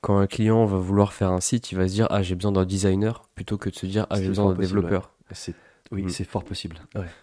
[0.00, 2.52] quand un client va vouloir faire un site, il va se dire ah j'ai besoin
[2.52, 5.12] d'un designer plutôt que de se dire ah j'ai besoin d'un possible, développeur.
[5.32, 5.54] C'est
[5.92, 6.08] oui, Mm.
[6.08, 6.76] c'est fort possible.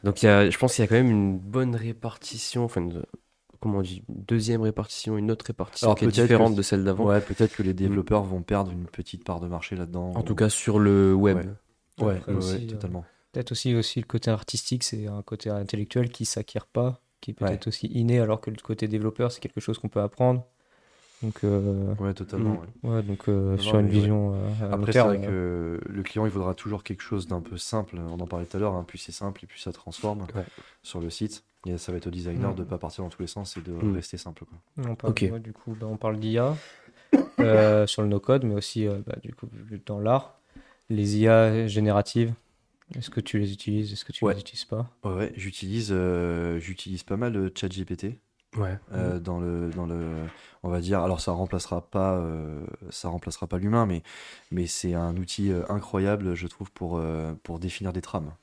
[0.03, 2.81] Donc il y a, je pense qu'il y a quand même une bonne répartition, enfin
[2.81, 3.03] une-
[3.59, 6.61] comment on dit, une deuxième répartition, une autre répartition Alors, qui est que différente de
[6.61, 7.05] celle d'avant.
[7.05, 10.11] Ouais, peut-être que les développeurs vont perdre une petite part de marché là-dedans.
[10.15, 11.37] En tout cas sur le web.
[11.37, 12.05] Ouais.
[12.05, 13.05] ouais, Après ouais, aussi, ouais, euh, totalement.
[13.31, 17.41] Peut-être aussi, aussi le côté artistique, c'est un côté intellectuel qui s'acquiert pas, qui est
[17.41, 17.47] Ouais.
[17.49, 20.45] peut-être aussi inné, alors que le côté développeur, c'est quelque chose qu'on peut apprendre.
[21.21, 22.55] Donc, euh, Ouais, totalement.
[22.83, 22.87] Mm.
[22.87, 22.95] ouais.
[22.95, 26.25] ouais, donc euh, Non, sur une vision euh, à Après, c'est vrai que le client,
[26.25, 27.97] il voudra toujours quelque chose d'un peu simple.
[27.99, 28.73] On en parlait tout à l'heure.
[28.73, 30.43] hein, Plus c'est simple et plus ça transforme Ouais.
[30.81, 31.43] sur le site.
[31.67, 32.55] Et ça va être au designer Mm.
[32.55, 33.93] de pas partir dans tous les sens et de Mm.
[33.93, 34.45] rester simple.
[34.45, 34.57] Quoi.
[34.89, 36.55] On parle, du coup, bah, on parle d'IA
[37.39, 39.47] euh, sur le no-code, mais aussi euh, bah, du coup,
[39.85, 40.39] dans l'art.
[40.89, 42.33] Les IA génératives,
[42.95, 44.33] est-ce que tu les utilises Est-ce que tu Ouais.
[44.33, 44.89] les utilises pas?
[45.03, 48.19] Ouais, ouais, j'utilise, euh, j'utilise pas mal le chat GPT.
[48.57, 48.77] Ouais.
[48.91, 50.27] euh, dans le dans le
[50.63, 54.03] on va dire alors ça remplacera pas euh, ça remplacera pas l'humain mais
[54.51, 58.33] mais c'est un outil euh, incroyable je trouve pour euh, pour définir des trames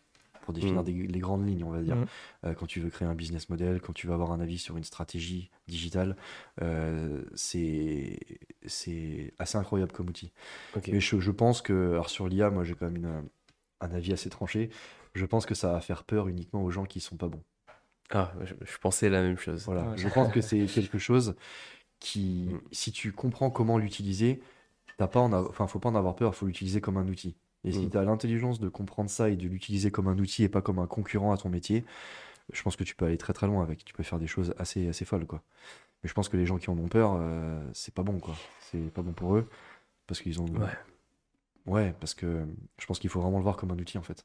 [0.46, 0.84] pour définir Mm.
[0.86, 2.07] des, les grandes lignes on va dire Mm.
[2.46, 4.78] Euh, quand tu veux créer un business model quand tu veux avoir un avis sur
[4.78, 6.16] une stratégie digitale
[6.62, 8.18] euh, c'est
[9.38, 10.32] assez incroyable comme outil
[10.74, 10.88] Ok.
[10.90, 13.28] mais je, je pense que alors sur l'IA moi j'ai quand même une-
[13.81, 14.70] un avis assez tranché
[15.14, 17.43] je pense que ça va faire peur uniquement aux gens qui sont pas bons
[18.11, 19.64] Ah, je, je pensais la même chose.
[19.64, 19.97] voilà, Ouais.
[19.99, 21.35] je pense que c'est quelque chose
[22.01, 22.61] qui, Mm.
[22.72, 24.41] si tu comprends comment l'utiliser,
[24.97, 27.37] t'as pas en enfin, faut pas en avoir peur, faut l'utiliser comme un outil.
[27.64, 27.91] Et si Mm.
[27.91, 30.79] tu as l'intelligence de comprendre ça et de l'utiliser comme un outil et pas comme
[30.79, 31.85] un concurrent à ton métier,
[32.53, 33.85] je pense que tu peux aller très très loin avec.
[33.85, 35.43] Tu peux faire des choses assez assez folles quoi.
[36.03, 38.35] Mais je pense que les gens qui en ont peur, euh, c'est pas bon quoi.
[38.61, 39.49] C'est pas bon pour eux
[40.07, 40.47] parce qu'ils ont.
[40.47, 40.68] Ouais.
[41.68, 42.44] Ouais, parce que
[42.80, 44.24] je pense qu'il faut vraiment le voir comme un outil en fait.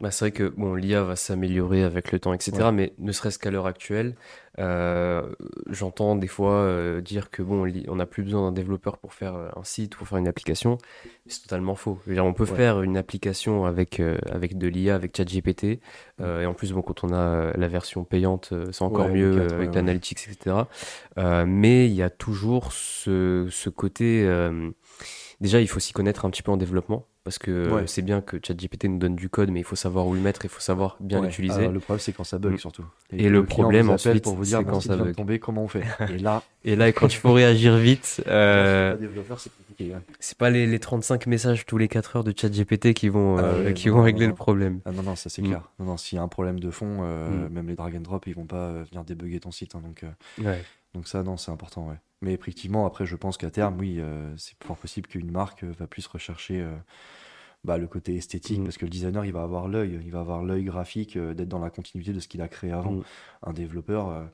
[0.00, 2.70] Bah, c'est vrai que bon, l'IA va s'améliorer avec le temps, etc.
[2.70, 2.72] Ouais.
[2.72, 4.16] Mais ne serait-ce qu'à l'heure actuelle,
[4.58, 5.32] euh,
[5.70, 9.36] j'entends des fois euh, dire que bon, on n'a plus besoin d'un développeur pour faire
[9.36, 10.78] euh, un site, pour faire une application.
[11.28, 12.00] C'est totalement faux.
[12.04, 12.56] Je veux dire, on peut Ouais.
[12.56, 15.78] faire une application avec, euh, avec de l'IA, avec ChatGPT.
[16.20, 19.06] euh, et en plus, bon, quand on a euh, la version payante, euh, c'est encore
[19.06, 20.68] Ouais, mieux le euh, 4, avec l'analytics, etc.
[21.18, 24.26] Euh, mais il y a toujours ce, ce côté.
[25.42, 27.82] Déjà, il faut s'y connaître un petit peu en développement parce que Ouais.
[27.86, 30.44] c'est bien que ChatGPT nous donne du code, mais il faut savoir où le mettre,
[30.44, 31.26] il faut savoir bien Ouais.
[31.26, 31.66] l'utiliser.
[31.68, 32.58] Le problème c'est quand ça bug Mm.
[32.58, 32.84] surtout.
[33.12, 35.14] Et le client problème, ensuite, pour vous dire c'est quand ça bug.
[35.16, 38.96] tomber, comment on fait Et là, Et là, quand il faut réagir vite, euh,
[40.20, 43.42] c'est pas les, les 35 messages tous les 4 heures de ChatGPT qui vont, Ah
[43.42, 44.30] euh, qui non, vont non, régler non.
[44.30, 44.80] le problème.
[44.84, 45.46] Ah non, non, ça c'est Mm.
[45.46, 45.70] clair.
[45.80, 47.52] Non, non, s'il y a un problème de fond, euh, Mm.
[47.52, 49.74] même les drag and drop, ils vont pas venir débugger ton site.
[49.74, 50.04] hein, donc,
[50.44, 50.62] Ouais.
[50.94, 51.98] Donc ça, non, c'est important, ouais.
[52.20, 55.72] Mais effectivement, après, je pense qu'à terme, oui, euh, c'est fort possible qu'une marque euh,
[55.78, 56.76] va plus rechercher euh,
[57.64, 58.64] bah, le côté esthétique, Mm.
[58.64, 61.58] parce que le designer, il va avoir l'œil, il va avoir l'œil graphique, d'être dans
[61.58, 62.92] la continuité de ce qu'il a créé avant.
[62.92, 63.04] Mm.
[63.42, 64.28] Un développeur,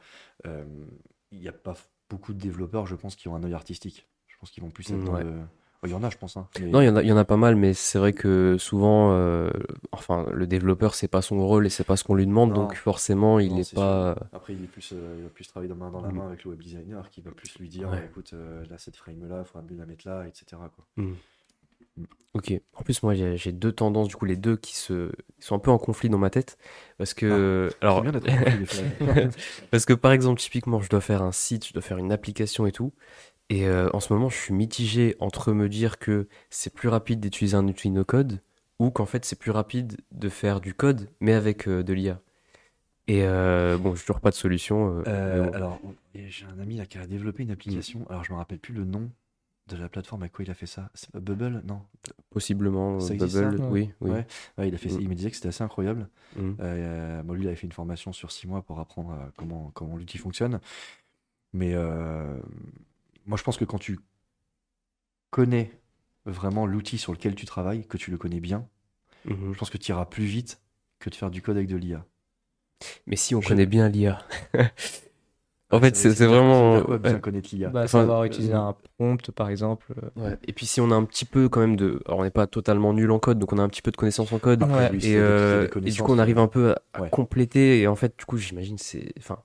[0.45, 1.77] il n'y a pas
[2.11, 4.07] beaucoup de développeurs, je pense, qui ont un œil artistique.
[4.27, 5.25] Je pense qu'ils vont plus être Mm, dans ouais.
[5.25, 5.41] le-
[5.85, 6.37] Il y en a, je pense.
[6.37, 7.99] hein, mais- Non, il y en a, il y en a pas mal, mais c'est
[8.01, 9.49] vrai que souvent, euh,
[9.93, 12.63] enfin, le développeur, c'est pas son rôle et c'est pas ce qu'on lui demande, Non.
[12.63, 14.17] donc forcément, il Non, est pas.
[14.33, 16.43] Après, il, est plus, euh, il va plus travailler de main dans la main avec
[16.45, 18.05] le web designer qui va plus lui dire Ouais.
[18.11, 20.61] écoute, euh, là, cette frame-là, il faudra mieux la mettre là, etc.
[20.97, 21.05] Quoi.
[22.35, 22.53] Ok.
[22.75, 25.11] En plus, moi, j'ai deux tendances, du coup, les deux qui se
[25.41, 26.59] qui sont un peu en conflit dans ma tête,
[26.99, 28.11] parce que, alors, des
[28.67, 28.85] fois.
[29.71, 32.67] Parce que par exemple, typiquement, je dois faire un site, je dois faire une application
[32.67, 32.93] et tout.
[33.51, 37.21] Et euh, en ce moment, je suis mitigé entre me dire que c'est plus rapide
[37.21, 38.41] d'utiliser un outil no code
[38.79, 42.21] ou qu'en fait c'est plus rapide de faire du code mais avec euh, de l'IA.
[43.07, 44.97] Et euh, bon, je toujours pas de solution.
[44.99, 45.51] bon.
[45.55, 45.81] alors,
[46.15, 48.07] j'ai un ami là qui a développé une application.
[48.11, 49.11] Alors, je me rappelle plus le nom
[49.69, 50.91] de la plateforme avec quoi il a fait ça.
[50.93, 51.81] C'est pas Bubble Non?
[52.31, 53.69] Possiblement, Ça Bubble, ça?
[53.71, 54.11] oui, oui.
[54.11, 54.27] Ouais.
[54.59, 55.01] Ouais, il, a fait, Mm.
[55.01, 56.09] il me disait que c'était assez incroyable.
[56.37, 56.53] Mm.
[57.25, 60.19] Bon, lui, il avait fait une formation sur six mois pour apprendre comment, comment l'outil
[60.19, 60.61] fonctionne.
[61.55, 61.75] Mais
[63.29, 64.01] moi, je pense que quand tu
[65.31, 65.71] connais
[66.27, 68.67] vraiment l'outil sur lequel tu travailles, que tu le connais bien,
[69.25, 69.53] Mhm.
[69.53, 70.61] je pense que tu iras plus vite
[70.99, 72.05] que de faire du code avec de l'IA.
[73.07, 74.23] Mais si on Je- connaît bien l'IA.
[75.71, 76.83] en fait, c'est vraiment.
[76.99, 79.93] bien connaître l'IA Bah, Enfin, savoir euh, utiliser un prompt, par exemple.
[80.03, 80.39] euh, Ouais.
[80.47, 82.01] Et puis si on a un petit peu quand même de...
[82.07, 83.97] Alors on n'est pas totalement nul en code, donc on a un petit peu de
[83.97, 84.63] connaissances en code.
[84.63, 84.91] Ouais.
[85.03, 87.11] Et, euh, et du coup on arrive un peu à, à Ouais.
[87.11, 87.81] compléter.
[87.81, 89.13] Et en fait, du coup, j'imagine c'est...
[89.19, 89.39] Enfin,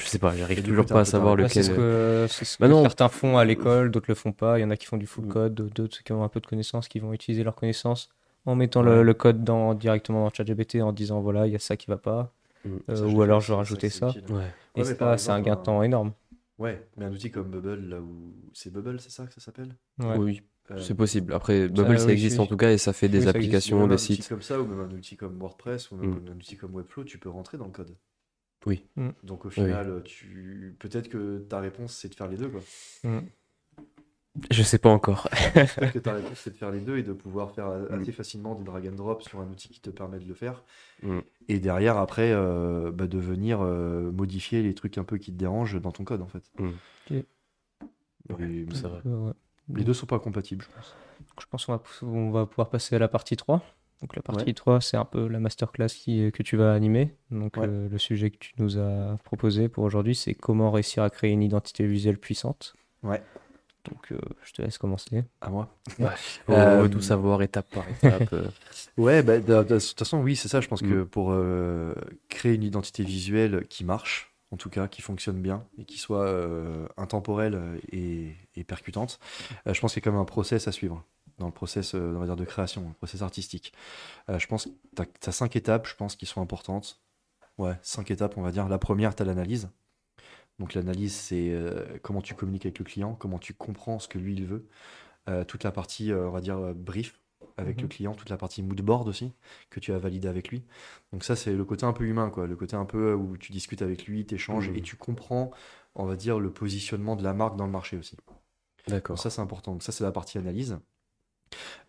[0.00, 1.64] je sais pas, j'arrive toujours coup, pas à savoir ta- bah, c'est lequel...
[1.64, 4.58] ce que, c'est ce Bah que certains font à l'école, d'autres le font pas.
[4.58, 6.46] Il y en a qui font du full code, d'autres qui ont un peu de
[6.46, 8.08] connaissances, qui vont utiliser leurs connaissances
[8.46, 8.86] en mettant Ouais.
[8.96, 11.86] le, le code dans, directement dans ChatGPT en disant voilà, il y a ça qui
[11.88, 12.32] va pas.
[12.64, 12.76] Mm.
[12.90, 14.08] Euh, Ça, ou alors je vais ça, rajouter c'est ça.
[14.28, 14.54] Ouais.
[14.76, 16.12] Et Ouais, ça, c'est un gain de temps énorme.
[16.58, 18.34] Ouais, mais un outil comme Bubble, là où.
[18.52, 19.76] C'est Bubble, c'est ça que ça s'appelle?
[19.98, 20.16] Ouais.
[20.16, 21.32] Oui, Euh, c'est possible.
[21.34, 22.44] Après, Bubble, ça oui, existe oui.
[22.44, 24.28] en tout cas et ça fait Oui, des applications, des un outil sites.
[24.28, 26.28] comme ça, ou même un outil comme WordPress, ou même Mm.
[26.32, 27.96] un outil comme Webflow, tu peux rentrer dans le code.
[28.66, 28.84] Oui.
[28.96, 29.10] Mm.
[29.22, 30.76] Donc au final, tu...
[30.78, 32.48] peut-être que ta réponse, c'est de faire les deux.
[32.48, 32.60] Quoi.
[33.04, 33.20] Mm.
[34.50, 35.28] Je sais pas encore.
[35.54, 37.94] Peut-être que ta réponse, c'est de faire les deux et de pouvoir faire Mm.
[38.00, 40.62] assez facilement du drag and drop sur un outil qui te permet de le faire.
[41.02, 41.18] Mm.
[41.48, 45.36] Et derrière, après, euh, bah, de venir euh, modifier les trucs un peu qui te
[45.38, 46.44] dérangent dans ton code, en fait.
[46.58, 47.24] Ok.
[48.38, 49.00] Ouais, Et c'est vrai.
[49.04, 49.32] Ouais.
[49.74, 50.94] les deux sont pas compatibles, je pense.
[51.40, 53.62] Je pense qu'on va, on va pouvoir passer à la partie 3.
[54.02, 57.14] Donc la partie 3, c'est un peu la masterclass qui, que tu vas animer.
[57.30, 57.66] Donc Ouais.
[57.68, 61.30] euh, le sujet que tu nous as proposé pour aujourd'hui, c'est comment réussir à créer
[61.32, 62.74] une identité visuelle puissante.
[63.02, 63.22] Ouais.
[63.90, 65.24] Donc euh, je te laisse commencer.
[65.42, 65.74] À moi.
[65.88, 66.04] Faut
[66.52, 68.32] Euh, tout savoir étape par étape.
[68.32, 68.48] euh.
[68.96, 70.60] Ouais, bah, de, de- de toute façon, oui, c'est ça.
[70.62, 71.06] Je pense que Mm.
[71.06, 71.94] pour euh,
[72.30, 76.26] créer une identité visuelle qui marche, en tout cas, qui fonctionne bien et qui soit
[76.26, 77.60] euh, intemporelle
[77.92, 79.18] et, et percutante,
[79.66, 81.04] euh, je pense qu'il y a quand même un process à suivre
[81.40, 83.72] dans le process, euh, on va dire, de création, un process artistique.
[84.28, 84.70] Euh, je pense que
[85.20, 87.00] tu as, cinq étapes, je pense, qui sont importantes.
[87.58, 88.68] Ouais, cinq étapes, on va dire.
[88.68, 89.68] La première, tu as l'analyse.
[90.58, 94.18] Donc l'analyse, c'est euh, comment tu communiques avec le client, comment tu comprends ce que
[94.18, 94.68] lui, il veut.
[95.28, 97.18] Euh, toute la partie, on va dire, brief
[97.56, 97.82] avec Mhm.
[97.82, 99.32] le client, toute la partie mood board aussi,
[99.70, 100.62] que tu as validé avec lui.
[101.12, 102.46] Donc ça, c'est le côté un peu humain, quoi.
[102.46, 104.76] Le côté un peu où tu discutes avec lui, tu échanges Mhm.
[104.76, 105.50] et tu comprends,
[105.94, 108.16] on va dire, le positionnement de la marque dans le marché aussi.
[108.88, 109.18] D'accord.
[109.18, 109.72] Ça, c'est important.
[109.72, 110.78] Donc ça, c'est la partie analyse.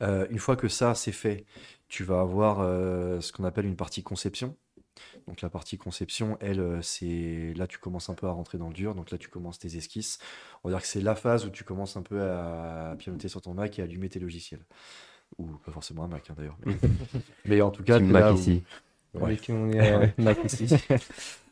[0.01, 1.45] Euh, une fois que ça, c'est fait,
[1.87, 4.55] tu vas avoir euh, ce qu'on appelle une partie conception.
[5.27, 8.67] Donc la partie conception, elle, euh, c'est là tu commences un peu à rentrer dans
[8.67, 8.95] le dur.
[8.95, 10.19] Donc là tu commences tes esquisses.
[10.63, 13.41] On va dire que c'est la phase où tu commences un peu à pianoter sur
[13.41, 14.65] ton Mac et à allumer tes logiciels.
[15.37, 16.57] Ou pas forcément un Mac hein, d'ailleurs.
[16.65, 16.75] Mais...
[17.45, 18.63] mais en tout cas, Mac là où- ici.
[19.13, 19.23] Ouais.
[19.23, 20.67] Avec qui on est euh, Mac ici.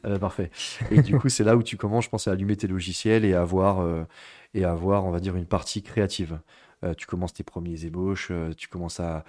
[0.05, 0.49] Euh, parfait.
[0.91, 3.33] Et du coup, c'est là où tu commences, je pense, à allumer tes logiciels et
[3.33, 4.05] à avoir, euh,
[4.53, 6.39] et à avoir on va dire, une partie créative.
[6.83, 9.23] Euh, tu commences tes premiers ébauches, euh, tu commences à,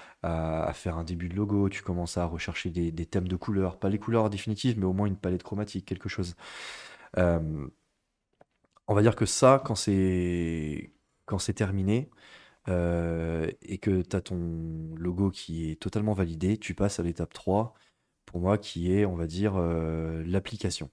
[0.74, 3.98] faire un début de logo, tu commences à rechercher des, thèmes de couleurs, pas les
[3.98, 6.36] couleurs définitives, mais au moins une palette chromatique, quelque chose.
[7.18, 7.68] Euh,
[8.86, 10.92] on va dire que ça, quand c'est
[11.54, 12.10] terminé
[12.68, 17.74] et que tu as ton logo qui est totalement validé, tu passes à l'étape 3,
[18.26, 20.90] pour moi, qui est, on va dire, l'application.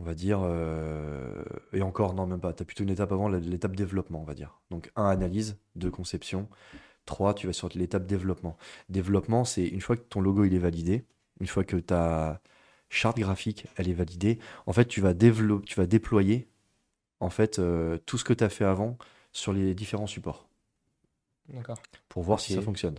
[0.00, 1.44] On va dire, euh,
[1.74, 4.32] et encore, non, même pas, tu as plutôt une étape avant, l'étape développement, on va
[4.32, 4.58] dire.
[4.70, 6.48] Donc, 1, analyse, 2, conception,
[7.04, 8.56] 3, tu vas sur l'étape développement.
[8.88, 11.04] Développement, c'est une fois que ton logo il est validé,
[11.38, 12.40] une fois que ta
[12.88, 16.48] charte graphique elle est validée, en fait, tu vas, développer, tu vas déployer
[17.20, 18.96] en fait, euh, tout ce que tu as fait avant
[19.32, 20.48] sur les différents supports
[21.50, 21.80] D'accord.
[22.08, 22.96] pour voir si ça fonctionne.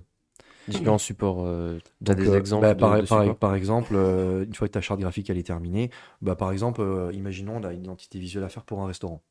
[0.67, 1.45] Différents supports.
[1.45, 4.67] euh, des euh, exemples bah, de- par, de par- supports par exemple, euh, une fois
[4.67, 5.89] que ta charte graphique elle est terminée,
[6.21, 9.21] bah, par exemple, euh, imaginons on a une identité visuelle à faire pour un restaurant.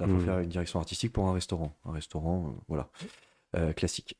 [0.00, 0.24] Il faut Mhm.
[0.24, 1.76] faire une direction artistique pour un restaurant.
[1.84, 2.90] Un restaurant, euh, voilà,
[3.56, 4.16] Euh, classique.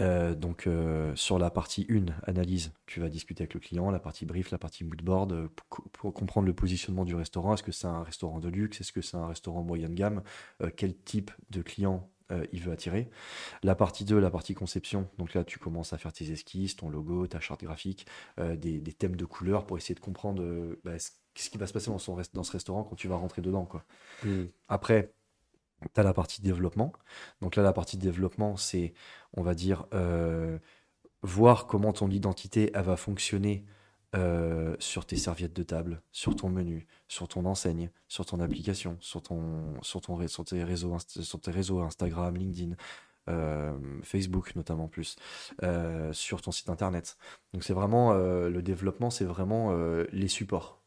[0.00, 4.00] Euh, donc euh, sur la partie 1, analyse, tu vas discuter avec le client, la
[4.00, 7.54] partie brief, la partie moodboard, pour, pour comprendre le positionnement du restaurant.
[7.54, 8.80] Est-ce que c'est un restaurant de luxe?
[8.80, 10.22] Est-ce que c'est un restaurant moyen de gamme?
[10.62, 13.08] Euh, Quel type de client euh, il veut attirer
[13.62, 16.88] La partie 2, la partie conception, donc là tu commences à faire tes esquisses, ton
[16.90, 18.06] logo, ta charte graphique,
[18.40, 21.56] euh, des, des thèmes de couleurs pour essayer de comprendre euh, bah, ce ce qui
[21.56, 23.64] va se passer dans, son rest- dans ce restaurant quand tu vas rentrer dedans.
[23.64, 23.84] Quoi.
[24.22, 24.44] Hmm.
[24.68, 25.14] Après,
[25.94, 26.92] tu as la partie développement.
[27.40, 28.92] Donc là, la partie développement, c'est,
[29.32, 29.86] on va dire,
[31.22, 33.64] voir comment ton identité elle va fonctionner
[34.14, 38.98] euh, sur tes serviettes de table, sur ton menu, sur ton enseigne, sur ton application,
[39.00, 42.74] sur, ton, sur, ton, sur, tes, réseaux, sur tes réseaux Instagram, LinkedIn,
[43.30, 43.72] euh,
[44.02, 45.16] Facebook notamment plus,
[45.62, 47.16] euh, sur ton site internet.
[47.54, 49.74] Donc c'est vraiment le développement, c'est vraiment
[50.12, 50.82] les supports.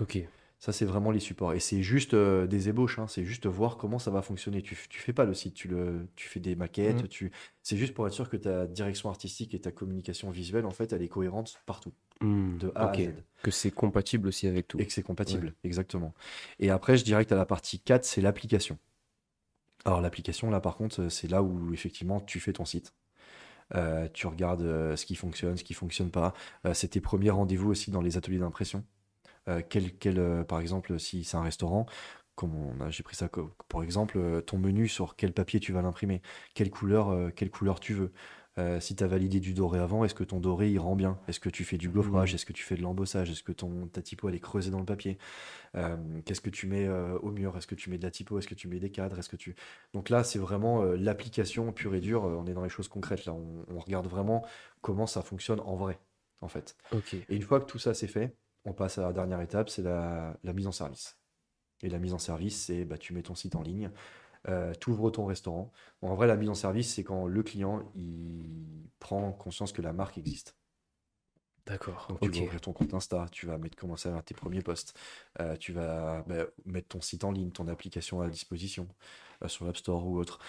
[0.00, 0.18] Ok.
[0.58, 1.54] Ça, c'est vraiment les supports.
[1.54, 3.06] Et c'est juste des ébauches, hein.
[3.06, 4.60] c'est juste voir comment ça va fonctionner.
[4.60, 7.08] Tu, tu fais pas le site, tu, le, tu fais des maquettes, mmh.
[7.08, 7.32] tu...
[7.62, 10.92] c'est juste pour être sûr que ta direction artistique et ta communication visuelle, en fait,
[10.92, 11.94] elle est cohérente partout.
[12.20, 13.14] Hmm, de A à Z.
[13.42, 14.78] Que c'est compatible aussi avec tout.
[14.78, 16.14] Et que c'est compatible, exactement.
[16.58, 18.78] Et après, je dirais que la partie 4, c'est l'application.
[19.84, 22.92] Alors l'application, là par contre, c'est là où effectivement tu fais ton site.
[23.74, 26.34] Euh, tu regardes euh, ce qui fonctionne, ce qui fonctionne pas.
[26.66, 28.84] Euh, c'est tes premiers rendez-vous aussi dans les ateliers d'impression.
[29.68, 31.86] quel, quel par exemple, si c'est un restaurant,
[32.36, 33.28] comme j'ai pris ça
[33.68, 36.22] pour exemple, ton menu sur quel papier tu vas l'imprimer,
[36.54, 38.12] quelle couleur, quelle couleur tu veux.
[38.58, 41.18] Euh, si tu as validé du doré avant, est-ce que ton doré il rend bien?
[41.28, 42.34] Est-ce que tu fais du gaufrage mmh.
[42.34, 43.30] Est-ce que tu fais de l'embossage?
[43.30, 45.18] Est-ce que ton, ta typo elle est creusée dans le papier?
[45.76, 47.56] Euh, Qu'est-ce que tu mets euh, au mur?
[47.56, 48.38] Est-ce que tu mets de la typo?
[48.38, 49.18] Est-ce que tu mets des cadres?
[49.18, 49.54] Est-ce que tu
[49.94, 52.24] Donc là, c'est vraiment l'application pure et dure.
[52.24, 53.34] on est dans les choses concrètes là.
[53.34, 54.44] On, regarde vraiment
[54.82, 55.98] comment ça fonctionne en vrai,
[56.42, 56.76] en fait.
[57.28, 59.82] Et une fois que tout ça c'est fait, on passe à la dernière étape, c'est
[59.82, 61.16] la, mise en service.
[61.82, 63.90] Et la mise en service, c'est bah, tu mets ton site en ligne,
[64.48, 65.72] euh, tu ouvres ton restaurant.
[66.02, 69.92] en vrai, la mise en service, c'est quand le client il prend conscience que la
[69.92, 70.56] marque existe.
[71.66, 72.06] D'accord.
[72.08, 74.62] Donc tu vas ouvrir ton compte Insta, tu vas mettre, commencer à faire tes premiers
[74.62, 74.98] posts,
[75.40, 78.88] euh, tu vas bah, mettre ton site en ligne, ton application à disposition
[79.44, 80.40] euh, sur l'App Store ou autre.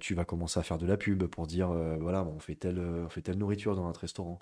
[0.00, 3.08] tu vas commencer à faire de la pub pour dire voilà, on fait telle, on
[3.08, 4.38] fait telle nourriture dans notre restaurant.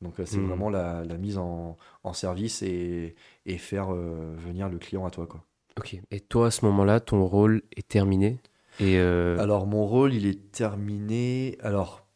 [0.00, 0.46] Donc c'est hmm.
[0.46, 1.76] vraiment la, mise en,
[2.12, 5.44] service et, et faire venir le client à toi quoi.
[5.78, 5.96] Ok.
[6.10, 8.38] Et toi, à ce moment-là, ton rôle est terminé
[8.80, 11.58] et euh, Alors, mon rôle, il est terminé.
[11.60, 12.06] Alors,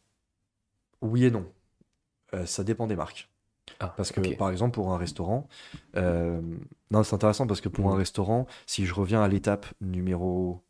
[1.03, 1.47] oui et non.
[2.35, 3.29] Euh, ça dépend des marques.
[3.81, 5.49] Ah, parce que, par exemple, pour un restaurant,
[5.97, 6.41] euh,
[6.91, 7.99] non, c'est intéressant parce que pour un mm.
[7.99, 10.63] restaurant, si je reviens à l'étape numéro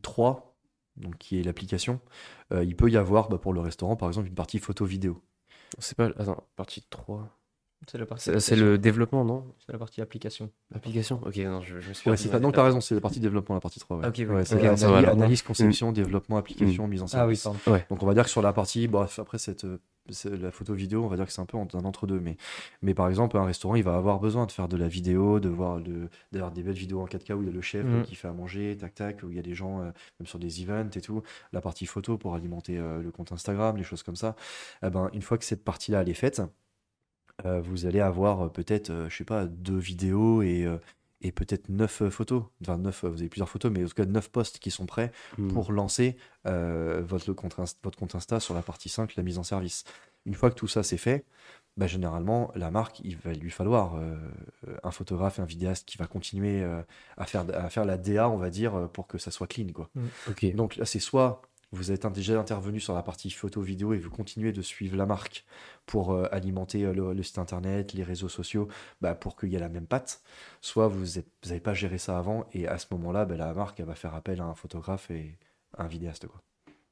[0.00, 0.56] 3,
[0.96, 2.00] donc qui est l'application,
[2.50, 5.22] il peut y avoir bah, pour le restaurant, par exemple, une partie photo-vidéo.
[5.78, 6.06] C'est pas.
[6.18, 7.30] Attends, partie 3.
[7.90, 8.30] C'est la partie.
[8.38, 9.44] C'est le développement, non?
[9.64, 10.50] C'est la partie application.
[10.74, 12.10] Application Ok, non, je, je me suis.
[12.10, 13.98] Ouais, c'est Non, t'as raison, c'est la partie développement, la partie 3.
[13.98, 14.06] Ouais.
[14.06, 14.44] Ok, ouais.
[14.44, 15.94] c'est analyse, conception, mm.
[15.94, 16.90] développement, application, mm.
[16.90, 17.46] mise en service.
[17.46, 19.66] Ah oui, Donc on va dire que sur la partie, bon, après cette,
[20.24, 22.20] la photo vidéo, on va dire que c'est un peu un entre-deux.
[22.20, 22.36] Mais,
[22.82, 25.48] mais par exemple, un restaurant, il va avoir besoin de faire de la vidéo, de
[25.48, 25.80] voir
[26.32, 28.02] d'avoir des belles vidéos en 4K où il y a le chef mm.
[28.02, 29.90] qui fait à manger, tac tac, où il y a des gens, euh,
[30.20, 31.22] même sur des events et tout.
[31.52, 34.36] La partie photo pour alimenter euh, le compte Instagram, les choses comme ça.
[34.84, 36.42] Eh ben, une fois que cette partie-là, elle est faite,
[37.44, 40.66] euh, vous allez avoir euh, peut-être, euh, je sais pas, deux vidéos et,
[41.20, 42.44] et peut-être neuf photos.
[42.62, 45.12] Enfin, neuf, vous avez plusieurs photos, mais en tout cas neuf posts qui sont prêts
[45.38, 45.52] hmm.
[45.52, 49.84] pour lancer votre, compte votre compte Insta sur la partie 5, la mise en service.
[50.24, 51.24] Une fois que tout ça c'est fait,
[51.76, 53.96] bah, généralement, la marque, il va lui falloir
[54.82, 56.64] un photographe, un vidéaste qui va continuer
[57.16, 59.68] à, faire, à faire la DA, on va dire, pour que ça soit clean.
[59.72, 59.90] Quoi.
[59.94, 60.50] Hmm.
[60.54, 61.42] Donc là, c'est soit
[61.72, 65.44] vous êtes déjà intervenu sur la partie photo-vidéo et vous continuez de suivre la marque
[65.86, 68.68] pour euh, alimenter euh, le, site internet, les réseaux sociaux,
[69.00, 70.22] bah, pour qu'il y ait la même patte.
[70.60, 73.86] Soit vous n'avez pas géré ça avant et à ce moment-là, bah, la marque elle
[73.86, 75.38] va faire appel à un photographe et
[75.78, 76.26] un vidéaste.
[76.26, 76.42] Quoi.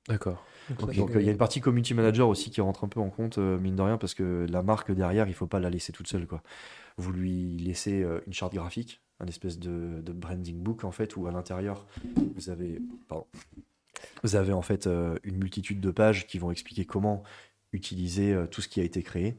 [0.08, 0.44] D'accord.
[0.78, 3.36] Donc, il y a une partie community manager aussi qui rentre un peu en compte,
[3.36, 6.08] euh, mine de rien, parce que la marque derrière, il faut pas la laisser toute
[6.08, 6.26] seule.
[6.26, 6.42] Quoi.
[6.96, 11.26] Vous lui laissez une charte graphique, un espèce de, de, branding book en fait, où
[11.26, 11.86] à l'intérieur,
[12.34, 12.80] vous avez...
[13.08, 13.26] Pardon
[14.22, 17.22] vous avez en fait euh, une multitude de pages qui vont expliquer comment
[17.72, 19.36] utiliser euh, tout ce qui a été créé.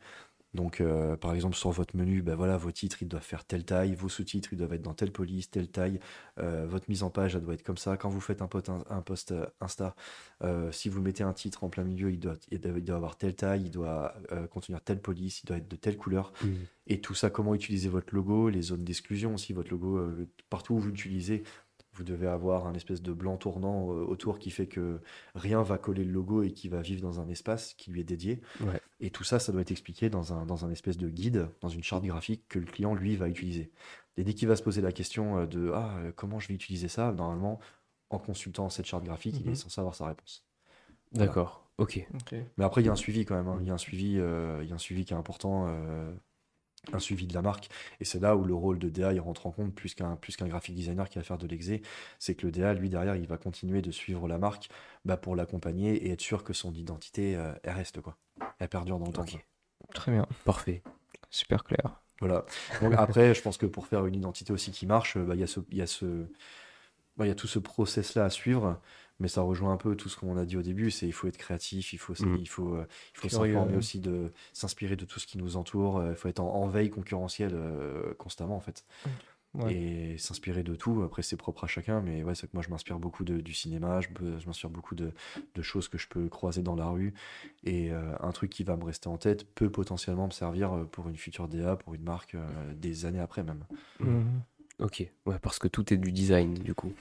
[0.53, 3.63] Donc, euh, par exemple, sur votre menu, ben voilà, vos titres, ils doivent faire telle
[3.63, 6.01] taille, vos sous-titres, ils doivent être dans telle police, telle taille,
[6.35, 7.95] votre mise en page, elle doit être comme ça.
[7.95, 8.49] Quand vous faites un,
[8.89, 9.95] un post Insta,
[10.71, 13.61] si vous mettez un titre en plein milieu, il doit, il doit, avoir telle taille,
[13.63, 14.13] il doit
[14.49, 16.33] contenir telle police, il doit être de telle couleur.
[16.43, 16.49] Mmh.
[16.87, 20.05] Et tout ça, comment utiliser votre logo, les zones d'exclusion aussi, votre logo,
[20.49, 21.43] partout où vous l'utilisez,
[21.93, 25.01] vous devez avoir un espèce de blanc tournant euh, autour qui fait que
[25.35, 28.05] rien va coller le logo et qui va vivre dans un espace qui lui est
[28.05, 28.41] dédié.
[28.99, 31.69] Et tout ça, ça doit être expliqué dans un, dans un espèce de guide, dans
[31.69, 33.71] une charte graphique que le client, lui, va utiliser.
[34.17, 36.53] Et dès qu'il va se poser la question euh, de ah, euh, comment je vais
[36.53, 37.59] utiliser ça, normalement,
[38.09, 39.55] en consultant cette charte graphique, il est mhm.
[39.55, 40.45] censé avoir sa réponse.
[41.11, 42.07] D'accord, ok.
[42.57, 43.47] Mais après, il y a un suivi quand même.
[43.47, 43.57] Hein.
[43.61, 45.67] Il y a un suivi, il y a un suivi qui est important
[46.93, 47.69] un suivi de la marque.
[47.99, 50.35] Et c'est là où le rôle de DA il rentre en compte plus qu'un plus
[50.35, 51.81] qu'un graphic designer qui va faire de l'exé.
[52.19, 54.69] C'est que le DA, lui, derrière, il va continuer de suivre la marque
[55.05, 58.17] bah, pour l'accompagner et être sûr que son identité, euh, elle reste, quoi.
[58.59, 59.25] Elle perdure dans le temps.
[59.93, 60.25] Très bien.
[60.45, 60.81] Parfait.
[61.29, 62.01] Super clair.
[62.19, 62.45] Voilà.
[62.81, 65.43] Donc après, je pense que pour faire une identité aussi qui marche, bah, il y
[65.43, 65.59] a ce.
[65.71, 66.27] Y a ce
[67.17, 68.79] bah, il y a tout ce process-là à suivre.
[69.21, 70.91] Mais ça rejoint un peu tout ce qu'on a dit au début.
[70.91, 72.35] C'est il faut être créatif, il faut, Mm.
[72.39, 72.85] il faut, euh,
[73.15, 75.99] il faut s'informer aussi de s'inspirer de tout ce qui nous entoure.
[75.99, 78.83] euh, Il faut être en, en veille concurrentielle euh, constamment en fait,
[79.53, 79.73] Ouais.
[79.73, 81.03] et s'inspirer de tout.
[81.03, 83.53] Après, c'est propre à chacun, mais ouais, c'est que moi je m'inspire beaucoup de- du
[83.53, 84.07] cinéma, je,
[84.47, 85.11] m'inspire beaucoup de,
[85.55, 87.13] de choses que je peux croiser dans la rue,
[87.65, 91.09] et euh, un truc qui va me rester en tête peut potentiellement me servir pour
[91.09, 93.65] une future DA, pour une marque euh, des années après même.
[93.99, 94.41] Mhm.
[94.79, 96.93] Ok, ouais, parce que tout est du design, du coup.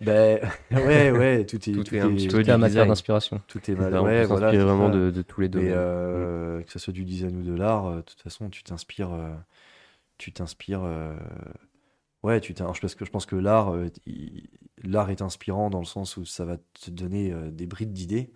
[0.00, 0.40] Ben
[0.72, 3.40] ouais, ouais, tout est, Tout est un petit peu tout la du matière d'inspiration.
[3.56, 3.96] est mal.
[3.96, 5.70] On ouais, voilà, vraiment de, de tous les domaines.
[5.72, 9.12] euh, que ce soit du design ou de l'art, euh, de toute façon, tu t'inspires.
[9.12, 9.34] euh,
[10.18, 10.82] tu t'inspires.
[10.84, 11.16] euh,
[12.22, 13.88] ouais, tu t'in- parce que je pense que l'art, euh,
[14.84, 18.30] l'art est inspirant dans le sens où ça va te donner euh, des brides d'idées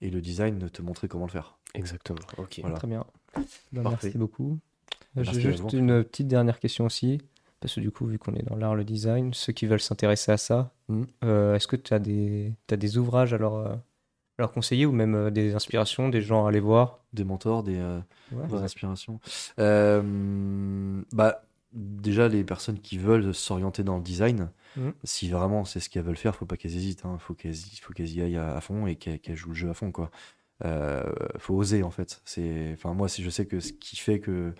[0.00, 1.58] et le design te montrer comment le faire.
[1.74, 2.60] Exactement, ok.
[2.62, 2.76] Voilà.
[2.76, 3.04] Très bien.
[3.72, 4.58] Ben, merci beaucoup.
[5.16, 7.20] J'ai juste une petite dernière question aussi.
[7.60, 10.30] Parce que du coup, vu qu'on est dans l'art, le design, ceux qui veulent s'intéresser
[10.32, 11.06] à ça, Mhm.
[11.24, 13.78] euh, est-ce que tu as des, t'as des ouvrages à leur, à
[14.38, 17.00] leur conseiller ou même euh, des inspirations, des gens à aller voir?
[17.14, 17.98] Des mentors, des, euh,
[18.32, 18.46] Ouais.
[18.48, 19.20] des inspirations.
[21.12, 21.42] Bah,
[21.72, 24.92] déjà, les personnes qui veulent s'orienter dans le design, Mhm.
[25.04, 27.02] si vraiment c'est ce qu'elles veulent faire, faut pas qu'elles hésitent.
[27.04, 29.54] Il faut qu'elles y, faut qu'elles y aillent à, à fond et qu'elles jouent le
[29.54, 29.90] jeu à fond.
[29.92, 30.10] Quoi.
[31.38, 32.20] Faut oser en fait.
[32.74, 34.54] Enfin moi, je sais que ce qui fait que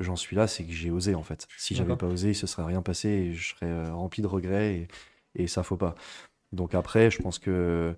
[0.00, 1.46] j'en suis là, c'est que j'ai osé en fait.
[1.56, 4.26] Si j'avais pas osé, il se serait rien passé et je serais euh, rempli de
[4.26, 4.88] regrets et,
[5.44, 5.94] et ça faut pas.
[6.52, 7.96] Donc après, je pense que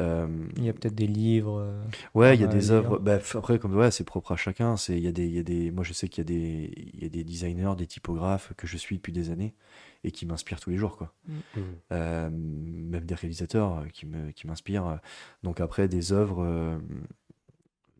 [0.00, 0.26] euh,
[0.56, 1.60] Il y a peut-être des livres.
[1.60, 1.82] euh,
[2.14, 2.98] Ouais, il y a des œuvres.
[2.98, 4.76] Bah, après, comme ouais, c'est propre à chacun.
[4.76, 5.70] C'est, il y a des, il y a des.
[5.70, 8.66] Moi, je sais qu'il y a des, il y a des designers, des typographes que
[8.66, 9.54] je suis depuis des années
[10.02, 11.14] et qui m'inspirent tous les jours, quoi.
[11.28, 11.64] Mhm.
[11.92, 14.98] Euh, même des réalisateurs qui me, qui m'inspirent.
[15.44, 16.76] Donc après, des œuvres, euh,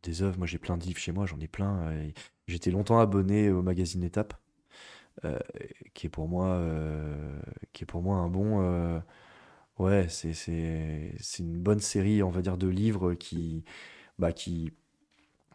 [0.05, 0.39] des œuvres.
[0.39, 1.26] Moi, j'ai plein de livres chez moi.
[1.26, 1.89] J'en ai plein.
[1.89, 2.10] euh,
[2.48, 4.35] J'étais longtemps abonné au magazine Étape,
[5.24, 5.39] euh,
[5.94, 7.40] qui est pour moi, euh,
[7.72, 8.60] qui est pour moi un bon.
[8.62, 9.01] euh,
[9.78, 13.64] Ouais, c'est c'est une bonne série, on va dire, de livres qui
[14.18, 14.72] bah qui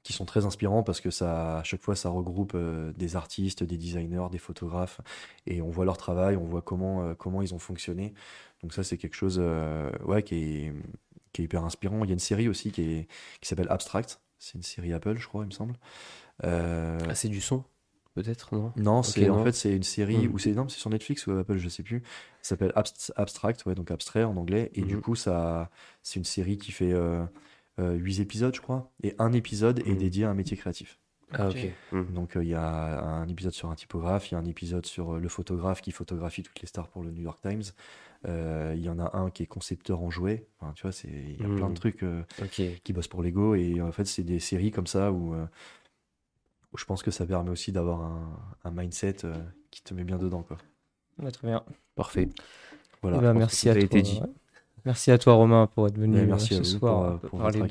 [0.04, 2.56] qui sont très inspirants parce que ça à chaque fois ça regroupe
[2.98, 5.02] des artistes, des designers, des photographes
[5.46, 8.14] et on voit leur travail, on voit comment comment ils ont fonctionné.
[8.64, 9.40] Donc ça c'est quelque chose
[10.06, 10.74] ouais qui est
[11.34, 12.04] qui est hyper inspirant.
[12.06, 13.08] Il y a une série aussi qui est
[13.42, 14.22] qui s'appelle Abstract.
[14.40, 15.76] C'est une série Apple, je crois, il me semble.
[16.44, 17.64] Euh, Ah, c'est du son,
[18.16, 18.72] peut-être, non?
[18.78, 20.32] Non, c'est en fait c'est une série Mm.
[20.34, 22.02] ou c'est non, c'est sur Netflix ou Apple, je sais plus.
[22.42, 24.72] Ça s'appelle Abst- Abstract, ouais, donc abstrait en anglais.
[24.76, 25.02] Et du Mhm.
[25.02, 25.70] coup, ça,
[26.04, 27.26] c'est une série qui fait euh,
[27.80, 28.92] euh, huit épisodes, je crois.
[29.04, 29.98] Et un épisode est Mhm.
[29.98, 30.98] dédié à un métier créatif.
[31.34, 31.58] Ah, Ok.
[31.58, 31.68] ok.
[31.92, 32.14] Mhm.
[32.14, 34.86] Donc euh, il y a un épisode sur un typographe, il y a un épisode
[34.86, 37.64] sur euh, le photographe qui photographie toutes les stars pour le New York Times.
[38.28, 40.46] Euh, Il y en a un qui est concepteur en jouets.
[40.60, 42.04] Enfin, tu vois, c'est il y a plein de trucs.
[42.04, 42.24] euh,
[42.84, 45.46] qui bossent pour Lego et en fait c'est des séries comme ça où, euh,
[46.74, 49.34] où je pense que ça permet aussi d'avoir un, un mindset euh,
[49.72, 50.58] qui te met bien dedans quoi.
[51.22, 51.64] Ouais, très bien.
[51.96, 52.30] Parfait.
[53.02, 53.18] Voilà.
[53.20, 53.84] Eh ben, merci à a toi.
[53.84, 54.20] été dit.
[54.22, 54.28] ouais.
[54.86, 57.62] Merci à toi Romain pour être venu euh, merci ce soir pour, pour parler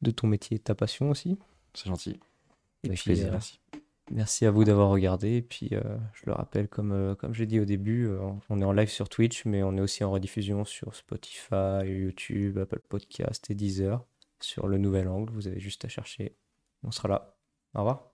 [0.00, 1.38] de, ton métier et de ta passion aussi.
[1.74, 2.18] C'est gentil.
[2.84, 3.28] Et Avec puis, plaisir.
[3.28, 3.60] euh, Merci.
[4.12, 5.36] Merci à vous d'avoir regardé.
[5.36, 8.20] Et puis, euh, je le rappelle, comme, euh, comme j'ai dit au début, euh,
[8.50, 12.58] on est en live sur Twitch, mais on est aussi en rediffusion sur Spotify, YouTube,
[12.58, 14.04] Apple Podcast et Deezer
[14.40, 15.32] sur le nouvel angle.
[15.32, 16.36] Vous avez juste à chercher.
[16.82, 17.36] On sera là.
[17.74, 18.11] Au revoir.